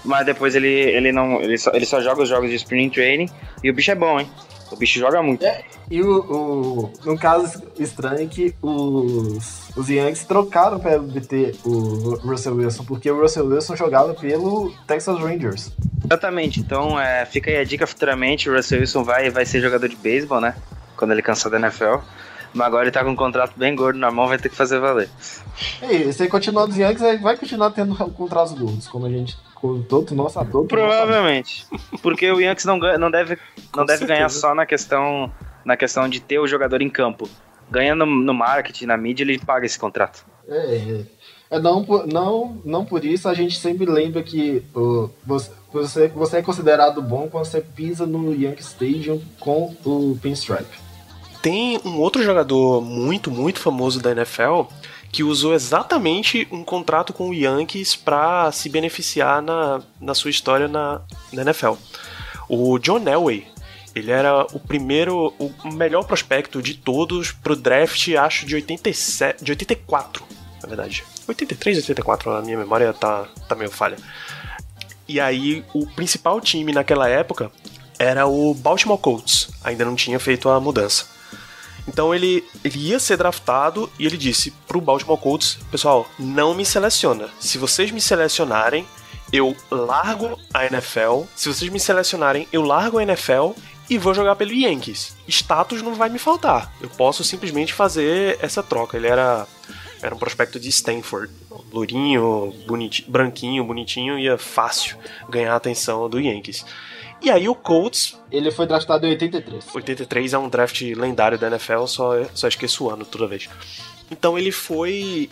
mas 0.03 0.25
depois 0.25 0.55
ele, 0.55 0.67
ele 0.67 1.11
não. 1.11 1.41
Ele 1.41 1.57
só, 1.57 1.71
ele 1.73 1.85
só 1.85 2.01
joga 2.01 2.23
os 2.23 2.29
jogos 2.29 2.49
de 2.49 2.55
spring 2.55 2.89
training 2.89 3.29
e 3.63 3.69
o 3.69 3.73
bicho 3.73 3.91
é 3.91 3.95
bom, 3.95 4.19
hein? 4.19 4.29
O 4.71 4.75
bicho 4.75 4.99
joga 4.99 5.21
muito. 5.21 5.43
É, 5.43 5.63
e 5.89 6.01
o, 6.01 6.91
o, 7.05 7.11
um 7.11 7.17
caso 7.17 7.61
estranho 7.77 8.21
é 8.21 8.25
que 8.25 8.55
os, 8.61 9.69
os 9.75 9.89
Yankees 9.89 10.23
trocaram 10.23 10.79
para 10.79 10.97
obter 10.97 11.55
o 11.63 12.15
Russell 12.15 12.55
Wilson, 12.55 12.85
porque 12.85 13.11
o 13.11 13.19
Russell 13.19 13.47
Wilson 13.47 13.75
jogava 13.75 14.13
pelo 14.13 14.73
Texas 14.87 15.19
Rangers. 15.19 15.71
Exatamente, 16.03 16.59
então 16.59 16.99
é, 16.99 17.25
fica 17.25 17.51
aí 17.51 17.57
a 17.57 17.63
dica 17.63 17.85
futuramente, 17.85 18.49
o 18.49 18.55
Russell 18.55 18.79
Wilson 18.79 19.03
vai, 19.03 19.29
vai 19.29 19.45
ser 19.45 19.61
jogador 19.61 19.87
de 19.87 19.95
beisebol, 19.95 20.39
né? 20.39 20.55
Quando 20.95 21.11
ele 21.11 21.21
cansar 21.21 21.51
da 21.51 21.59
NFL. 21.59 21.97
Mas 22.53 22.67
agora 22.67 22.83
ele 22.83 22.91
tá 22.91 23.03
com 23.03 23.11
um 23.11 23.15
contrato 23.15 23.53
bem 23.57 23.75
gordo 23.75 23.97
na 23.97 24.11
mão, 24.11 24.27
vai 24.27 24.37
ter 24.37 24.49
que 24.49 24.55
fazer 24.55 24.79
valer. 24.79 25.09
E 25.83 26.11
se 26.11 26.23
ele 26.23 26.29
continuar 26.29 26.67
nos 26.67 26.77
Yankees, 26.77 27.01
ele 27.01 27.17
vai 27.19 27.37
continuar 27.37 27.71
tendo 27.71 27.95
contratos 28.11 28.53
gordos, 28.53 28.87
como 28.87 29.05
a 29.05 29.09
gente 29.09 29.37
com 29.61 29.81
todo 29.83 30.15
nosso 30.15 30.39
adulto. 30.39 30.69
Provavelmente. 30.69 31.67
Porque 32.01 32.29
o 32.31 32.41
Yankees 32.41 32.65
não, 32.65 32.79
ganha, 32.79 32.97
não 32.97 33.11
deve, 33.11 33.37
não 33.75 33.85
deve 33.85 34.05
ganhar 34.05 34.27
só 34.29 34.55
na 34.55 34.65
questão, 34.65 35.31
na 35.63 35.77
questão 35.77 36.09
de 36.09 36.19
ter 36.19 36.39
o 36.39 36.47
jogador 36.47 36.81
em 36.81 36.89
campo. 36.89 37.29
Ganha 37.69 37.93
no, 37.93 38.05
no 38.05 38.33
marketing, 38.33 38.87
na 38.87 38.97
mídia, 38.97 39.23
ele 39.23 39.37
paga 39.37 39.65
esse 39.65 39.77
contrato. 39.77 40.25
É, 40.47 40.75
é. 40.75 41.05
é 41.51 41.59
não, 41.59 41.85
não, 42.07 42.61
não 42.65 42.83
por 42.83 43.05
isso 43.05 43.29
a 43.29 43.33
gente 43.33 43.57
sempre 43.59 43.85
lembra 43.85 44.23
que 44.23 44.63
uh, 44.75 45.09
você, 45.23 46.07
você 46.07 46.37
é 46.37 46.41
considerado 46.41 47.01
bom 47.01 47.29
quando 47.29 47.45
você 47.45 47.61
pisa 47.61 48.05
no 48.07 48.33
Yankee 48.33 48.63
Stadium 48.63 49.21
com 49.39 49.75
o 49.85 50.17
pinstripe. 50.21 50.79
Tem 51.41 51.79
um 51.85 51.99
outro 51.99 52.21
jogador 52.23 52.81
muito, 52.81 53.31
muito 53.31 53.59
famoso 53.59 54.01
da 54.01 54.11
NFL 54.11 54.63
que 55.11 55.23
usou 55.23 55.53
exatamente 55.53 56.47
um 56.51 56.63
contrato 56.63 57.11
com 57.11 57.29
o 57.29 57.33
Yankees 57.33 57.95
para 57.95 58.51
se 58.51 58.69
beneficiar 58.69 59.41
na, 59.41 59.81
na 59.99 60.13
sua 60.13 60.31
história 60.31 60.67
na, 60.67 61.01
na 61.33 61.41
NFL. 61.41 61.73
O 62.47 62.79
John 62.79 63.07
Elway, 63.07 63.45
ele 63.93 64.11
era 64.11 64.45
o 64.53 64.59
primeiro, 64.59 65.33
o 65.37 65.71
melhor 65.71 66.03
prospecto 66.05 66.61
de 66.61 66.75
todos 66.75 67.31
pro 67.31 67.55
draft, 67.55 68.07
acho, 68.09 68.45
de, 68.45 68.55
87, 68.55 69.43
de 69.43 69.51
84, 69.51 70.23
na 70.61 70.67
verdade. 70.69 71.03
83, 71.27 71.77
84, 71.79 72.31
a 72.31 72.41
minha 72.41 72.57
memória 72.57 72.93
tá, 72.93 73.27
tá 73.47 73.55
meio 73.55 73.69
falha. 73.69 73.97
E 75.07 75.19
aí, 75.19 75.65
o 75.73 75.85
principal 75.87 76.39
time 76.39 76.71
naquela 76.71 77.09
época 77.09 77.51
era 77.99 78.25
o 78.25 78.53
Baltimore 78.53 78.97
Colts, 78.97 79.49
ainda 79.61 79.83
não 79.83 79.95
tinha 79.95 80.19
feito 80.19 80.47
a 80.47 80.59
mudança. 80.59 81.10
Então 81.87 82.13
ele, 82.13 82.43
ele 82.63 82.79
ia 82.79 82.99
ser 82.99 83.17
draftado 83.17 83.91
e 83.97 84.05
ele 84.05 84.17
disse 84.17 84.51
pro 84.67 84.81
Baltimore 84.81 85.17
Colts: 85.17 85.57
Pessoal, 85.71 86.07
não 86.17 86.53
me 86.53 86.65
seleciona. 86.65 87.29
Se 87.39 87.57
vocês 87.57 87.91
me 87.91 88.01
selecionarem, 88.01 88.85
eu 89.31 89.55
largo 89.69 90.37
a 90.53 90.65
NFL. 90.65 91.23
Se 91.35 91.47
vocês 91.47 91.71
me 91.71 91.79
selecionarem, 91.79 92.47
eu 92.51 92.61
largo 92.61 92.97
a 92.97 93.03
NFL 93.03 93.51
e 93.89 93.97
vou 93.97 94.13
jogar 94.13 94.35
pelo 94.35 94.53
Yankees. 94.53 95.15
Status 95.27 95.81
não 95.81 95.95
vai 95.95 96.09
me 96.09 96.19
faltar. 96.19 96.73
Eu 96.81 96.89
posso 96.89 97.23
simplesmente 97.23 97.73
fazer 97.73 98.37
essa 98.41 98.61
troca. 98.63 98.97
Ele 98.97 99.07
era, 99.07 99.47
era 100.01 100.15
um 100.15 100.17
prospecto 100.17 100.59
de 100.59 100.69
Stanford. 100.69 101.31
Lourinho, 101.71 102.53
bonitinho, 102.65 103.09
branquinho, 103.09 103.63
bonitinho, 103.63 104.19
ia 104.19 104.37
fácil 104.37 104.97
ganhar 105.29 105.53
a 105.53 105.57
atenção 105.57 106.09
do 106.09 106.19
Yankees. 106.19 106.65
E 107.21 107.29
aí 107.29 107.47
o 107.47 107.53
Colts. 107.53 108.17
Ele 108.31 108.49
foi 108.51 108.65
draftado 108.65 109.05
em 109.05 109.11
83. 109.11 109.75
83 109.75 110.33
é 110.33 110.37
um 110.37 110.49
draft 110.49 110.81
lendário 110.81 111.37
da 111.37 111.47
NFL, 111.47 111.85
só, 111.85 112.13
só 112.33 112.47
esqueço 112.47 112.85
o 112.85 112.89
ano 112.89 113.05
toda 113.05 113.27
vez. 113.27 113.47
Então 114.09 114.37
ele 114.37 114.51
foi. 114.51 115.29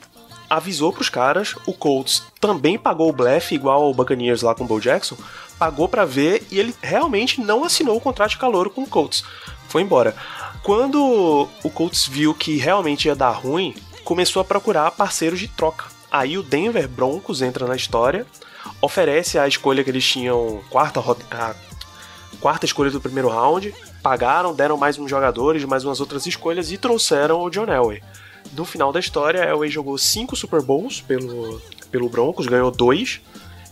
Avisou 0.49 0.91
pros 0.91 1.09
caras, 1.09 1.53
o 1.67 1.73
Colts 1.73 2.23
também 2.41 2.75
pagou 2.75 3.09
o 3.09 3.13
blefe, 3.13 3.53
igual 3.53 3.87
o 3.87 3.93
Buccaneers 3.93 4.41
lá 4.41 4.55
com 4.55 4.63
o 4.63 4.67
Bo 4.67 4.79
Jackson, 4.79 5.15
pagou 5.59 5.87
para 5.87 6.05
ver 6.05 6.43
e 6.49 6.59
ele 6.59 6.73
realmente 6.81 7.39
não 7.39 7.63
assinou 7.63 7.95
o 7.95 8.01
contrato 8.01 8.31
de 8.31 8.39
calor 8.39 8.67
com 8.71 8.81
o 8.81 8.87
Colts. 8.87 9.23
Foi 9.67 9.83
embora. 9.83 10.15
Quando 10.63 11.47
o 11.63 11.69
Colts 11.69 12.07
viu 12.07 12.33
que 12.33 12.57
realmente 12.57 13.05
ia 13.05 13.15
dar 13.15 13.29
ruim, 13.29 13.75
começou 14.03 14.41
a 14.41 14.45
procurar 14.45 14.89
parceiros 14.89 15.39
de 15.39 15.47
troca. 15.47 15.85
Aí 16.11 16.35
o 16.35 16.41
Denver 16.41 16.87
Broncos 16.87 17.43
entra 17.43 17.67
na 17.67 17.75
história, 17.75 18.25
oferece 18.81 19.37
a 19.37 19.47
escolha 19.47 19.83
que 19.83 19.91
eles 19.91 20.07
tinham 20.07 20.61
quarta, 20.71 20.99
a 21.29 21.55
quarta 22.39 22.65
escolha 22.65 22.89
do 22.89 23.01
primeiro 23.01 23.29
round, 23.29 23.73
pagaram, 24.01 24.53
deram 24.53 24.77
mais 24.77 24.97
uns 24.97 25.09
jogadores, 25.09 25.63
mais 25.65 25.83
umas 25.83 25.99
outras 25.99 26.25
escolhas 26.25 26.71
e 26.71 26.77
trouxeram 26.77 27.41
o 27.41 27.49
John 27.49 27.65
Elway. 27.65 28.01
No 28.53 28.65
final 28.65 28.91
da 28.91 28.99
história, 28.99 29.43
Elway 29.43 29.69
jogou 29.69 29.97
cinco 29.97 30.35
Super 30.35 30.61
Bowls 30.61 31.01
pelo, 31.01 31.61
pelo 31.91 32.09
Broncos, 32.09 32.47
ganhou 32.47 32.71
dois, 32.71 33.21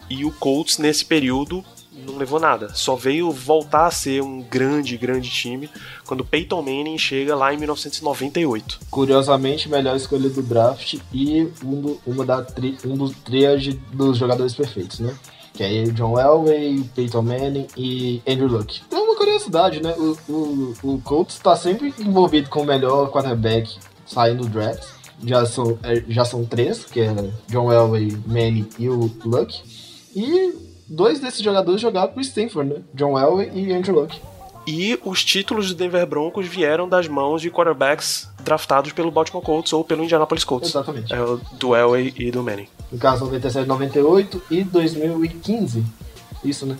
e 0.09 0.23
o 0.23 0.31
Colts 0.31 0.77
nesse 0.77 1.03
período 1.03 1.63
não 2.05 2.17
levou 2.17 2.39
nada. 2.39 2.69
Só 2.73 2.95
veio 2.95 3.31
voltar 3.31 3.87
a 3.87 3.91
ser 3.91 4.21
um 4.21 4.41
grande, 4.41 4.97
grande 4.97 5.29
time 5.29 5.69
quando 6.05 6.23
Peyton 6.23 6.61
Manning 6.61 6.97
chega 6.97 7.35
lá 7.35 7.53
em 7.53 7.57
1998. 7.57 8.79
Curiosamente, 8.89 9.67
melhor 9.67 9.95
escolha 9.95 10.29
do 10.29 10.41
draft 10.41 10.99
e 11.11 11.47
um, 11.63 11.81
do, 11.81 12.01
uma 12.05 12.25
da 12.25 12.43
tri, 12.43 12.77
um 12.85 12.95
dos 12.95 13.15
triage 13.23 13.73
dos 13.91 14.17
jogadores 14.17 14.53
perfeitos, 14.53 14.99
né? 14.99 15.15
Que 15.57 15.63
é 15.63 15.83
John 15.85 16.19
Elway, 16.19 16.83
Peyton 16.95 17.23
Manning 17.23 17.67
e 17.75 18.21
Andrew 18.27 18.47
Luck. 18.47 18.79
É 18.91 18.95
uma 18.95 19.15
curiosidade, 19.15 19.81
né? 19.81 19.95
O, 19.97 20.15
o, 20.31 20.73
o 20.83 21.01
Colts 21.01 21.35
está 21.35 21.55
sempre 21.55 21.91
envolvido 21.97 22.47
com 22.47 22.61
o 22.61 22.65
melhor 22.65 23.09
quarterback 23.09 23.75
saindo 24.05 24.43
do 24.43 24.49
draft. 24.49 24.83
Já 25.25 25.47
são, 25.47 25.79
é, 25.81 26.03
já 26.07 26.23
são 26.23 26.45
três, 26.45 26.85
que 26.85 27.01
é 27.01 27.11
John 27.47 27.73
Elway, 27.73 28.15
Manning 28.27 28.69
e 28.77 28.87
o 28.87 29.11
Luck. 29.25 29.59
E 30.15 30.53
dois 30.87 31.19
desses 31.19 31.41
jogadores 31.41 31.81
jogaram 31.81 32.13
pro 32.13 32.21
Stanford, 32.21 32.75
né? 32.75 32.81
John 32.93 33.17
Elway 33.17 33.49
e 33.51 33.73
Andrew 33.73 33.99
Luck. 33.99 34.15
E 34.67 34.99
os 35.03 35.25
títulos 35.25 35.69
do 35.69 35.75
Denver 35.75 36.05
Broncos 36.05 36.45
vieram 36.45 36.87
das 36.87 37.07
mãos 37.07 37.41
de 37.41 37.49
quarterbacks 37.49 38.29
draftados 38.43 38.91
pelo 38.91 39.09
Baltimore 39.09 39.43
Colts 39.43 39.73
ou 39.73 39.83
pelo 39.83 40.03
Indianapolis 40.03 40.43
Colts. 40.43 40.69
Exatamente. 40.69 41.11
É, 41.11 41.17
do 41.57 41.75
Elway 41.75 42.13
e 42.15 42.29
do 42.29 42.43
Manning. 42.43 42.67
No 42.91 42.97
caso, 42.97 43.25
97, 43.25 43.67
98 43.67 44.41
e 44.49 44.63
2015. 44.63 45.83
Isso, 46.43 46.65
né? 46.65 46.77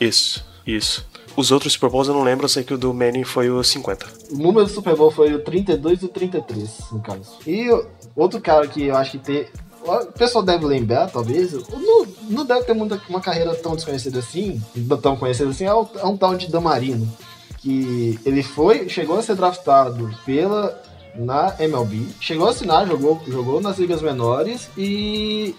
Isso, 0.00 0.44
isso. 0.66 1.06
Os 1.36 1.50
outros 1.50 1.72
Super 1.72 1.90
Bowls 1.90 2.08
eu 2.08 2.14
não 2.14 2.22
lembro, 2.22 2.44
eu 2.44 2.48
sei 2.48 2.62
que 2.62 2.72
o 2.72 2.78
do 2.78 2.94
Manning 2.94 3.24
foi 3.24 3.50
o 3.50 3.62
50. 3.62 4.06
O 4.30 4.36
número 4.36 4.66
do 4.66 4.72
Super 4.72 4.94
Bowl 4.94 5.10
foi 5.10 5.34
o 5.34 5.40
32 5.40 6.02
e 6.02 6.04
o 6.04 6.08
33, 6.08 6.70
no 6.92 7.00
caso. 7.00 7.38
E 7.46 7.68
outro 8.14 8.40
cara 8.40 8.66
que 8.68 8.84
eu 8.84 8.96
acho 8.96 9.12
que 9.12 9.18
tem. 9.18 9.46
O 9.82 10.12
pessoal 10.12 10.44
deve 10.44 10.64
lembrar, 10.64 11.10
talvez. 11.10 11.52
Não, 11.52 12.06
não 12.30 12.46
deve 12.46 12.64
ter 12.64 12.72
muita, 12.72 13.00
uma 13.08 13.20
carreira 13.20 13.54
tão 13.56 13.74
desconhecida 13.74 14.20
assim, 14.20 14.62
tão 15.02 15.16
conhecida 15.16 15.50
assim, 15.50 15.64
é, 15.64 15.68
é 15.68 16.06
um 16.06 16.16
tal 16.16 16.36
de 16.36 16.50
Damarino. 16.50 17.06
Que 17.58 18.18
ele 18.24 18.42
foi, 18.42 18.88
chegou 18.88 19.18
a 19.18 19.22
ser 19.22 19.34
draftado 19.34 20.10
pela 20.24 20.80
na 21.16 21.54
MLB, 21.58 22.08
chegou 22.20 22.46
a 22.46 22.50
assinar, 22.50 22.86
jogou, 22.86 23.22
jogou 23.26 23.60
nas 23.60 23.78
ligas 23.78 24.02
menores 24.02 24.68
e 24.76 25.54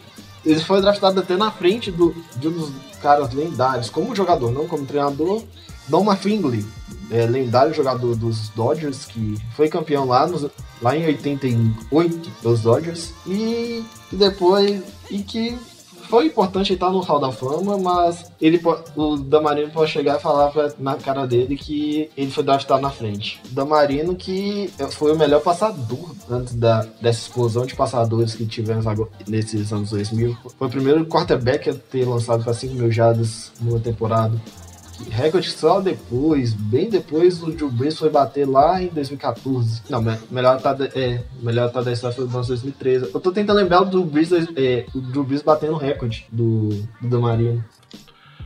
ele 0.45 0.59
foi 0.59 0.81
draftado 0.81 1.19
até 1.19 1.35
na 1.35 1.51
frente 1.51 1.91
do, 1.91 2.15
de 2.35 2.47
um 2.47 2.51
dos 2.51 2.71
caras 3.01 3.33
lendários, 3.33 3.89
como 3.89 4.15
jogador, 4.15 4.51
não 4.51 4.67
como 4.67 4.85
treinador, 4.85 5.43
Don 5.87 6.15
Fingley, 6.15 6.65
é, 7.11 7.25
lendário 7.25 7.73
jogador 7.73 8.15
dos 8.15 8.49
Dodgers, 8.49 9.05
que 9.05 9.37
foi 9.55 9.69
campeão 9.69 10.05
lá, 10.05 10.25
nos, 10.27 10.47
lá 10.81 10.95
em 10.95 11.05
88 11.05 12.31
dos 12.41 12.61
Dodgers, 12.61 13.13
e 13.27 13.83
depois. 14.11 14.83
E 15.09 15.19
que 15.19 15.55
foi 16.09 16.27
importante 16.27 16.73
estar 16.73 16.89
no 16.89 16.99
Hall 16.99 17.19
da 17.19 17.31
Fama, 17.31 17.77
mas 17.77 18.31
ele, 18.41 18.61
o 18.95 19.17
Damarino 19.17 19.71
pode 19.71 19.91
chegar 19.91 20.17
e 20.17 20.21
falar 20.21 20.51
pra, 20.51 20.71
na 20.79 20.95
cara 20.95 21.25
dele 21.25 21.55
que 21.55 22.09
ele 22.15 22.31
foi 22.31 22.43
draftado 22.43 22.81
na 22.81 22.89
frente. 22.89 23.41
Damarino 23.49 24.15
que 24.15 24.71
foi 24.91 25.11
o 25.11 25.17
melhor 25.17 25.41
passador 25.41 26.15
antes 26.29 26.55
da, 26.55 26.85
dessa 27.01 27.21
explosão 27.21 27.65
de 27.65 27.75
passadores 27.75 28.35
que 28.35 28.45
tivemos 28.45 28.87
agora, 28.87 29.09
nesses 29.27 29.71
anos 29.71 29.91
2000. 29.91 30.37
Foi 30.57 30.67
o 30.67 30.71
primeiro 30.71 31.05
quarterback 31.05 31.69
a 31.69 31.73
ter 31.73 32.05
lançado 32.05 32.43
para 32.43 32.53
5 32.53 32.73
mil 32.73 32.91
jardas 32.91 33.51
numa 33.61 33.79
temporada 33.79 34.39
recorde 35.09 35.51
só 35.51 35.79
depois, 35.79 36.53
bem 36.53 36.89
depois, 36.89 37.41
o 37.41 37.51
Drew 37.51 37.69
Brees 37.69 37.97
foi 37.97 38.09
bater 38.09 38.47
lá 38.47 38.81
em 38.81 38.87
2014. 38.87 39.81
Não, 39.89 40.01
melhor 40.31 40.61
tá, 40.61 40.75
é, 40.95 41.21
melhor 41.41 41.71
tá 41.71 41.79
história 41.91 42.15
foi 42.15 42.25
no 42.25 42.31
2013. 42.31 43.11
Eu 43.13 43.19
tô 43.19 43.31
tentando 43.31 43.57
lembrar 43.57 43.83
do 43.83 44.03
Brees, 44.03 44.31
é, 44.55 44.85
o 44.93 44.99
Drew 44.99 45.23
Brees 45.23 45.41
batendo 45.41 45.73
o 45.73 45.77
recorde 45.77 46.25
do, 46.31 46.69
do 47.01 47.21
Marino. 47.21 47.63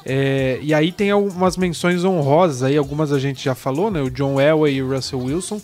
É, 0.06 0.60
e 0.62 0.74
aí 0.74 0.92
tem 0.92 1.12
algumas 1.12 1.58
menções 1.58 2.04
honrosas 2.04 2.64
aí, 2.64 2.78
algumas 2.78 3.12
a 3.12 3.20
gente 3.20 3.44
já 3.44 3.56
falou, 3.56 3.90
né? 3.90 4.02
O 4.02 4.10
John 4.10 4.40
Elway 4.40 4.76
e 4.76 4.84
o 4.84 4.94
Russell 4.94 5.20
Wilson 5.20 5.62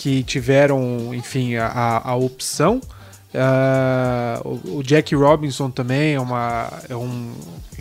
que 0.00 0.22
tiveram, 0.22 1.14
enfim, 1.14 1.56
a, 1.56 2.00
a 2.02 2.14
opção. 2.16 2.80
Uh, 3.34 4.78
o 4.78 4.82
Jack 4.82 5.14
Robinson 5.14 5.70
também 5.70 6.14
é, 6.14 6.20
uma, 6.20 6.72
é 6.88 6.96
um 6.96 7.34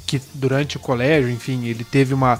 que 0.05 0.21
durante 0.33 0.75
o 0.75 0.81
colégio, 0.81 1.29
enfim, 1.31 1.65
ele 1.65 1.85
teve 1.85 2.13
uma, 2.13 2.37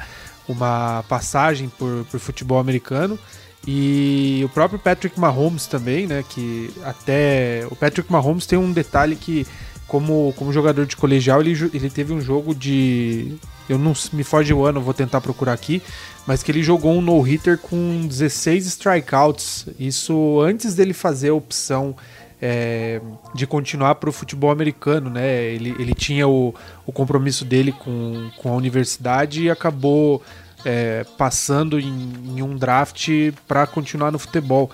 uma 0.50 1.02
passagem 1.08 1.70
por, 1.70 2.06
por 2.12 2.20
futebol 2.20 2.60
americano. 2.60 3.18
E 3.66 4.42
o 4.44 4.50
próprio 4.50 4.78
Patrick 4.78 5.18
Mahomes 5.18 5.66
também, 5.66 6.06
né? 6.06 6.26
Que 6.28 6.70
até. 6.84 7.66
O 7.72 7.76
Patrick 7.76 8.12
Mahomes 8.12 8.46
tem 8.46 8.60
um 8.60 8.74
detalhe 8.74 9.16
que, 9.16 9.48
como, 9.88 10.34
como 10.36 10.52
jogador 10.52 10.86
de 10.86 10.98
colegial, 10.98 11.40
ele, 11.40 11.54
ele 11.74 11.90
teve 11.90 12.12
um 12.12 12.20
jogo 12.20 12.54
de. 12.54 13.38
Eu 13.70 13.78
não 13.78 13.94
me 14.12 14.24
foge 14.24 14.54
o 14.54 14.66
ano, 14.66 14.82
vou 14.82 14.94
tentar 14.94 15.22
procurar 15.22 15.54
aqui 15.54 15.82
mas 16.30 16.44
que 16.44 16.52
ele 16.52 16.62
jogou 16.62 16.94
um 16.94 17.02
no-hitter 17.02 17.58
com 17.58 18.06
16 18.06 18.68
strikeouts. 18.68 19.66
Isso 19.80 20.40
antes 20.42 20.76
dele 20.76 20.94
fazer 20.94 21.30
a 21.30 21.34
opção 21.34 21.96
é, 22.40 23.02
de 23.34 23.48
continuar 23.48 23.96
para 23.96 24.12
o 24.12 24.14
futebol 24.14 24.52
americano, 24.52 25.10
né? 25.10 25.46
Ele, 25.46 25.76
ele 25.80 25.96
tinha 25.96 26.28
o, 26.28 26.54
o 26.86 26.92
compromisso 26.92 27.44
dele 27.44 27.72
com, 27.72 28.30
com 28.38 28.54
a 28.54 28.56
universidade 28.56 29.42
e 29.42 29.50
acabou 29.50 30.22
é, 30.64 31.04
passando 31.18 31.80
em, 31.80 32.14
em, 32.28 32.44
um 32.44 32.56
draft 32.56 33.10
para 33.48 33.66
continuar 33.66 34.12
no 34.12 34.20
futebol. 34.20 34.70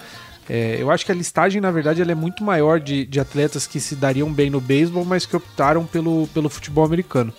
É, 0.49 0.75
eu 0.77 0.91
acho 0.91 1.05
que 1.05 1.11
a 1.13 1.15
listagem, 1.15 1.61
na 1.61 1.71
verdade, 1.71 2.01
ela 2.01 2.11
é 2.11 2.15
muito 2.15 2.43
maior 2.43 2.81
de, 2.81 3.05
de 3.05 3.17
atletas 3.17 3.65
que 3.65 3.79
se 3.79 3.95
dariam 3.95 4.29
bem 4.29 4.49
no 4.49 4.59
beisebol, 4.59 5.05
mas 5.05 5.25
que 5.25 5.37
optaram 5.37 5.85
pelo, 5.85 6.27
pelo 6.33 6.49
futebol 6.49 6.83
americano. 6.83 7.33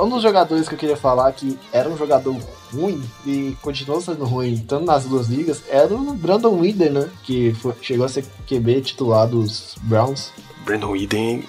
Um 0.00 0.08
dos 0.08 0.22
jogadores 0.22 0.68
que 0.68 0.74
eu 0.74 0.78
queria 0.78 0.96
falar 0.96 1.32
que 1.32 1.58
era 1.72 1.88
um 1.88 1.96
jogador 1.96 2.36
ruim 2.72 3.02
e 3.26 3.56
continuou 3.62 4.00
sendo 4.00 4.24
ruim, 4.24 4.58
tanto 4.58 4.84
nas 4.84 5.04
duas 5.04 5.28
ligas, 5.28 5.62
era 5.68 5.94
o 5.94 6.14
Brandon 6.14 6.58
Whedon, 6.58 6.90
né? 6.90 7.10
Que 7.22 7.54
foi, 7.54 7.74
chegou 7.80 8.04
a 8.04 8.08
ser 8.08 8.24
QB 8.46 8.82
titular 8.82 9.28
dos 9.28 9.76
Browns. 9.82 10.32
Brandon 10.64 10.92
Whedon 10.92 11.42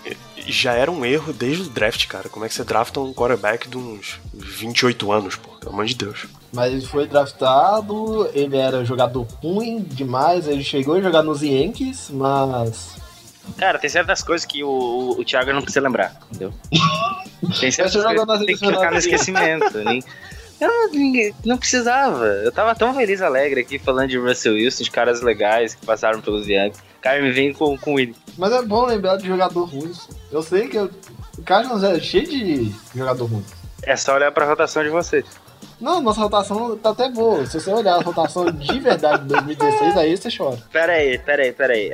já 0.48 0.74
era 0.74 0.92
um 0.92 1.06
erro 1.06 1.34
desde 1.34 1.64
o 1.64 1.70
draft, 1.70 2.06
cara. 2.08 2.30
Como 2.30 2.46
é 2.46 2.48
que 2.48 2.54
você 2.54 2.64
drafta 2.64 3.00
um 3.00 3.14
quarterback 3.14 3.68
de 3.68 3.78
uns 3.78 4.20
28 4.34 5.12
anos, 5.12 5.36
pô? 5.36 5.52
Pelo 5.60 5.74
amor 5.74 5.86
de 5.86 5.96
Deus. 5.96 6.28
Mas 6.54 6.74
ele 6.74 6.86
foi 6.86 7.08
draftado, 7.08 8.30
ele 8.34 8.58
era 8.58 8.86
jogador 8.86 9.26
ruim 9.42 9.80
demais, 9.80 10.48
ele 10.48 10.64
chegou 10.64 10.96
a 10.96 11.02
jogar 11.02 11.24
nos 11.24 11.42
Yankees, 11.42 12.10
mas 12.12 12.96
Cara, 13.58 13.80
tem 13.80 13.90
certas 13.90 14.22
coisas 14.22 14.46
que 14.46 14.64
o, 14.64 15.16
o 15.18 15.24
Thiago 15.24 15.54
não 15.54 15.62
precisa 15.62 15.82
lembrar, 15.82 16.16
entendeu? 16.30 16.54
Tem 17.60 17.72
certas 17.72 17.94
coisas 17.94 18.40
que 18.40 18.46
tem 18.46 18.58
que 18.58 18.68
ficar 18.68 18.92
no 18.92 18.98
esquecimento. 18.98 19.78
Nem, 19.84 20.04
eu 20.60 20.68
não, 20.68 21.36
não 21.46 21.58
precisava. 21.58 22.26
Eu 22.26 22.52
tava 22.52 22.74
tão 22.76 22.94
feliz, 22.94 23.22
alegre 23.22 23.62
aqui 23.62 23.78
falando 23.78 24.10
de 24.10 24.18
Russell 24.18 24.54
Wilson, 24.54 24.84
de 24.84 24.92
caras 24.92 25.22
legais 25.22 25.76
que 25.76 25.86
passaram 25.86 26.22
pelos 26.22 26.48
Yankees. 26.48 26.80
O 26.98 27.02
cara 27.02 27.22
me 27.22 27.32
vem 27.32 27.54
com, 27.54 27.78
com 27.78 28.00
ele. 28.00 28.16
Mas 28.38 28.52
é 28.54 28.62
bom 28.62 28.86
lembrar 28.86 29.18
de 29.18 29.28
jogador 29.28 29.66
ruim. 29.66 29.92
Eu 30.32 30.42
sei 30.42 30.68
que 30.68 30.78
eu, 30.78 30.90
o 31.38 31.44
Carlos 31.44 31.84
é 31.84 32.00
cheio 32.00 32.28
de 32.28 32.72
jogador 32.96 33.26
ruim. 33.26 33.46
É 33.84 33.96
só 33.96 34.16
olhar 34.16 34.32
pra 34.32 34.46
rotação 34.46 34.84
de 34.84 34.90
vocês. 34.90 35.26
Não, 35.80 36.02
nossa 36.02 36.22
rotação 36.22 36.78
tá 36.78 36.92
até 36.92 37.10
boa. 37.10 37.46
Se 37.46 37.60
você 37.60 37.72
olhar 37.72 37.96
a 37.96 38.02
rotação 38.02 38.52
de 38.52 38.80
verdade 38.80 39.24
de 39.24 39.30
2016, 39.30 39.98
aí 39.98 40.18
você 40.18 40.30
chora. 40.36 40.58
Pera 40.72 40.94
aí, 40.94 41.18
pera 41.18 41.44
aí, 41.44 41.52
pera 41.52 41.74
aí. 41.74 41.94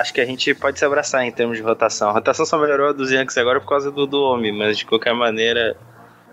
acho 0.00 0.12
que 0.12 0.20
a 0.20 0.26
gente 0.26 0.54
pode 0.54 0.78
se 0.78 0.84
abraçar 0.84 1.24
em 1.24 1.32
termos 1.32 1.56
de 1.56 1.62
rotação. 1.62 2.10
A 2.10 2.12
rotação 2.12 2.44
só 2.44 2.58
melhorou 2.58 2.92
dos 2.92 3.10
Yankees 3.10 3.38
agora 3.38 3.60
por 3.60 3.68
causa 3.68 3.90
do, 3.90 4.06
do 4.06 4.20
homem, 4.20 4.52
mas 4.52 4.78
de 4.78 4.86
qualquer 4.86 5.14
maneira. 5.14 5.76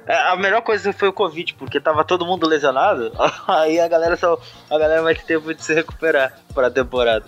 É, 0.06 0.16
a 0.32 0.36
melhor 0.36 0.62
coisa 0.62 0.92
foi 0.92 1.08
o 1.08 1.14
Covid, 1.14 1.54
porque 1.54 1.80
tava 1.80 2.04
todo 2.04 2.26
mundo 2.26 2.48
lesionado. 2.48 3.12
Aí 3.48 3.80
a 3.80 3.88
galera 3.88 4.18
só. 4.18 4.40
A 4.70 4.78
galera 4.78 5.02
vai 5.02 5.16
ter 5.16 5.26
tempo 5.26 5.54
de 5.54 5.64
se 5.64 5.74
recuperar 5.74 6.38
para 6.54 6.68
a 6.68 6.72
temporada. 6.72 7.26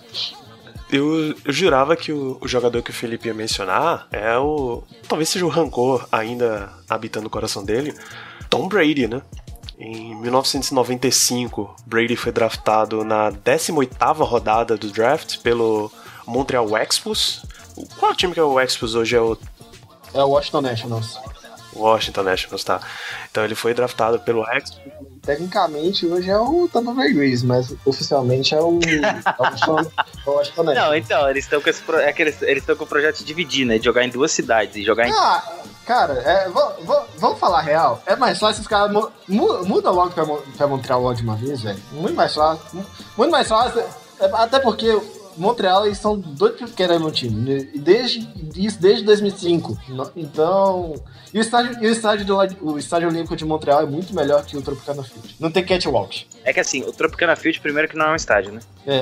Eu, 0.92 1.36
eu, 1.44 1.52
jurava 1.52 1.96
que 1.96 2.12
o, 2.12 2.38
o, 2.40 2.48
jogador 2.48 2.82
que 2.84 2.92
o 2.92 2.94
Felipe 2.94 3.28
ia 3.28 3.34
mencionar 3.34 4.08
é 4.12 4.38
o. 4.38 4.84
Talvez 5.08 5.30
seja 5.30 5.46
o 5.46 5.50
rancor 5.50 6.08
ainda 6.12 6.70
habitando 6.88 7.28
o 7.28 7.30
coração 7.30 7.66
dele. 7.66 7.94
Tom 8.50 8.68
Brady, 8.68 9.08
né? 9.08 9.22
Em 9.78 10.16
1995, 10.16 11.76
Brady 11.86 12.16
foi 12.16 12.32
draftado 12.32 13.04
na 13.04 13.32
18ª 13.32 14.26
rodada 14.26 14.78
do 14.78 14.90
draft 14.90 15.40
pelo 15.40 15.92
Montreal 16.26 16.78
Expos. 16.78 17.46
Qual 18.00 18.16
time 18.16 18.34
que 18.34 18.40
é 18.40 18.44
o 18.44 18.60
Expos 18.60 18.96
hoje? 18.96 19.16
É 19.16 19.22
o, 19.22 19.38
é 20.14 20.24
o 20.24 20.30
Washington 20.30 20.62
Nationals. 20.62 21.20
Washington 21.76 22.24
Nationals, 22.24 22.64
tá. 22.64 22.80
Então 23.30 23.44
ele 23.44 23.54
foi 23.54 23.74
draftado 23.74 24.20
pelo 24.20 24.46
Expos. 24.50 24.80
Tecnicamente 25.26 26.06
hoje 26.06 26.30
é 26.30 26.38
o 26.38 26.70
Tampa 26.72 26.94
Bay 26.94 27.14
Rays, 27.14 27.44
mas 27.44 27.74
oficialmente 27.84 28.54
é 28.54 28.62
o, 28.62 28.80
é 28.80 29.32
o 29.36 30.32
Washington 30.32 30.64
Nationals. 30.64 30.76
Não, 30.76 30.96
então, 30.96 31.30
eles 31.30 31.46
estão 31.46 31.62
com 31.62 31.70
esse 31.70 31.82
pro... 31.82 31.98
é 31.98 32.14
eles 32.18 32.42
estão 32.42 32.76
com 32.76 32.84
o 32.84 32.88
projeto 32.88 33.18
de 33.18 33.26
dividir, 33.26 33.66
né? 33.66 33.78
De 33.78 33.86
jogar 33.86 34.04
em 34.04 34.10
duas 34.10 34.32
cidades 34.32 34.76
e 34.76 34.84
jogar 34.84 35.08
em... 35.08 35.12
Ah, 35.12 35.44
Cara, 35.86 36.14
é, 36.14 36.50
vamos 37.18 37.40
falar 37.40 37.62
real. 37.62 38.02
É 38.08 38.16
mais 38.16 38.40
fácil 38.40 38.62
os 38.62 38.68
caras 38.68 38.92
mu 38.92 39.12
muda 39.28 39.92
logo 39.92 40.12
pra, 40.12 40.26
pra 40.58 40.68
Montreal 40.68 41.14
de 41.14 41.22
uma 41.22 41.36
vez, 41.36 41.62
velho. 41.62 41.80
Muito 41.92 42.16
mais 42.16 42.34
fácil. 42.34 42.84
Muito 43.16 43.32
mais 43.32 43.48
fácil. 43.48 43.82
É, 44.20 44.26
até 44.34 44.58
porque 44.60 45.00
Montreal 45.38 45.86
eles 45.86 45.98
são 45.98 46.18
doidos 46.18 46.70
que 46.70 46.76
querem 46.76 47.00
no 47.00 47.12
time. 47.12 47.66
Desde, 47.76 48.28
isso 48.56 48.80
desde 48.80 49.04
2005. 49.04 49.78
Então. 50.16 50.96
E 51.34 51.38
o 51.38 51.42
estádio, 51.42 51.84
e 51.84 51.88
o 51.88 51.92
estádio, 51.92 52.26
do, 52.26 52.38
o 52.62 52.80
estádio 52.80 53.10
Olímpico 53.10 53.36
de 53.36 53.44
Montreal 53.44 53.82
é 53.82 53.86
muito 53.86 54.16
melhor 54.16 54.46
que 54.46 54.56
o 54.56 54.62
Tropicana 54.62 55.04
Field. 55.04 55.36
Não 55.40 55.52
tem 55.52 55.66
catwalk. 55.66 56.26
É 56.44 56.54
que 56.54 56.60
assim, 56.60 56.84
o 56.84 56.94
Tropicana 56.94 57.36
Field, 57.36 57.60
primeiro 57.60 57.90
que 57.90 57.98
não 57.98 58.06
é 58.06 58.12
um 58.12 58.16
estádio, 58.16 58.54
né? 58.54 58.62
É, 58.88 58.96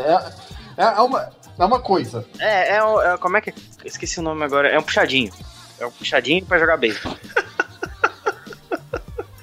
é, 0.77 0.84
é, 0.84 1.01
uma, 1.01 1.29
é 1.59 1.65
uma 1.65 1.79
coisa. 1.79 2.25
É, 2.39 2.77
é, 2.77 2.77
é, 2.77 3.17
Como 3.17 3.38
é 3.38 3.41
que. 3.41 3.53
Esqueci 3.86 4.19
o 4.19 4.23
nome 4.23 4.43
agora. 4.43 4.69
É 4.69 4.79
um 4.79 4.84
puxadinho. 4.84 5.31
É 5.79 5.86
um 5.86 5.91
puxadinho 5.91 6.45
pra 6.45 6.57
jogar 6.57 6.77
bem. 6.77 6.93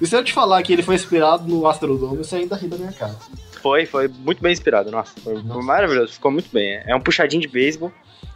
e 0.01 0.07
se 0.07 0.15
eu 0.15 0.23
te 0.23 0.33
falar 0.33 0.61
que 0.63 0.73
ele 0.73 0.83
foi 0.83 0.95
inspirado 0.95 1.47
no 1.47 1.67
Astrodome, 1.67 2.17
você 2.17 2.37
ainda 2.37 2.55
ri 2.55 2.67
da 2.67 2.77
minha 2.77 2.91
cara. 2.91 3.15
Foi, 3.61 3.85
foi 3.85 4.07
muito 4.07 4.41
bem 4.41 4.51
inspirado, 4.51 4.91
nossa. 4.91 5.19
Foi 5.21 5.41
nossa. 5.41 5.61
maravilhoso, 5.61 6.13
ficou 6.13 6.31
muito 6.31 6.49
bem. 6.51 6.81
É 6.85 6.95
um 6.95 6.99
puxadinho 6.99 7.41
de 7.41 7.47
beisebol, 7.47 7.91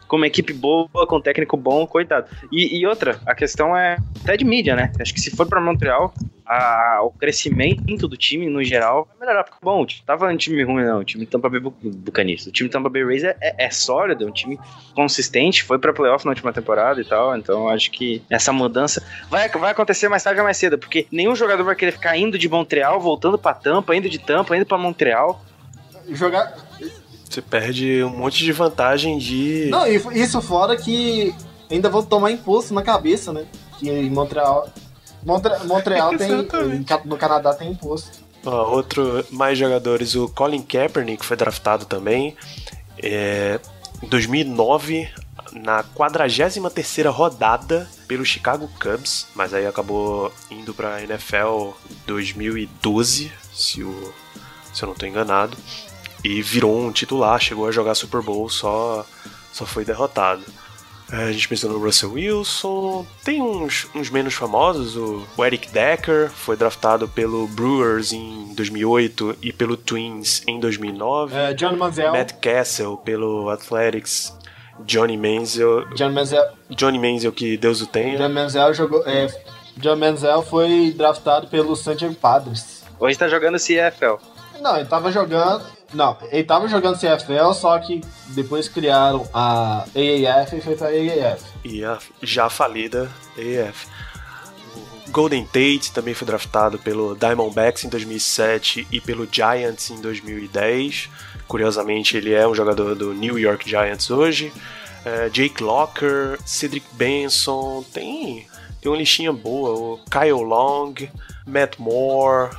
com 0.07 0.17
uma 0.17 0.27
equipe 0.27 0.53
boa, 0.53 0.87
com 1.07 1.17
um 1.17 1.21
técnico 1.21 1.57
bom, 1.57 1.85
coitado. 1.87 2.27
E, 2.51 2.77
e, 2.79 2.85
outra, 2.87 3.19
a 3.25 3.33
questão 3.33 3.75
é 3.75 3.97
até 4.23 4.37
de 4.37 4.45
mídia, 4.45 4.75
né? 4.75 4.91
Acho 4.99 5.13
que 5.13 5.19
se 5.19 5.31
for 5.35 5.47
pra 5.47 5.59
Montreal, 5.61 6.13
a- 6.45 6.99
o 7.03 7.09
crescimento 7.11 8.07
do 8.07 8.15
time 8.15 8.47
no 8.49 8.63
geral 8.63 9.07
vai 9.17 9.19
melhorar. 9.27 9.43
Porque, 9.43 9.59
bom, 9.63 9.85
tava 10.05 10.27
um 10.27 10.37
time 10.37 10.61
ruim, 10.63 10.83
não. 10.83 10.99
O 10.99 11.03
time 11.03 11.25
Tampa 11.25 11.49
Bay 11.49 11.59
Bu- 11.59 11.73
Buccaneers. 11.81 12.45
O 12.45 12.51
time 12.51 12.69
Tampa 12.69 12.87
Bay 12.89 13.03
Rays 13.03 13.23
é, 13.23 13.35
é, 13.41 13.65
é 13.65 13.69
sólido, 13.71 14.23
é 14.23 14.27
um 14.27 14.31
time 14.31 14.59
consistente. 14.93 15.63
Foi 15.63 15.79
pra 15.79 15.91
playoff 15.93 16.23
na 16.25 16.31
última 16.31 16.53
temporada 16.53 17.01
e 17.01 17.05
tal. 17.05 17.35
Então 17.35 17.67
acho 17.69 17.89
que 17.91 18.21
essa 18.29 18.53
mudança 18.53 19.03
vai, 19.29 19.49
vai 19.49 19.71
acontecer 19.71 20.07
mais 20.07 20.23
tarde 20.23 20.39
ou 20.39 20.43
mais 20.45 20.57
cedo. 20.57 20.77
Porque 20.77 21.07
nenhum 21.11 21.35
jogador 21.35 21.63
vai 21.63 21.75
querer 21.75 21.91
ficar 21.93 22.15
indo 22.15 22.37
de 22.37 22.47
Montreal, 22.47 22.99
voltando 22.99 23.37
pra 23.39 23.53
Tampa, 23.53 23.95
indo 23.95 24.07
de 24.09 24.19
Tampa, 24.19 24.55
indo 24.55 24.65
pra 24.67 24.77
Montreal. 24.77 25.43
Jogar. 26.09 26.53
Você 27.35 27.41
perde 27.41 28.01
um 28.01 28.09
monte 28.09 28.45
de 28.45 28.51
vantagem 28.53 29.17
de. 29.17 29.67
Não, 29.69 29.85
isso 29.85 30.41
fora 30.41 30.77
que 30.77 31.35
ainda 31.69 31.89
vou 31.89 32.01
tomar 32.01 32.31
imposto 32.31 32.73
na 32.73 32.81
cabeça, 32.81 33.33
né? 33.33 33.45
Que 33.77 33.89
em 33.89 34.09
Montreal. 34.09 34.69
Montre- 35.21 35.59
Montreal 35.65 36.15
tem. 36.17 36.29
No 37.03 37.17
Canadá 37.17 37.53
tem 37.53 37.71
imposto. 37.71 38.23
Ó, 38.45 38.71
outro, 38.73 39.25
mais 39.31 39.57
jogadores, 39.57 40.15
o 40.15 40.29
Colin 40.29 40.61
Kaepernick 40.61 41.25
foi 41.25 41.35
draftado 41.35 41.83
também. 41.83 42.37
É, 43.03 43.59
em 44.01 44.07
2009, 44.07 45.09
na 45.51 45.83
43ª 45.83 47.09
rodada 47.09 47.85
pelo 48.07 48.23
Chicago 48.23 48.69
Cubs, 48.79 49.27
mas 49.35 49.53
aí 49.53 49.67
acabou 49.67 50.31
indo 50.49 50.73
pra 50.73 51.03
NFL 51.03 51.71
2012, 52.07 53.29
se, 53.53 53.83
o, 53.83 54.13
se 54.73 54.83
eu 54.83 54.87
não 54.87 54.95
tô 54.95 55.05
enganado, 55.05 55.57
e 56.25 56.41
virou 56.41 56.75
um 56.75 56.91
titular, 56.91 57.39
chegou 57.39 57.67
a 57.67 57.71
jogar 57.71 57.93
Super 57.93 58.21
Bowl, 58.21 58.49
só, 58.49 59.05
só 59.53 59.65
foi 59.65 59.85
derrotado. 59.85 60.43
É, 61.11 61.25
A 61.25 61.31
gente 61.31 61.47
pensou 61.47 61.69
no 61.69 61.77
Russell 61.77 62.13
Wilson. 62.13 63.05
Tem 63.23 63.39
uns, 63.39 63.87
uns 63.93 64.09
menos 64.09 64.33
famosos. 64.33 64.95
O, 64.97 65.23
Eric 65.45 65.69
Decker 65.69 66.31
foi 66.31 66.55
draftado 66.55 67.07
pelo 67.07 67.47
Brewers 67.47 68.11
em 68.11 68.53
2008 68.55 69.37
e 69.39 69.53
pelo 69.53 69.77
Twins 69.77 70.41
em 70.47 70.59
2009. 70.59 71.35
É, 71.35 71.53
John 71.53 71.75
Manziel. 71.75 72.11
Matt 72.11 72.33
Castle 72.41 72.97
pelo 72.97 73.49
Athletics. 73.51 74.35
Johnny 74.79 75.15
Manziel. 75.15 75.87
John 75.93 76.11
Manziel, 76.11 76.43
Johnny 76.71 76.99
Manziel, 76.99 77.31
que 77.31 77.55
Deus 77.55 77.81
o 77.81 77.87
tenha. 77.87 78.17
John 78.17 78.29
Manziel 78.29 78.73
jogou. 78.73 79.07
É, 79.07 79.27
John 79.77 79.95
Manziel 79.97 80.41
foi 80.41 80.91
draftado 80.97 81.47
pelo 81.47 81.75
San 81.75 81.95
Diego 81.95 82.15
Padres. 82.15 82.83
Hoje 82.99 83.17
tá 83.17 83.27
jogando 83.27 83.57
CFL. 83.57 84.19
Não, 84.59 84.75
ele 84.75 84.85
tava 84.85 85.11
jogando. 85.11 85.63
Não, 85.95 86.17
ele 86.29 86.43
tava 86.43 86.67
jogando 86.67 86.99
CFL, 86.99 87.53
só 87.53 87.79
que 87.79 88.01
depois 88.27 88.67
criaram 88.67 89.25
a 89.33 89.85
AAF 89.95 90.57
e 90.57 90.61
foi 90.61 90.75
pra 90.75 90.89
AAF. 90.89 91.43
E 91.63 91.85
a 91.85 91.97
já 92.21 92.49
falida 92.49 93.09
AF. 93.37 93.87
O 95.07 95.11
Golden 95.11 95.45
Tate 95.45 95.93
também 95.93 96.13
foi 96.13 96.27
draftado 96.27 96.77
pelo 96.77 97.15
Diamondbacks 97.15 97.85
em 97.85 97.89
2007 97.89 98.85
e 98.91 98.99
pelo 98.99 99.25
Giants 99.31 99.89
em 99.89 100.01
2010. 100.01 101.09
Curiosamente, 101.47 102.17
ele 102.17 102.33
é 102.33 102.45
um 102.45 102.53
jogador 102.53 102.93
do 102.93 103.13
New 103.13 103.39
York 103.39 103.69
Giants 103.69 104.11
hoje. 104.11 104.51
É, 105.05 105.29
Jake 105.29 105.63
Locker, 105.63 106.37
Cedric 106.45 106.85
Benson, 106.91 107.85
tem, 107.93 108.45
tem 108.81 108.91
uma 108.91 108.97
listinha 108.97 109.31
boa. 109.31 109.69
O 109.71 109.99
Kyle 110.09 110.43
Long, 110.43 110.93
Matt 111.45 111.77
Moore. 111.79 112.49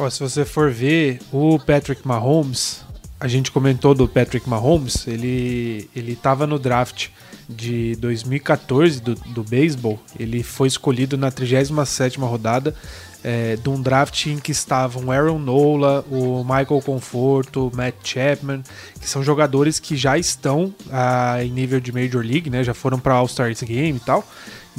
Ó, 0.00 0.08
se 0.08 0.18
você 0.18 0.46
for 0.46 0.70
ver 0.70 1.20
o 1.30 1.58
Patrick 1.58 2.08
Mahomes, 2.08 2.82
a 3.20 3.28
gente 3.28 3.50
comentou 3.50 3.94
do 3.94 4.08
Patrick 4.08 4.48
Mahomes, 4.48 5.06
ele 5.06 5.90
ele 5.94 6.12
estava 6.12 6.46
no 6.46 6.58
draft 6.58 7.08
de 7.46 7.96
2014 7.96 8.98
do, 9.02 9.14
do 9.14 9.44
beisebol, 9.44 10.00
ele 10.18 10.42
foi 10.42 10.68
escolhido 10.68 11.18
na 11.18 11.30
37ª 11.30 12.18
rodada 12.20 12.74
é, 13.22 13.56
de 13.56 13.68
um 13.68 13.78
draft 13.78 14.24
em 14.24 14.38
que 14.38 14.52
estavam 14.52 15.12
Aaron 15.12 15.38
Nola, 15.38 16.02
o 16.10 16.42
Michael 16.44 16.80
Conforto, 16.82 17.70
Matt 17.74 17.96
Chapman, 18.02 18.62
que 18.98 19.06
são 19.06 19.22
jogadores 19.22 19.78
que 19.78 19.98
já 19.98 20.16
estão 20.16 20.74
ah, 20.90 21.44
em 21.44 21.50
nível 21.50 21.78
de 21.78 21.92
Major 21.92 22.24
League, 22.24 22.48
né? 22.48 22.64
Já 22.64 22.72
foram 22.72 22.98
para 22.98 23.12
All-Stars 23.12 23.62
Game 23.62 23.98
e 23.98 24.00
tal. 24.00 24.26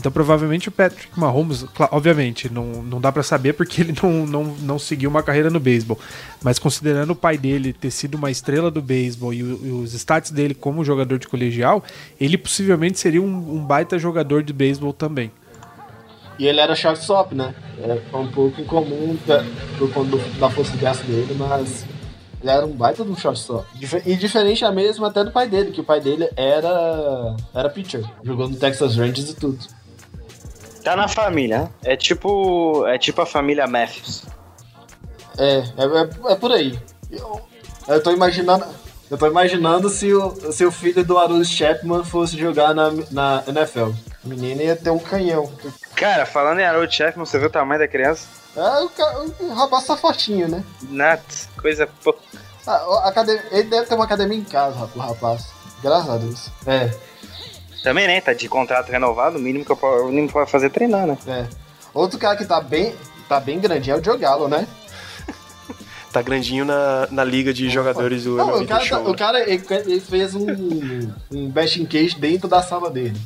Então 0.01 0.11
provavelmente 0.11 0.67
o 0.67 0.71
Patrick 0.71 1.07
Mahomes, 1.15 1.63
obviamente, 1.91 2.51
não, 2.51 2.81
não 2.81 2.99
dá 2.99 3.11
pra 3.11 3.21
saber 3.21 3.53
porque 3.53 3.81
ele 3.81 3.93
não, 4.01 4.25
não, 4.25 4.43
não 4.43 4.79
seguiu 4.79 5.07
uma 5.11 5.21
carreira 5.21 5.51
no 5.51 5.59
beisebol. 5.59 5.99
Mas 6.41 6.57
considerando 6.57 7.11
o 7.11 7.15
pai 7.15 7.37
dele 7.37 7.71
ter 7.71 7.91
sido 7.91 8.15
uma 8.15 8.31
estrela 8.31 8.71
do 8.71 8.81
beisebol 8.81 9.31
e, 9.31 9.37
e 9.37 9.43
os 9.43 9.93
stats 9.93 10.31
dele 10.31 10.55
como 10.55 10.83
jogador 10.83 11.19
de 11.19 11.27
colegial, 11.27 11.83
ele 12.19 12.35
possivelmente 12.35 12.97
seria 12.97 13.21
um, 13.21 13.57
um 13.57 13.63
baita 13.63 13.99
jogador 13.99 14.41
de 14.41 14.51
beisebol 14.51 14.91
também. 14.91 15.31
E 16.39 16.47
ele 16.47 16.59
era 16.59 16.75
shortstop, 16.75 17.35
né? 17.35 17.53
É 17.77 18.17
um 18.17 18.27
pouco 18.31 18.59
incomum 18.59 19.15
da, 19.27 19.45
por 19.77 19.93
conta 19.93 20.17
da 20.39 20.49
força 20.49 20.71
de 20.71 20.79
braço 20.79 21.03
dele, 21.03 21.35
mas 21.37 21.85
ele 22.41 22.49
era 22.49 22.65
um 22.65 22.71
baita 22.71 23.05
de 23.05 23.11
um 23.11 23.15
shortstop. 23.15 23.67
E 24.03 24.15
diferente 24.15 24.67
mesmo 24.71 25.05
até 25.05 25.23
do 25.23 25.29
pai 25.29 25.47
dele, 25.47 25.69
que 25.69 25.81
o 25.81 25.83
pai 25.83 26.01
dele 26.01 26.27
era, 26.35 27.35
era 27.53 27.69
pitcher, 27.69 28.03
jogou 28.23 28.49
no 28.49 28.55
Texas 28.55 28.97
Rangers 28.97 29.29
e 29.29 29.35
tudo. 29.35 29.59
Tá 30.83 30.95
na 30.95 31.07
família, 31.07 31.59
né? 31.63 31.69
É 31.83 31.95
tipo. 31.95 32.85
É 32.87 32.97
tipo 32.97 33.21
a 33.21 33.25
família 33.25 33.67
Matthews. 33.67 34.23
É, 35.37 35.57
é, 35.59 35.61
é, 36.29 36.31
é 36.33 36.35
por 36.35 36.51
aí. 36.51 36.77
Eu, 37.11 37.41
eu 37.87 38.03
tô 38.03 38.11
imaginando. 38.11 38.65
Eu 39.09 39.17
tô 39.17 39.27
imaginando 39.27 39.89
se 39.89 40.13
o, 40.13 40.31
se 40.53 40.65
o 40.65 40.71
filho 40.71 41.03
do 41.03 41.17
Arulis 41.17 41.49
Chapman 41.49 42.03
fosse 42.03 42.37
jogar 42.37 42.73
na, 42.73 42.91
na 43.11 43.43
NFL. 43.47 43.89
O 44.23 44.27
menino 44.27 44.61
ia 44.61 44.75
ter 44.75 44.89
um 44.89 44.99
canhão. 44.99 45.51
Cara, 45.95 46.25
falando 46.25 46.59
em 46.59 46.65
Harold 46.65 46.93
Chapman, 46.95 47.25
você 47.25 47.37
viu 47.37 47.47
o 47.47 47.51
tamanho 47.51 47.79
da 47.81 47.87
criança? 47.87 48.27
É, 48.55 48.79
o, 48.83 48.89
ca- 48.89 49.25
o 49.41 49.53
rapaz 49.53 49.85
tá 49.85 49.97
fortinho, 49.97 50.47
né? 50.47 50.63
Nada, 50.83 51.21
coisa. 51.61 51.87
Pô. 52.03 52.15
Ah, 52.65 53.01
academia, 53.09 53.43
ele 53.51 53.63
deve 53.63 53.87
ter 53.87 53.95
uma 53.95 54.05
academia 54.05 54.37
em 54.37 54.43
casa, 54.43 54.89
o 54.95 54.99
rapaz. 54.99 55.47
Graças 55.83 56.09
a 56.09 56.17
Deus. 56.17 56.49
É, 56.65 56.89
Também, 57.83 58.07
né? 58.07 58.21
Tá 58.21 58.33
de 58.33 58.47
contrato 58.47 58.89
renovado, 58.91 59.37
o 59.37 59.41
mínimo 59.41 59.65
que 59.65 59.71
eu 59.71 59.75
posso, 59.77 60.03
o 60.05 60.09
mínimo 60.09 60.27
que 60.29 60.35
eu 60.37 60.41
posso 60.41 60.51
fazer 60.51 60.67
é 60.67 60.69
treinar, 60.69 61.07
né? 61.07 61.17
é. 61.27 61.47
Outro 61.93 62.17
cara 62.19 62.37
que 62.37 62.45
tá 62.45 62.61
bem, 62.61 62.95
tá 63.27 63.39
bem 63.39 63.59
grandinho 63.59 63.95
é 63.95 63.99
o 63.99 64.03
Joe 64.03 64.17
Gallo, 64.17 64.47
né? 64.47 64.65
Tá 66.13 66.21
grandinho 66.21 66.65
na, 66.65 67.07
na 67.09 67.23
liga 67.23 67.53
de 67.53 67.69
jogadores 67.69 68.25
do 68.25 68.35
Não, 68.35 68.47
o 68.47 68.51
cara, 68.51 68.59
The 68.65 68.65
tá- 68.67 68.79
Show. 68.81 69.09
o 69.09 69.15
cara 69.15 69.49
ele, 69.49 69.63
ele 69.69 69.99
fez 70.01 70.35
um, 70.35 70.45
um 71.31 71.49
batting 71.49 71.85
cage 71.85 72.19
dentro 72.19 72.47
da 72.49 72.61
sala 72.61 72.89
dele. 72.89 73.19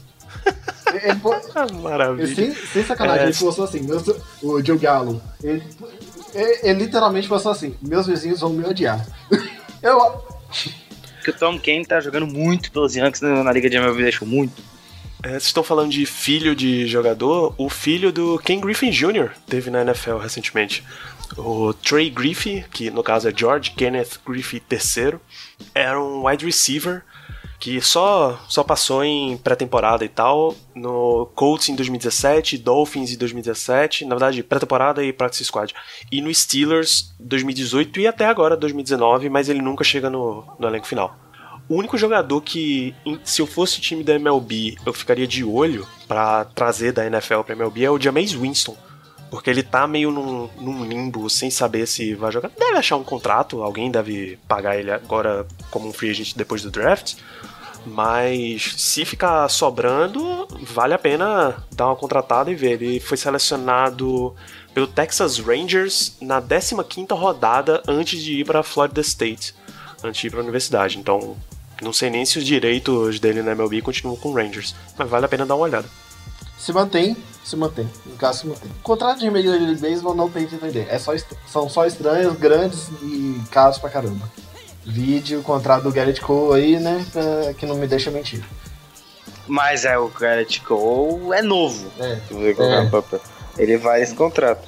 Ele, 1.03 1.15
pô- 1.15 1.33
Ah, 1.55 1.65
Maravilha. 1.73 2.35
sem, 2.35 2.53
sem 2.53 2.83
sacanagem, 2.85 3.23
É. 3.23 3.29
ele 3.29 3.35
postou 3.37 3.65
assim, 3.65 3.81
meus- 3.81 4.07
o 4.41 4.63
Joe 4.63 4.77
Gallo. 4.77 5.19
Ele, 5.43 5.63
ele, 6.33 6.59
ele 6.63 6.83
literalmente 6.85 7.27
postou 7.27 7.51
assim, 7.51 7.75
meus 7.81 8.05
vizinhos 8.05 8.39
vão 8.41 8.51
me 8.51 8.63
odiar. 8.65 9.03
Eu, 9.81 10.23
Que 11.25 11.31
o 11.31 11.33
Tom 11.33 11.57
Kane 11.57 11.83
tá 11.83 11.99
jogando 11.99 12.27
muito 12.27 12.71
pelos 12.71 12.95
Yankees 12.95 13.19
na, 13.19 13.51
Liga 13.51 13.67
de 13.67 13.77
MLB, 13.77 14.03
deixou 14.03 14.27
muito. 14.27 14.61
É, 15.23 15.29
vocês 15.29 15.45
estão 15.45 15.63
falando 15.63 15.89
de 15.89 16.05
filho 16.05 16.55
de 16.55 16.85
jogador? 16.85 17.55
O 17.57 17.67
filho 17.67 18.11
do 18.11 18.37
Ken 18.37 18.59
Griffin 18.59 18.91
Jr. 18.91 19.31
teve 19.47 19.71
na 19.71 19.81
NFL 19.81 20.17
recentemente. 20.17 20.83
O 21.35 21.73
Trey 21.73 22.11
Griffey, 22.11 22.63
que 22.71 22.91
no 22.91 23.01
caso 23.01 23.27
é 23.27 23.33
George 23.35 23.71
Kenneth 23.71 24.19
Griffey 24.23 24.61
III, 24.71 25.15
era 25.73 25.99
um 25.99 26.27
wide 26.27 26.45
receiver 26.45 27.01
que 27.59 27.81
só, 27.81 28.39
só 28.47 28.63
passou 28.63 29.03
em 29.03 29.37
pré-temporada 29.37 30.03
e 30.03 30.09
tal, 30.09 30.55
no 30.73 31.27
Colts 31.35 31.69
em 31.69 31.75
2017, 31.75 32.57
Dolphins 32.57 33.11
em 33.11 33.17
2017, 33.17 34.05
na 34.05 34.15
verdade 34.15 34.43
pré-temporada 34.43 35.03
e 35.03 35.13
practice 35.13 35.45
squad, 35.45 35.73
e 36.11 36.21
no 36.21 36.33
Steelers 36.33 37.13
2018 37.19 37.99
e 37.99 38.07
até 38.07 38.25
agora 38.25 38.57
2019, 38.57 39.29
mas 39.29 39.49
ele 39.49 39.61
nunca 39.61 39.83
chega 39.83 40.09
no, 40.09 40.43
no 40.59 40.67
elenco 40.67 40.87
final. 40.87 41.17
O 41.67 41.75
único 41.75 41.97
jogador 41.97 42.41
que, 42.41 42.93
se 43.23 43.41
eu 43.41 43.47
fosse 43.47 43.81
time 43.81 44.03
da 44.03 44.13
MLB, 44.13 44.77
eu 44.85 44.93
ficaria 44.93 45.25
de 45.25 45.43
olho 45.43 45.87
pra 46.07 46.45
trazer 46.45 46.91
da 46.91 47.07
NFL 47.07 47.41
pra 47.41 47.55
MLB 47.55 47.83
é 47.83 47.89
o 47.89 47.99
Jameis 47.99 48.33
Winston. 48.33 48.77
Porque 49.29 49.49
ele 49.49 49.63
tá 49.63 49.87
meio 49.87 50.11
num, 50.11 50.49
num 50.59 50.85
limbo, 50.85 51.29
sem 51.29 51.49
saber 51.49 51.87
se 51.87 52.13
vai 52.13 52.31
jogar. 52.31 52.51
Deve 52.57 52.77
achar 52.77 52.95
um 52.95 53.03
contrato, 53.03 53.61
alguém 53.61 53.91
deve 53.91 54.37
pagar 54.47 54.77
ele 54.77 54.91
agora 54.91 55.45
como 55.71 55.87
um 55.87 55.93
free 55.93 56.11
agent 56.11 56.35
depois 56.35 56.61
do 56.61 56.71
draft. 56.71 57.15
Mas 57.85 58.73
se 58.77 59.05
ficar 59.05 59.47
sobrando, 59.47 60.47
vale 60.61 60.93
a 60.93 60.97
pena 60.97 61.63
dar 61.71 61.87
uma 61.87 61.95
contratada 61.95 62.49
e 62.49 62.55
ver. 62.55 62.81
Ele 62.81 62.99
foi 62.99 63.17
selecionado 63.17 64.35
pelo 64.73 64.87
Texas 64.87 65.37
Rangers 65.37 66.17
na 66.19 66.41
15ª 66.41 67.15
rodada 67.15 67.83
antes 67.87 68.21
de 68.21 68.39
ir 68.39 68.45
para 68.45 68.63
Florida 68.63 69.01
State, 69.01 69.53
antes 70.03 70.21
de 70.21 70.27
ir 70.27 70.29
para 70.31 70.39
a 70.39 70.43
universidade. 70.43 70.97
Então, 70.97 71.37
não 71.81 71.93
sei 71.93 72.09
nem 72.09 72.25
se 72.25 72.39
os 72.39 72.45
direitos 72.45 73.19
dele 73.19 73.41
na 73.41 73.51
MLB 73.51 73.81
continuam 73.81 74.17
com 74.17 74.29
o 74.29 74.33
Rangers, 74.33 74.75
mas 74.97 75.09
vale 75.09 75.25
a 75.25 75.29
pena 75.29 75.45
dar 75.45 75.55
uma 75.55 75.65
olhada. 75.65 75.87
Se 76.57 76.71
mantém, 76.73 77.15
se 77.43 77.55
mantém. 77.55 77.89
Caso, 78.17 78.39
se 78.39 78.47
mantém. 78.47 78.71
Contrato 78.83 79.19
de 79.19 79.29
Major 79.29 79.53
League 79.53 79.81
Baseball 79.81 80.15
não 80.15 80.29
tem 80.29 80.45
que 80.47 80.55
entender. 80.55 80.87
É 80.89 80.97
só, 80.99 81.13
são 81.47 81.69
só 81.69 81.85
estranhos, 81.85 82.35
grandes 82.37 82.89
e 83.01 83.41
caros 83.51 83.77
pra 83.77 83.89
caramba. 83.89 84.29
Vídeo, 84.85 85.41
contrato 85.41 85.83
do 85.83 85.91
Garrett 85.91 86.21
Cole 86.21 86.61
aí, 86.61 86.79
né? 86.79 87.03
pra- 87.11 87.53
Que 87.55 87.65
não 87.65 87.75
me 87.75 87.87
deixa 87.87 88.11
mentir. 88.11 88.43
Mas 89.47 89.85
é 89.85 89.97
o 89.97 90.07
Garrett 90.09 90.61
Cole 90.61 91.33
é 91.33 91.41
novo. 91.41 91.87
É. 91.99 92.19
É. 92.61 93.19
Ele 93.57 93.77
vai 93.77 94.01
esse 94.01 94.13
contrato. 94.15 94.67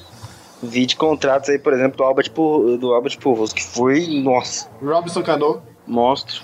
Vi 0.61 0.85
de 0.87 0.95
contratos 0.95 1.49
aí, 1.49 1.59
por 1.59 1.71
exemplo, 1.73 1.97
do 1.97 2.03
Albert, 2.03 2.31
Pu- 2.31 2.77
do 2.79 2.93
Albert 2.93 3.19
Pujols, 3.19 3.53
que 3.53 3.63
foi, 3.63 4.07
nossa, 4.23 4.67
Robinson 4.81 5.21
Cano. 5.21 5.61
monstro. 5.85 6.43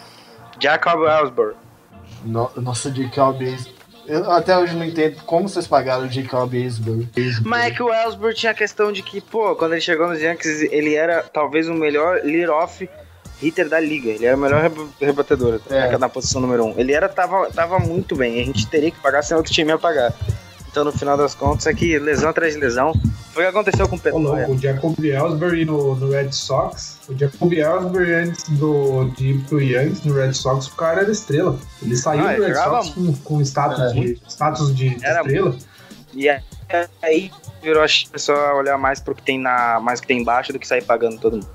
Jacob 0.60 1.02
Ellsbury. 1.04 1.56
No, 2.24 2.50
nossa, 2.58 2.94
Jacob 2.94 3.42
Eu 4.06 4.30
até 4.32 4.58
hoje 4.58 4.76
não 4.76 4.84
entendo 4.86 5.16
como 5.26 5.48
vocês 5.48 5.66
pagaram 5.66 6.06
o 6.06 6.12
Jacob 6.12 6.54
Aisbury. 6.54 7.08
Mas 7.46 7.66
é 7.68 7.72
que 7.72 7.82
o 7.82 7.94
Ellsbury 7.94 8.34
tinha 8.36 8.52
a 8.52 8.56
questão 8.56 8.92
de 8.92 9.02
que, 9.02 9.22
pô, 9.22 9.56
quando 9.56 9.72
ele 9.74 9.82
chegou 9.82 10.08
nos 10.08 10.20
Yankees, 10.22 10.62
ele 10.72 10.94
era 10.94 11.24
talvez 11.24 11.70
o 11.70 11.74
melhor 11.74 12.20
lead-off 12.24 12.90
hitter 13.42 13.70
da 13.70 13.80
liga. 13.80 14.10
Ele 14.10 14.26
era 14.26 14.36
o 14.36 14.40
melhor 14.40 14.62
reba- 14.62 14.88
rebatedor 15.00 15.62
É. 15.70 15.98
na 15.98 16.10
posição 16.10 16.42
número 16.42 16.66
um. 16.66 16.74
Ele 16.78 16.92
era, 16.94 17.08
tava, 17.08 17.50
tava 17.52 17.80
muito 17.80 18.16
bem. 18.16 18.42
A 18.42 18.46
gente 18.46 18.68
teria 18.68 18.92
que 18.92 19.00
pagar 19.00 19.22
sem 19.22 19.36
outro 19.38 19.52
time 19.54 19.72
ia 19.72 19.78
pagar. 19.78 20.14
Então, 20.74 20.84
no 20.84 20.92
final 20.92 21.16
das 21.16 21.36
contas, 21.36 21.68
é 21.68 21.74
que 21.76 22.00
lesão 22.00 22.32
atrás 22.32 22.56
de 22.56 22.60
lesão. 22.60 22.94
Foi 23.32 23.44
o 23.44 23.46
que 23.46 23.52
aconteceu 23.58 23.88
com 23.88 23.96
o 23.96 24.18
louco, 24.18 24.54
o 24.54 24.58
Jacoby 24.58 25.10
Ellsbury 25.12 25.66
no, 25.66 25.94
no 25.96 26.10
Red 26.10 26.32
Sox, 26.32 26.98
o 27.08 27.16
Jacoby 27.16 27.60
Ellsbury 27.60 28.12
antes 28.14 28.50
do, 28.50 29.06
de 29.16 29.28
ir 29.34 29.40
pro 29.44 29.62
Yankees 29.62 30.04
no 30.04 30.16
Red 30.16 30.34
Sox, 30.34 30.66
o 30.66 30.76
cara 30.76 31.02
era 31.02 31.12
estrela. 31.12 31.60
Ele 31.80 31.96
saiu 31.96 32.28
Ah, 32.28 32.34
do 32.34 32.42
Red 32.42 32.56
Sox 32.56 32.90
com, 32.90 33.14
com 33.18 33.42
status, 33.42 33.80
Era 33.80 33.92
de, 33.94 34.22
status 34.28 34.76
de 34.76 34.98
Era 35.06 35.22
estrela. 35.22 35.56
E 36.16 36.28
aí 37.04 37.32
virou 37.62 37.84
a 37.84 37.88
pessoa 38.12 38.56
olhar 38.56 38.76
mais 38.80 39.00
pro 39.00 39.14
que 39.14 39.22
tem 39.22 39.40
na. 39.40 39.80
mais 39.80 40.00
que 40.02 40.08
tem 40.08 40.22
embaixo 40.22 40.52
do 40.52 40.58
que 40.58 40.68
sair 40.68 40.84
pagando 40.84 41.20
todo 41.20 41.34
mundo. 41.34 41.48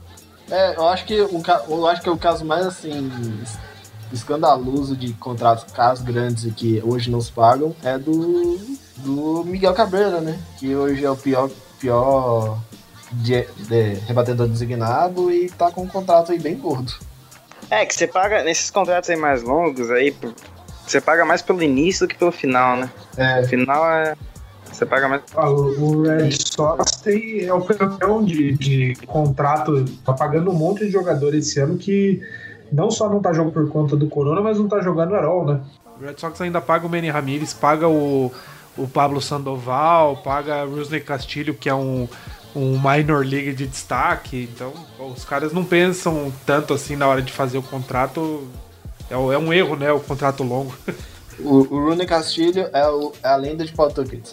É, 0.49 0.77
eu 0.77 0.87
acho 0.87 1.05
que 1.05 1.21
o, 1.21 1.43
eu 1.69 1.87
acho 1.89 2.03
que 2.03 2.09
é 2.09 2.13
o 2.13 2.17
caso 2.17 2.45
mais 2.45 2.65
assim 2.65 3.11
es- 3.43 3.59
escandaloso 4.13 4.97
de 4.97 5.13
contratos 5.15 5.73
casos 5.73 6.05
grandes 6.05 6.45
e 6.45 6.51
que 6.53 6.81
hoje 6.85 7.11
não 7.11 7.21
se 7.21 7.31
pagam 7.33 7.75
é 7.85 7.99
do, 7.99 8.59
do 8.99 9.45
Miguel 9.45 9.75
Cabrera, 9.75 10.21
né? 10.21 10.39
Que 10.59 10.75
hoje 10.75 11.05
é 11.05 11.11
o 11.11 11.17
pior, 11.17 11.51
pior 11.81 12.59
de, 13.13 13.43
de- 13.69 13.95
rebatedor 14.07 14.49
designado 14.49 15.31
e 15.31 15.49
tá 15.51 15.71
com 15.71 15.83
um 15.83 15.89
contrato 15.89 16.33
aí 16.33 16.39
bem 16.39 16.57
gordo. 16.57 16.93
É, 17.71 17.85
que 17.85 17.95
você 17.95 18.07
paga, 18.07 18.43
nesses 18.43 18.71
contratos 18.71 19.11
aí 19.11 19.17
mais 19.17 19.43
longos 19.43 19.91
aí, 19.91 20.15
você 20.87 21.01
paga 21.01 21.25
mais 21.25 21.43
pelo 21.43 21.63
início 21.63 22.07
do 22.07 22.11
que 22.11 22.19
pelo 22.19 22.33
final, 22.33 22.77
né? 22.77 22.91
É. 23.17 23.41
O 23.41 23.47
final 23.47 23.91
é. 23.91 24.17
Você 24.73 24.87
paga 24.87 25.09
mais. 25.09 25.23
Ah, 25.35 25.51
o, 25.51 26.03
Red 26.03 26.31
Sox 26.31 26.93
tem, 27.03 27.45
é 27.45 27.53
o 27.53 27.61
campeão 27.61 28.25
de, 28.25 28.53
de 28.53 28.95
contrato, 29.07 29.85
tá 30.05 30.13
pagando 30.13 30.51
um 30.51 30.55
monte 30.55 30.85
de 30.85 30.91
jogador 30.91 31.35
esse 31.35 31.59
ano 31.59 31.77
que 31.77 32.23
não 32.71 32.91
só 32.91 33.09
não 33.09 33.21
tá 33.21 33.33
jogando 33.33 33.53
por 33.53 33.69
conta 33.69 33.97
do 33.97 34.09
Corona, 34.09 34.41
mas 34.41 34.59
não 34.59 34.69
tá 34.69 34.81
jogando 34.81 35.15
all, 35.17 35.45
né? 35.47 35.61
O 35.99 36.05
Red 36.05 36.15
Sox 36.17 36.41
ainda 36.41 36.61
paga 36.61 36.87
o 36.87 36.89
Manny 36.89 37.11
Ramirez, 37.11 37.53
paga 37.53 37.89
o, 37.89 38.31
o 38.79 38.87
Pablo 38.89 39.21
Sandoval, 39.21 40.17
paga 40.19 40.65
o 40.65 40.77
Rusney 40.77 41.01
Castilho, 41.01 41.55
que 41.55 41.69
é 41.69 41.75
um, 41.75 42.09
um 42.55 42.79
minor 42.81 43.25
league 43.25 43.53
de 43.53 43.67
destaque. 43.67 44.49
Então, 44.55 44.73
os 44.99 45.25
caras 45.25 45.53
não 45.53 45.65
pensam 45.65 46.33
tanto 46.47 46.73
assim 46.73 46.97
na 46.97 47.07
hora 47.07 47.21
de 47.23 47.33
fazer 47.33 47.59
o 47.59 47.63
contrato. 47.63 48.49
É, 49.11 49.15
é 49.15 49.39
um 49.39 49.53
erro, 49.53 49.77
né? 49.77 49.91
O 49.93 50.01
contrato 50.01 50.43
longo. 50.43 50.73
O, 51.41 51.59
o 51.73 51.85
Rooney 51.85 52.05
Castilho 52.05 52.69
é, 52.73 52.85
o- 52.89 53.13
é 53.23 53.29
a 53.29 53.37
lenda 53.37 53.65
de 53.65 53.71
Pawtucket. 53.73 54.31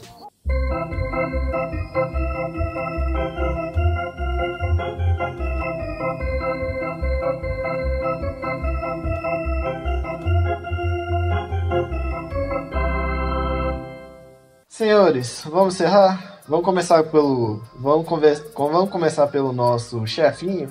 Senhores, 14.77 15.41
vamos 15.49 15.75
encerrar? 15.75 16.41
Vamos 16.49 16.65
começar 16.65 17.01
pelo. 17.05 17.61
Vamos, 17.79 18.05
conver- 18.05 18.51
com- 18.51 18.69
vamos 18.69 18.89
começar 18.89 19.25
pelo 19.27 19.53
nosso 19.53 20.05
chefinho. 20.05 20.69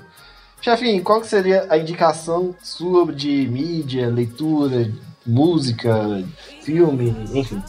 Chefinho, 0.60 1.02
qual 1.02 1.22
que 1.22 1.26
seria 1.26 1.66
a 1.70 1.78
indicação 1.78 2.54
sua 2.62 3.10
de 3.10 3.48
mídia, 3.48 4.06
leitura, 4.10 4.92
música, 5.26 6.22
filme, 6.60 7.16
enfim? 7.32 7.62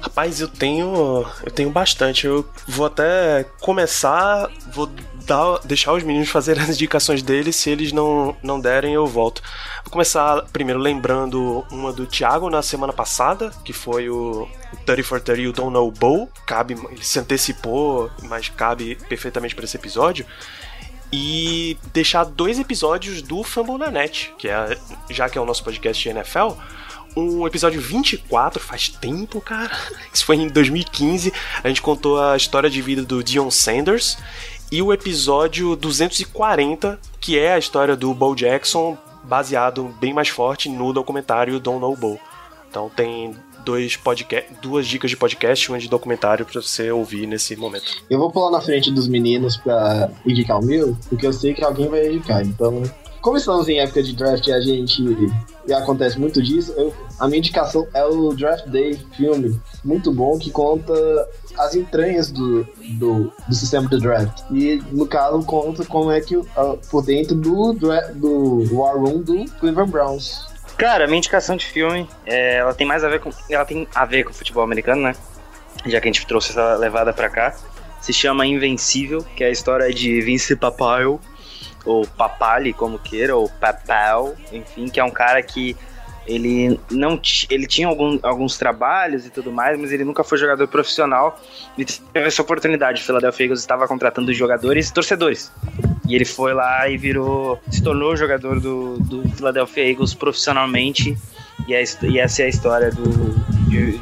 Rapaz, 0.00 0.40
eu 0.40 0.48
tenho. 0.48 1.26
Eu 1.44 1.50
tenho 1.50 1.70
bastante. 1.70 2.26
Eu 2.26 2.48
vou 2.66 2.86
até 2.86 3.44
começar. 3.60 4.50
Vou 4.72 4.86
dar, 5.26 5.58
deixar 5.64 5.92
os 5.92 6.02
meninos 6.02 6.28
fazerem 6.30 6.62
as 6.62 6.70
indicações 6.70 7.22
deles. 7.22 7.56
Se 7.56 7.70
eles 7.70 7.92
não, 7.92 8.34
não 8.42 8.58
derem, 8.58 8.94
eu 8.94 9.06
volto. 9.06 9.42
Vou 9.84 9.92
começar 9.92 10.42
primeiro 10.52 10.80
lembrando 10.80 11.64
uma 11.70 11.92
do 11.92 12.06
Thiago 12.06 12.48
na 12.48 12.62
semana 12.62 12.92
passada, 12.92 13.50
que 13.64 13.72
foi 13.72 14.08
o 14.08 14.48
30 14.86 15.04
for 15.04 15.20
30 15.20 15.40
You 15.42 15.52
Don't 15.52 15.72
Know 15.72 15.90
Bowl. 15.90 16.30
Cabe, 16.46 16.74
ele 16.90 17.04
se 17.04 17.18
antecipou, 17.18 18.10
mas 18.22 18.48
cabe 18.48 18.96
perfeitamente 19.08 19.54
para 19.54 19.64
esse 19.64 19.76
episódio. 19.76 20.24
E 21.12 21.76
deixar 21.92 22.24
dois 22.24 22.58
episódios 22.58 23.20
do 23.20 23.42
Fumble 23.42 23.78
na 23.78 23.90
Net, 23.90 24.32
que 24.38 24.48
é, 24.48 24.78
já 25.10 25.28
que 25.28 25.36
é 25.36 25.40
o 25.40 25.44
nosso 25.44 25.64
podcast 25.64 26.00
de 26.00 26.08
NFL, 26.08 26.52
um 27.16 27.46
episódio 27.46 27.80
24, 27.80 28.60
faz 28.62 28.88
tempo, 28.88 29.40
cara. 29.40 29.70
Isso 30.12 30.24
foi 30.24 30.36
em 30.36 30.48
2015. 30.48 31.32
A 31.62 31.68
gente 31.68 31.82
contou 31.82 32.20
a 32.20 32.36
história 32.36 32.70
de 32.70 32.80
vida 32.80 33.02
do 33.02 33.22
Dion 33.22 33.50
Sanders. 33.50 34.18
E 34.72 34.80
o 34.80 34.92
episódio 34.92 35.74
240, 35.74 36.98
que 37.20 37.38
é 37.38 37.54
a 37.54 37.58
história 37.58 37.96
do 37.96 38.14
Bo 38.14 38.34
Jackson, 38.36 38.96
baseado 39.24 39.94
bem 40.00 40.12
mais 40.12 40.28
forte 40.28 40.68
no 40.68 40.92
documentário 40.92 41.58
Don't 41.58 41.80
Know 41.80 41.96
Bo. 41.96 42.20
Então 42.68 42.88
tem 42.88 43.34
dois 43.64 43.96
podcast, 43.96 44.50
duas 44.62 44.86
dicas 44.86 45.10
de 45.10 45.16
podcast 45.16 45.70
uma 45.70 45.78
de 45.78 45.88
documentário 45.88 46.46
pra 46.46 46.62
você 46.62 46.90
ouvir 46.90 47.26
nesse 47.26 47.56
momento. 47.56 48.02
Eu 48.08 48.18
vou 48.18 48.30
pular 48.30 48.50
na 48.50 48.60
frente 48.60 48.90
dos 48.90 49.08
meninos 49.08 49.56
pra 49.56 50.10
indicar 50.24 50.60
o 50.60 50.64
meu, 50.64 50.96
porque 51.08 51.26
eu 51.26 51.32
sei 51.32 51.52
que 51.52 51.64
alguém 51.64 51.88
vai 51.88 52.06
indicar. 52.06 52.42
Então, 52.42 52.82
como 53.20 53.36
estamos 53.36 53.68
em 53.68 53.80
época 53.80 54.02
de 54.02 54.14
draft 54.14 54.46
e 54.46 54.52
a 54.52 54.60
gente. 54.60 55.02
E 55.70 55.74
acontece 55.74 56.18
muito 56.18 56.42
disso, 56.42 56.72
eu- 56.76 56.92
a 57.18 57.26
minha 57.26 57.38
indicação 57.38 57.86
é 57.94 58.04
o 58.04 58.32
Draft 58.34 58.66
Day 58.66 58.98
filme, 59.16 59.60
muito 59.84 60.12
bom, 60.12 60.38
que 60.38 60.50
conta 60.50 60.92
as 61.58 61.74
entranhas 61.74 62.30
do, 62.30 62.64
do, 62.98 63.32
do 63.48 63.54
sistema 63.54 63.88
do 63.88 63.98
draft. 63.98 64.42
E, 64.50 64.82
no 64.92 65.06
caso, 65.06 65.42
conta 65.44 65.84
como 65.84 66.10
é 66.10 66.20
que, 66.20 66.40
ah, 66.56 66.76
por 66.90 67.02
dentro 67.04 67.34
do, 67.34 67.72
do 68.14 68.76
War 68.76 68.96
Room 68.96 69.22
do 69.22 69.44
Cleveland 69.60 69.90
Browns. 69.90 70.46
Cara, 70.76 71.06
minha 71.06 71.18
indicação 71.18 71.56
de 71.56 71.66
filme, 71.66 72.08
é, 72.24 72.56
ela 72.56 72.72
tem 72.72 72.86
mais 72.86 73.04
a 73.04 73.08
ver 73.08 73.20
com. 73.20 73.30
Ela 73.50 73.64
tem 73.66 73.86
a 73.94 74.04
ver 74.06 74.24
com 74.24 74.30
o 74.30 74.34
futebol 74.34 74.62
americano, 74.62 75.02
né? 75.02 75.14
Já 75.86 76.00
que 76.00 76.08
a 76.08 76.12
gente 76.12 76.26
trouxe 76.26 76.50
essa 76.52 76.74
levada 76.76 77.12
pra 77.12 77.28
cá. 77.28 77.54
Se 78.00 78.14
chama 78.14 78.46
Invencível, 78.46 79.22
que 79.36 79.44
é 79.44 79.48
a 79.48 79.50
história 79.50 79.92
de 79.92 80.22
Vince 80.22 80.56
Papale, 80.56 81.18
ou 81.84 82.06
Papali, 82.06 82.72
como 82.72 82.98
queira, 82.98 83.36
ou 83.36 83.48
Papal, 83.48 84.34
enfim, 84.52 84.88
que 84.88 85.00
é 85.00 85.04
um 85.04 85.10
cara 85.10 85.42
que 85.42 85.76
ele 86.26 86.78
não 86.90 87.20
ele 87.48 87.66
tinha 87.66 87.88
algum- 87.88 88.18
alguns 88.22 88.56
trabalhos 88.56 89.26
e 89.26 89.30
tudo 89.30 89.50
mais, 89.50 89.78
mas 89.78 89.90
ele 89.90 90.04
nunca 90.04 90.22
foi 90.22 90.38
jogador 90.38 90.68
profissional. 90.68 91.40
E 91.76 91.84
teve 91.84 92.26
essa 92.28 92.42
oportunidade. 92.42 93.02
O 93.02 93.04
Philadelphia 93.04 93.44
Eagles 93.46 93.60
estava 93.60 93.88
contratando 93.88 94.32
jogadores 94.32 94.88
e 94.88 94.92
torcedores. 94.94 95.50
E 96.06 96.14
ele 96.14 96.24
foi 96.24 96.52
lá 96.54 96.88
e 96.88 96.96
virou. 96.96 97.58
se 97.70 97.82
tornou 97.82 98.16
jogador 98.16 98.60
do, 98.60 98.98
do 98.98 99.28
Philadelphia 99.30 99.88
Eagles 99.90 100.12
profissionalmente. 100.14 101.16
E, 101.66 101.74
é, 101.74 101.82
e 102.02 102.18
essa 102.18 102.42
é 102.42 102.44
a 102.46 102.48
história 102.48 102.90
do, 102.90 103.10
de, 103.68 103.92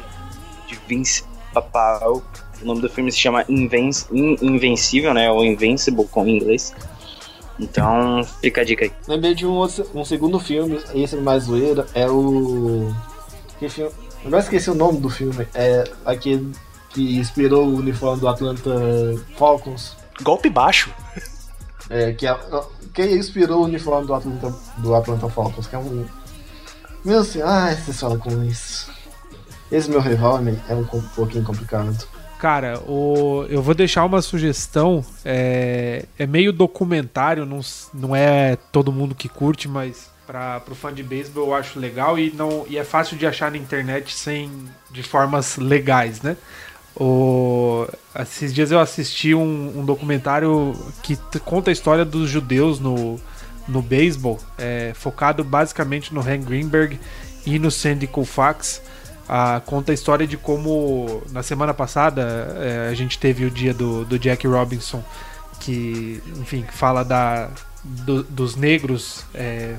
de 0.67 0.79
Vince 0.87 1.23
Papal. 1.53 2.21
O 2.61 2.65
nome 2.65 2.81
do 2.81 2.89
filme 2.89 3.11
se 3.11 3.17
chama 3.17 3.45
Inven- 3.47 3.89
In- 4.11 4.37
Invencível, 4.41 5.13
né? 5.13 5.31
Ou 5.31 5.43
Invincible 5.43 6.05
com 6.05 6.27
inglês. 6.27 6.75
Então, 7.59 8.23
fica 8.41 8.61
a 8.61 8.63
dica 8.63 8.85
aí. 8.85 8.91
Lembrei 9.07 9.35
de 9.35 9.45
um, 9.45 9.51
outro, 9.51 9.85
um 9.93 10.05
segundo 10.05 10.39
filme, 10.39 10.79
esse 10.93 11.17
é 11.17 11.19
mais 11.19 11.43
zoeira, 11.43 11.85
é 11.93 12.09
o. 12.09 12.93
Que 13.59 13.67
filme? 13.67 13.91
Agora 14.25 14.41
esqueci 14.41 14.69
o 14.69 14.75
nome 14.75 14.99
do 14.99 15.09
filme. 15.09 15.47
É 15.53 15.83
aquele 16.05 16.51
que 16.89 17.17
inspirou 17.17 17.67
o 17.67 17.75
uniforme 17.77 18.19
do 18.19 18.27
Atlanta 18.27 18.71
Falcons. 19.37 19.95
Golpe 20.21 20.49
baixo. 20.49 20.93
É, 21.89 22.13
que, 22.13 22.27
é, 22.27 22.37
que 22.93 23.03
inspirou 23.03 23.61
o 23.61 23.65
uniforme 23.65 24.07
do 24.07 24.13
Atlanta, 24.13 24.55
do 24.77 24.95
Atlanta 24.95 25.29
Falcons, 25.29 25.67
que 25.67 25.75
é 25.75 25.79
um. 25.79 26.05
Meu 27.03 27.19
assim, 27.19 27.41
ai, 27.41 27.75
vocês 27.75 27.99
falam 27.99 28.19
com 28.19 28.43
isso. 28.43 28.91
Esse 29.71 29.89
meu 29.89 30.01
rival 30.01 30.39
é 30.67 30.73
um, 30.73 30.83
pouquinho 30.83 31.43
complicado. 31.43 31.95
Cara, 32.39 32.79
o, 32.87 33.45
eu 33.49 33.61
vou 33.61 33.75
deixar 33.75 34.05
uma 34.05 34.21
sugestão. 34.21 35.03
É, 35.25 36.05
é 36.17 36.25
meio 36.25 36.53
documentário, 36.53 37.45
não, 37.45 37.59
não 37.93 38.15
é 38.15 38.57
todo 38.71 38.93
mundo 38.93 39.13
que 39.13 39.27
curte, 39.27 39.67
mas 39.67 40.09
para 40.25 40.61
pro 40.61 40.73
fã 40.73 40.93
de 40.93 41.03
beisebol 41.03 41.47
eu 41.47 41.53
acho 41.53 41.77
legal 41.77 42.17
e, 42.17 42.31
não, 42.31 42.65
e 42.69 42.77
é 42.77 42.83
fácil 42.85 43.17
de 43.17 43.27
achar 43.27 43.51
na 43.51 43.57
internet 43.57 44.13
sem 44.13 44.49
de 44.89 45.03
formas 45.03 45.57
legais, 45.57 46.21
né? 46.21 46.37
O, 46.95 47.85
esses 48.17 48.53
dias 48.53 48.71
eu 48.71 48.79
assisti 48.79 49.35
um, 49.35 49.79
um 49.79 49.83
documentário 49.83 50.73
que 51.03 51.17
conta 51.39 51.71
a 51.71 51.73
história 51.73 52.05
dos 52.05 52.29
judeus 52.29 52.79
no, 52.79 53.19
no 53.67 53.81
beisebol, 53.81 54.39
é, 54.57 54.93
focado 54.95 55.43
basicamente 55.43 56.13
no 56.13 56.21
Hank 56.21 56.45
Greenberg 56.45 56.97
e 57.45 57.59
no 57.59 57.69
Sandy 57.69 58.07
Koufax. 58.07 58.81
Ah, 59.31 59.61
conta 59.63 59.91
a 59.91 59.93
história 59.93 60.25
de 60.25 60.37
como 60.37 61.21
na 61.31 61.43
semana 61.43 61.71
passada 61.71 62.21
é, 62.59 62.89
a 62.89 62.93
gente 62.95 63.19
teve 63.19 63.45
o 63.45 63.51
dia 63.51 63.73
do, 63.75 64.03
do 64.03 64.17
Jack 64.17 64.47
Robinson, 64.47 65.03
que, 65.59 66.19
enfim, 66.37 66.65
fala 66.71 67.03
da, 67.03 67.47
do- 67.83 68.23
dos 68.23 68.55
negros 68.55 69.23
é, 69.35 69.75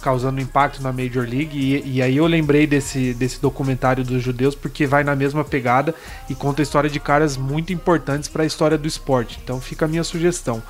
causando 0.00 0.40
impacto 0.40 0.82
na 0.82 0.90
Major 0.90 1.28
League. 1.28 1.58
E, 1.58 1.96
e 1.96 2.02
aí 2.02 2.16
eu 2.16 2.26
lembrei 2.26 2.66
desse, 2.66 3.12
desse 3.12 3.38
documentário 3.42 4.02
dos 4.02 4.22
judeus 4.22 4.54
porque 4.54 4.86
vai 4.86 5.04
na 5.04 5.14
mesma 5.14 5.44
pegada 5.44 5.94
e 6.30 6.34
conta 6.34 6.62
a 6.62 6.64
história 6.64 6.88
de 6.88 6.98
caras 6.98 7.36
muito 7.36 7.74
importantes 7.74 8.26
para 8.26 8.42
a 8.42 8.46
história 8.46 8.78
do 8.78 8.88
esporte. 8.88 9.38
Então 9.44 9.60
fica 9.60 9.84
a 9.84 9.88
minha 9.88 10.02
sugestão. 10.04 10.62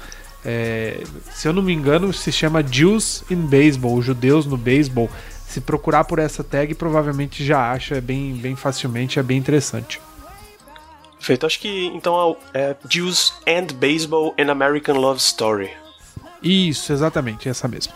É, 0.45 1.03
se 1.33 1.47
eu 1.47 1.53
não 1.53 1.63
me 1.63 1.73
engano, 1.73 2.13
se 2.13 2.33
chama 2.33 2.63
Jews 2.65 3.23
in 3.31 3.43
Baseball, 3.47 4.03
judeus 4.03 4.45
no 4.45 4.57
beisebol. 4.57 5.09
Se 5.49 5.63
procurar 5.63 6.05
por 6.05 6.19
essa 6.19 6.45
tag, 6.45 6.75
provavelmente 6.75 7.43
já 7.43 7.73
acha 7.73 7.97
é 7.97 8.01
bem, 8.03 8.35
bem 8.35 8.55
facilmente, 8.55 9.19
é 9.19 9.23
bem 9.23 9.39
interessante. 9.39 9.99
Feito, 11.19 11.47
acho 11.47 11.59
que 11.59 11.87
então 11.87 12.37
é 12.53 12.77
Jews 12.87 13.33
and 13.47 13.75
Baseball 13.75 14.35
and 14.39 14.51
American 14.51 14.97
Love 14.97 15.19
Story. 15.19 15.71
Isso, 16.43 16.93
exatamente, 16.93 17.49
essa 17.49 17.67
mesmo. 17.67 17.95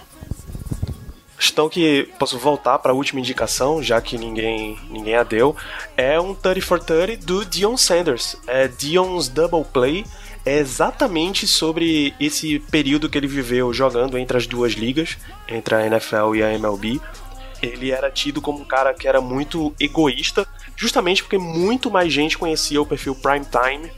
Então 1.53 1.69
que 1.69 2.09
posso 2.19 2.39
voltar 2.39 2.79
para 2.79 2.93
a 2.93 2.95
última 2.95 3.21
indicação, 3.21 3.83
já 3.83 4.01
que 4.01 4.17
ninguém 4.17 4.79
ninguém 4.89 5.17
a 5.17 5.23
deu, 5.23 5.55
é 5.95 6.19
um 6.19 6.35
30 6.35 6.63
for 6.63 6.81
30 6.81 7.27
do 7.27 7.45
Dion 7.45 7.77
Sanders. 7.77 8.35
É 8.47 8.67
Dion's 8.67 9.29
Double 9.29 9.65
Play 9.65 10.07
é 10.45 10.59
exatamente 10.59 11.47
sobre 11.47 12.15
esse 12.19 12.59
período 12.59 13.11
que 13.11 13.19
ele 13.19 13.27
viveu 13.27 13.73
jogando 13.73 14.17
entre 14.17 14.39
as 14.39 14.47
duas 14.47 14.73
ligas, 14.73 15.19
entre 15.47 15.75
a 15.75 15.87
NFL 15.87 16.35
e 16.35 16.43
a 16.43 16.53
MLB. 16.55 17.01
Ele 17.63 17.91
era 17.93 18.11
tido 18.11 18.41
como 18.43 18.61
um 18.61 18.65
cara 18.65 18.93
que 18.93 19.07
era 19.07 19.21
muito 19.21 19.73
egoísta, 19.79 20.47
justamente 20.77 21.23
porque 21.23 21.39
muito 21.39 21.91
mais 21.91 22.13
gente 22.13 22.37
conhecia 22.37 22.83
o 22.83 22.87
perfil 22.87 23.15
Prime 23.15 23.47
Time, 23.47 23.91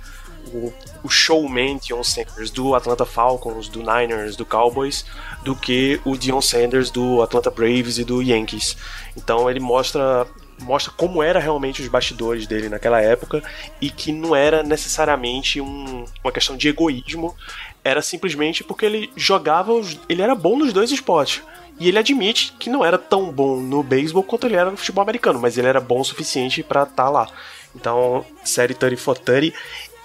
o, 0.52 0.72
o 1.02 1.08
showman 1.08 1.78
Dion 1.78 2.02
Sanders 2.04 2.50
do 2.50 2.74
Atlanta 2.74 3.06
Falcons, 3.06 3.68
do 3.68 3.80
Niners, 3.80 4.36
do 4.36 4.44
Cowboys, 4.44 5.06
do 5.42 5.56
que 5.56 5.98
o 6.04 6.16
Dion 6.16 6.40
Sanders 6.42 6.90
do 6.90 7.22
Atlanta 7.22 7.50
Braves 7.50 7.96
e 7.98 8.04
do 8.04 8.20
Yankees. 8.22 8.76
Então 9.16 9.50
ele 9.50 9.60
mostra 9.60 10.26
mostra 10.60 10.92
como 10.96 11.20
era 11.20 11.40
realmente 11.40 11.82
os 11.82 11.88
bastidores 11.88 12.46
dele 12.46 12.68
naquela 12.68 13.00
época 13.00 13.42
e 13.80 13.90
que 13.90 14.12
não 14.12 14.36
era 14.36 14.62
necessariamente 14.62 15.60
um- 15.60 16.04
uma 16.22 16.32
questão 16.32 16.56
de 16.56 16.68
egoísmo, 16.68 17.34
era 17.82 18.00
simplesmente 18.00 18.62
porque 18.62 18.86
ele 18.86 19.10
jogava, 19.16 19.72
ele 20.08 20.22
era 20.22 20.34
bom 20.34 20.56
nos 20.56 20.72
dois 20.72 20.92
esportes. 20.92 21.42
E 21.78 21.88
ele 21.88 21.98
admite 21.98 22.54
que 22.58 22.70
não 22.70 22.84
era 22.84 22.96
tão 22.96 23.30
bom 23.32 23.56
no 23.60 23.82
beisebol 23.82 24.22
quanto 24.22 24.46
ele 24.46 24.56
era 24.56 24.70
no 24.70 24.76
futebol 24.76 25.02
americano, 25.02 25.40
mas 25.40 25.58
ele 25.58 25.66
era 25.66 25.80
bom 25.80 26.00
o 26.00 26.04
suficiente 26.04 26.62
pra 26.62 26.84
estar 26.84 27.10
lá. 27.10 27.28
Então, 27.74 28.24
série 28.44 28.74
30 28.74 28.96
for 28.96 29.18
30. 29.18 29.56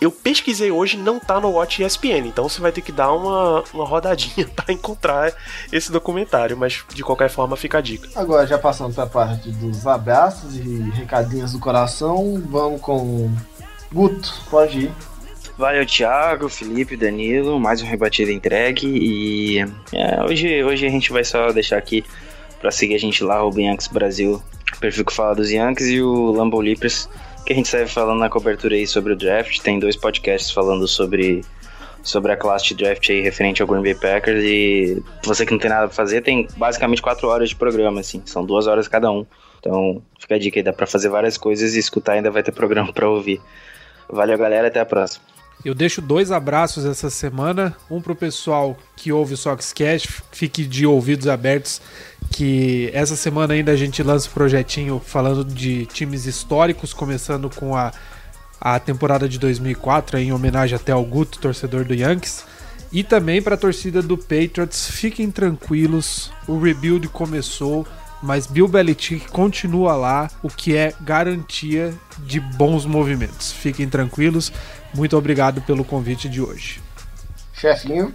Eu 0.02 0.12
pesquisei 0.12 0.72
hoje, 0.72 0.96
não 0.96 1.20
tá 1.20 1.42
no 1.42 1.50
Watch 1.50 1.84
ESPN, 1.84 2.26
então 2.26 2.48
você 2.48 2.62
vai 2.62 2.72
ter 2.72 2.82
que 2.82 2.92
dar 2.92 3.12
uma, 3.12 3.64
uma 3.74 3.86
rodadinha 3.86 4.48
pra 4.56 4.74
encontrar 4.74 5.34
esse 5.72 5.92
documentário, 5.92 6.56
mas 6.56 6.84
de 6.94 7.04
qualquer 7.04 7.30
forma 7.30 7.58
fica 7.58 7.80
a 7.80 7.82
dica. 7.82 8.08
Agora, 8.16 8.48
já 8.48 8.58
passando 8.58 8.96
pra 8.96 9.06
parte 9.06 9.52
dos 9.52 9.86
abraços 9.86 10.56
e 10.56 10.90
recadinhos 10.92 11.52
do 11.52 11.60
coração, 11.60 12.42
vamos 12.50 12.80
com 12.80 13.30
Guto, 13.92 14.34
pode 14.50 14.86
ir. 14.86 14.92
Valeu, 15.60 15.86
Thiago, 15.86 16.48
Felipe, 16.48 16.96
Danilo, 16.96 17.60
mais 17.60 17.82
um 17.82 17.86
rebatido 17.86 18.32
entregue 18.32 18.88
e 18.88 19.60
é, 19.92 20.24
hoje, 20.24 20.64
hoje 20.64 20.88
a 20.88 20.90
gente 20.90 21.12
vai 21.12 21.26
só 21.26 21.52
deixar 21.52 21.78
aqui 21.78 22.02
pra 22.62 22.72
seguir 22.72 22.96
a 22.96 22.98
gente 22.98 23.22
lá, 23.26 23.46
o 23.46 23.52
Yankees 23.60 23.90
Brasil, 23.90 24.42
perfil 24.80 25.04
que 25.04 25.14
fala 25.14 25.36
dos 25.36 25.52
Yankees 25.52 25.90
e 25.90 26.02
o 26.02 26.32
Lambo 26.32 26.62
Leapers, 26.62 27.10
que 27.46 27.52
a 27.52 27.56
gente 27.58 27.68
sai 27.68 27.86
falando 27.88 28.20
na 28.20 28.30
cobertura 28.30 28.74
aí 28.74 28.88
sobre 28.88 29.12
o 29.12 29.18
draft, 29.18 29.60
tem 29.60 29.80
dois 29.80 29.98
podcasts 29.98 30.50
falando 30.50 30.88
sobre 30.88 31.44
sobre 32.04 32.32
a 32.32 32.38
classe 32.38 32.70
de 32.70 32.76
draft 32.76 33.10
aí 33.10 33.20
referente 33.20 33.62
ao 33.62 33.68
Green 33.68 33.84
Bay 33.84 33.96
Packers 33.96 34.42
e 34.42 35.04
você 35.26 35.46
que 35.46 35.52
não 35.52 35.60
tem 35.60 35.70
nada 35.70 35.88
pra 35.88 35.96
fazer, 35.96 36.22
tem 36.22 36.48
basicamente 36.56 37.02
quatro 37.02 37.28
horas 37.28 37.50
de 37.50 37.58
programa, 37.58 38.00
assim, 38.00 38.22
são 38.26 38.46
duas 38.46 38.66
horas 38.66 38.88
cada 38.88 39.12
um. 39.12 39.26
Então, 39.60 40.02
fica 40.22 40.36
a 40.36 40.40
dica 40.40 40.58
aí, 40.58 40.64
dá 40.64 40.72
pra 40.72 40.88
fazer 40.88 41.10
várias 41.10 41.38
coisas 41.38 41.76
e 41.76 41.80
escutar 41.80 42.14
ainda 42.14 42.32
vai 42.32 42.44
ter 42.44 42.54
programa 42.54 42.94
pra 42.94 43.10
ouvir. 43.10 43.42
Valeu, 44.08 44.38
galera, 44.38 44.70
até 44.70 44.80
a 44.80 44.86
próxima. 44.86 45.39
Eu 45.64 45.76
deixo 45.76 46.02
dois 46.02 46.32
abraços 46.32 46.86
essa 46.86 47.10
semana. 47.10 47.76
Um 47.92 48.00
pro 48.00 48.16
pessoal 48.16 48.78
que 48.96 49.12
ouve 49.12 49.34
o 49.34 49.38
Soxcast, 49.38 50.24
fique 50.32 50.64
de 50.66 50.86
ouvidos 50.86 51.28
abertos, 51.28 51.82
que 52.32 52.90
essa 52.94 53.16
semana 53.16 53.54
ainda 53.54 53.74
a 53.74 53.76
gente 53.76 54.02
lança 54.02 54.30
um 54.30 54.34
projetinho 54.34 55.02
falando 55.06 55.44
de 55.44 55.86
times 55.88 56.26
históricos, 56.26 56.94
começando 56.94 57.50
com 57.50 57.76
a, 57.76 57.92
a 58.60 58.80
temporada 58.80 59.28
de 59.28 59.38
2004, 59.38 60.18
em 60.18 60.32
homenagem 60.32 60.78
até 60.78 60.94
ao 60.94 61.04
Guto, 61.04 61.40
torcedor 61.40 61.84
do 61.84 61.94
Yankees. 61.94 62.46
E 62.92 63.04
também 63.04 63.42
para 63.42 63.56
a 63.56 63.58
torcida 63.58 64.02
do 64.02 64.18
Patriots, 64.18 64.90
fiquem 64.90 65.30
tranquilos, 65.30 66.32
o 66.48 66.58
rebuild 66.58 67.08
começou, 67.10 67.86
mas 68.24 68.48
Bill 68.48 68.68
Belichick 68.68 69.30
continua 69.30 69.96
lá, 69.96 70.32
o 70.42 70.50
que 70.50 70.76
é 70.76 70.94
garantia 71.02 71.94
de 72.20 72.40
bons 72.40 72.86
movimentos. 72.86 73.52
Fiquem 73.52 73.88
tranquilos, 73.88 74.52
muito 74.94 75.18
obrigado 75.18 75.62
pelo 75.62 75.84
convite 75.84 76.28
de 76.30 76.42
hoje. 76.42 76.82
Chefinho, 77.54 78.14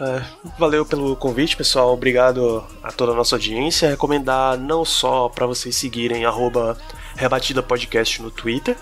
É, 0.00 0.22
valeu 0.58 0.84
pelo 0.84 1.14
convite, 1.14 1.56
pessoal. 1.56 1.92
Obrigado 1.92 2.64
a 2.82 2.90
toda 2.90 3.12
a 3.12 3.14
nossa 3.14 3.36
audiência. 3.36 3.90
Recomendar 3.90 4.58
não 4.58 4.84
só 4.84 5.28
para 5.28 5.46
vocês 5.46 5.76
seguirem 5.76 6.24
arroba 6.24 6.76
Rebatida 7.14 7.62
Podcast 7.62 8.20
no 8.20 8.30
Twitter, 8.30 8.76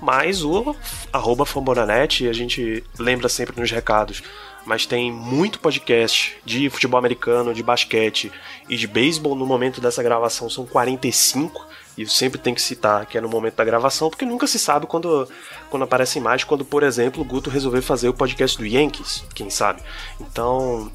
mas 0.00 0.44
o 0.44 0.76
arroba 1.10 1.46
Fambonanet. 1.46 2.28
A 2.28 2.32
gente 2.34 2.84
lembra 2.98 3.28
sempre 3.30 3.58
nos 3.58 3.70
recados. 3.70 4.22
Mas 4.68 4.84
tem 4.84 5.10
muito 5.10 5.60
podcast 5.60 6.36
de 6.44 6.68
futebol 6.68 6.98
americano, 6.98 7.54
de 7.54 7.62
basquete 7.62 8.30
e 8.68 8.76
de 8.76 8.86
beisebol. 8.86 9.34
No 9.34 9.46
momento 9.46 9.80
dessa 9.80 10.02
gravação 10.02 10.50
são 10.50 10.66
45. 10.66 11.66
E 11.96 12.02
eu 12.02 12.06
sempre 12.06 12.38
tenho 12.38 12.54
que 12.54 12.60
citar 12.60 13.06
que 13.06 13.16
é 13.16 13.20
no 13.22 13.30
momento 13.30 13.54
da 13.54 13.64
gravação, 13.64 14.10
porque 14.10 14.26
nunca 14.26 14.46
se 14.46 14.58
sabe 14.58 14.86
quando, 14.86 15.26
quando 15.70 15.84
aparecem 15.84 16.20
mais, 16.20 16.44
quando, 16.44 16.66
por 16.66 16.82
exemplo, 16.82 17.22
o 17.22 17.24
Guto 17.24 17.48
resolver 17.48 17.80
fazer 17.80 18.10
o 18.10 18.14
podcast 18.14 18.58
do 18.58 18.66
Yankees, 18.66 19.24
quem 19.34 19.48
sabe. 19.48 19.82
Então, 20.20 20.92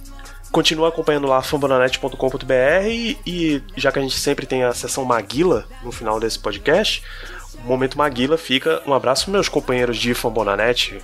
continua 0.52 0.90
acompanhando 0.90 1.26
lá 1.26 1.41
fambonanet.com.br 1.41 2.88
e, 2.88 3.18
e 3.26 3.64
já 3.76 3.91
que 3.91 3.98
a 3.98 4.04
gente 4.04 4.20
sempre 4.20 4.45
tem 4.45 4.64
a 4.64 4.72
sessão 4.72 5.04
Maguila 5.04 5.66
no 5.82 5.91
final 5.91 6.20
desse 6.20 6.38
podcast, 6.38 7.04
o 7.58 7.68
momento 7.68 7.98
Maguila 7.98 8.38
fica 8.38 8.84
um 8.86 8.94
abraço 8.94 9.32
meus 9.32 9.50
companheiros 9.50 9.98
de 9.98 10.14
Fambonanet, 10.14 11.02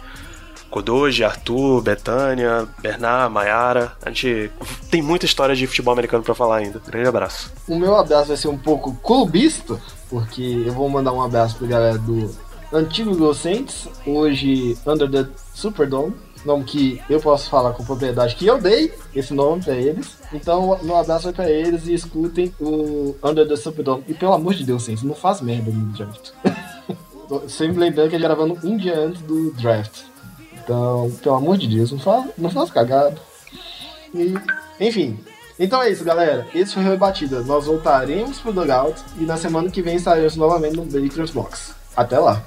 Kodoji, 0.70 1.24
Arthur, 1.24 1.82
Betânia, 1.82 2.68
Bernard, 2.82 3.34
Maiara. 3.34 3.94
A 4.04 4.10
gente 4.10 4.52
tem 4.90 5.02
muita 5.02 5.26
história 5.26 5.56
de 5.56 5.68
futebol 5.68 5.94
americano 5.94 6.24
pra 6.24 6.36
falar 6.36 6.58
ainda. 6.58 6.82
Grande 6.88 7.08
abraço. 7.08 7.52
o 7.68 7.76
meu 7.76 7.96
abraço 7.96 8.28
vai 8.28 8.38
ser 8.38 8.48
um 8.48 8.58
pouco 8.58 8.94
clubista, 8.96 9.80
porque 10.10 10.64
eu 10.66 10.74
vou 10.74 10.90
mandar 10.90 11.12
um 11.12 11.22
abraço 11.22 11.58
pra 11.58 11.68
galera 11.68 11.98
do 11.98 12.30
antigo 12.72 13.16
Go 13.16 13.34
Saints, 13.34 13.88
hoje 14.06 14.78
Under 14.86 15.10
the 15.10 15.26
Superdome, 15.54 16.14
nome 16.46 16.64
que 16.64 17.02
eu 17.10 17.20
posso 17.20 17.50
falar 17.50 17.74
com 17.74 17.84
propriedade 17.84 18.36
que 18.36 18.46
eu 18.46 18.62
dei 18.62 18.94
esse 19.14 19.34
nome 19.34 19.64
pra 19.64 19.76
eles. 19.76 20.18
Então, 20.32 20.78
meu 20.84 20.96
abraço 20.96 21.26
vai 21.26 21.34
pra 21.34 21.50
eles 21.50 21.88
e 21.88 21.94
escutem 21.94 22.54
o 22.60 23.16
Under 23.24 23.48
the 23.48 23.56
Superdome. 23.56 24.04
E 24.08 24.14
pelo 24.14 24.34
amor 24.34 24.54
de 24.54 24.64
Deus, 24.64 24.84
Saints, 24.84 25.04
não 25.04 25.16
faz 25.16 25.42
merda 25.42 25.72
no 25.72 25.86
draft. 25.94 26.32
Sempre 27.48 27.80
lembrando 27.80 28.10
que 28.10 28.16
ele 28.16 28.24
gravando 28.24 28.58
um 28.64 28.76
dia 28.78 28.98
antes 28.98 29.22
do 29.22 29.52
draft. 29.52 30.02
Então, 30.70 31.10
pelo 31.24 31.34
amor 31.34 31.58
de 31.58 31.68
Deus, 31.68 31.92
não 31.92 31.98
faz, 31.98 32.26
não 32.38 32.52
faz 32.52 32.70
cagada. 32.70 33.18
E, 34.14 34.36
enfim. 34.80 35.18
Então 35.58 35.82
é 35.82 35.90
isso, 35.90 36.04
galera. 36.04 36.48
Esse 36.54 36.76
foi 36.76 36.84
o 36.84 36.86
Rebatida. 36.86 37.42
Nós 37.42 37.66
voltaremos 37.66 38.38
pro 38.38 38.54
Dugout 38.54 39.02
e 39.20 39.26
na 39.26 39.36
semana 39.36 39.72
que 39.72 39.82
vem 39.82 39.96
estaremos 39.96 40.36
novamente 40.36 40.76
no 40.76 40.86
Breakers 40.86 41.32
Box. 41.32 41.74
Até 41.98 42.20
lá. 42.20 42.44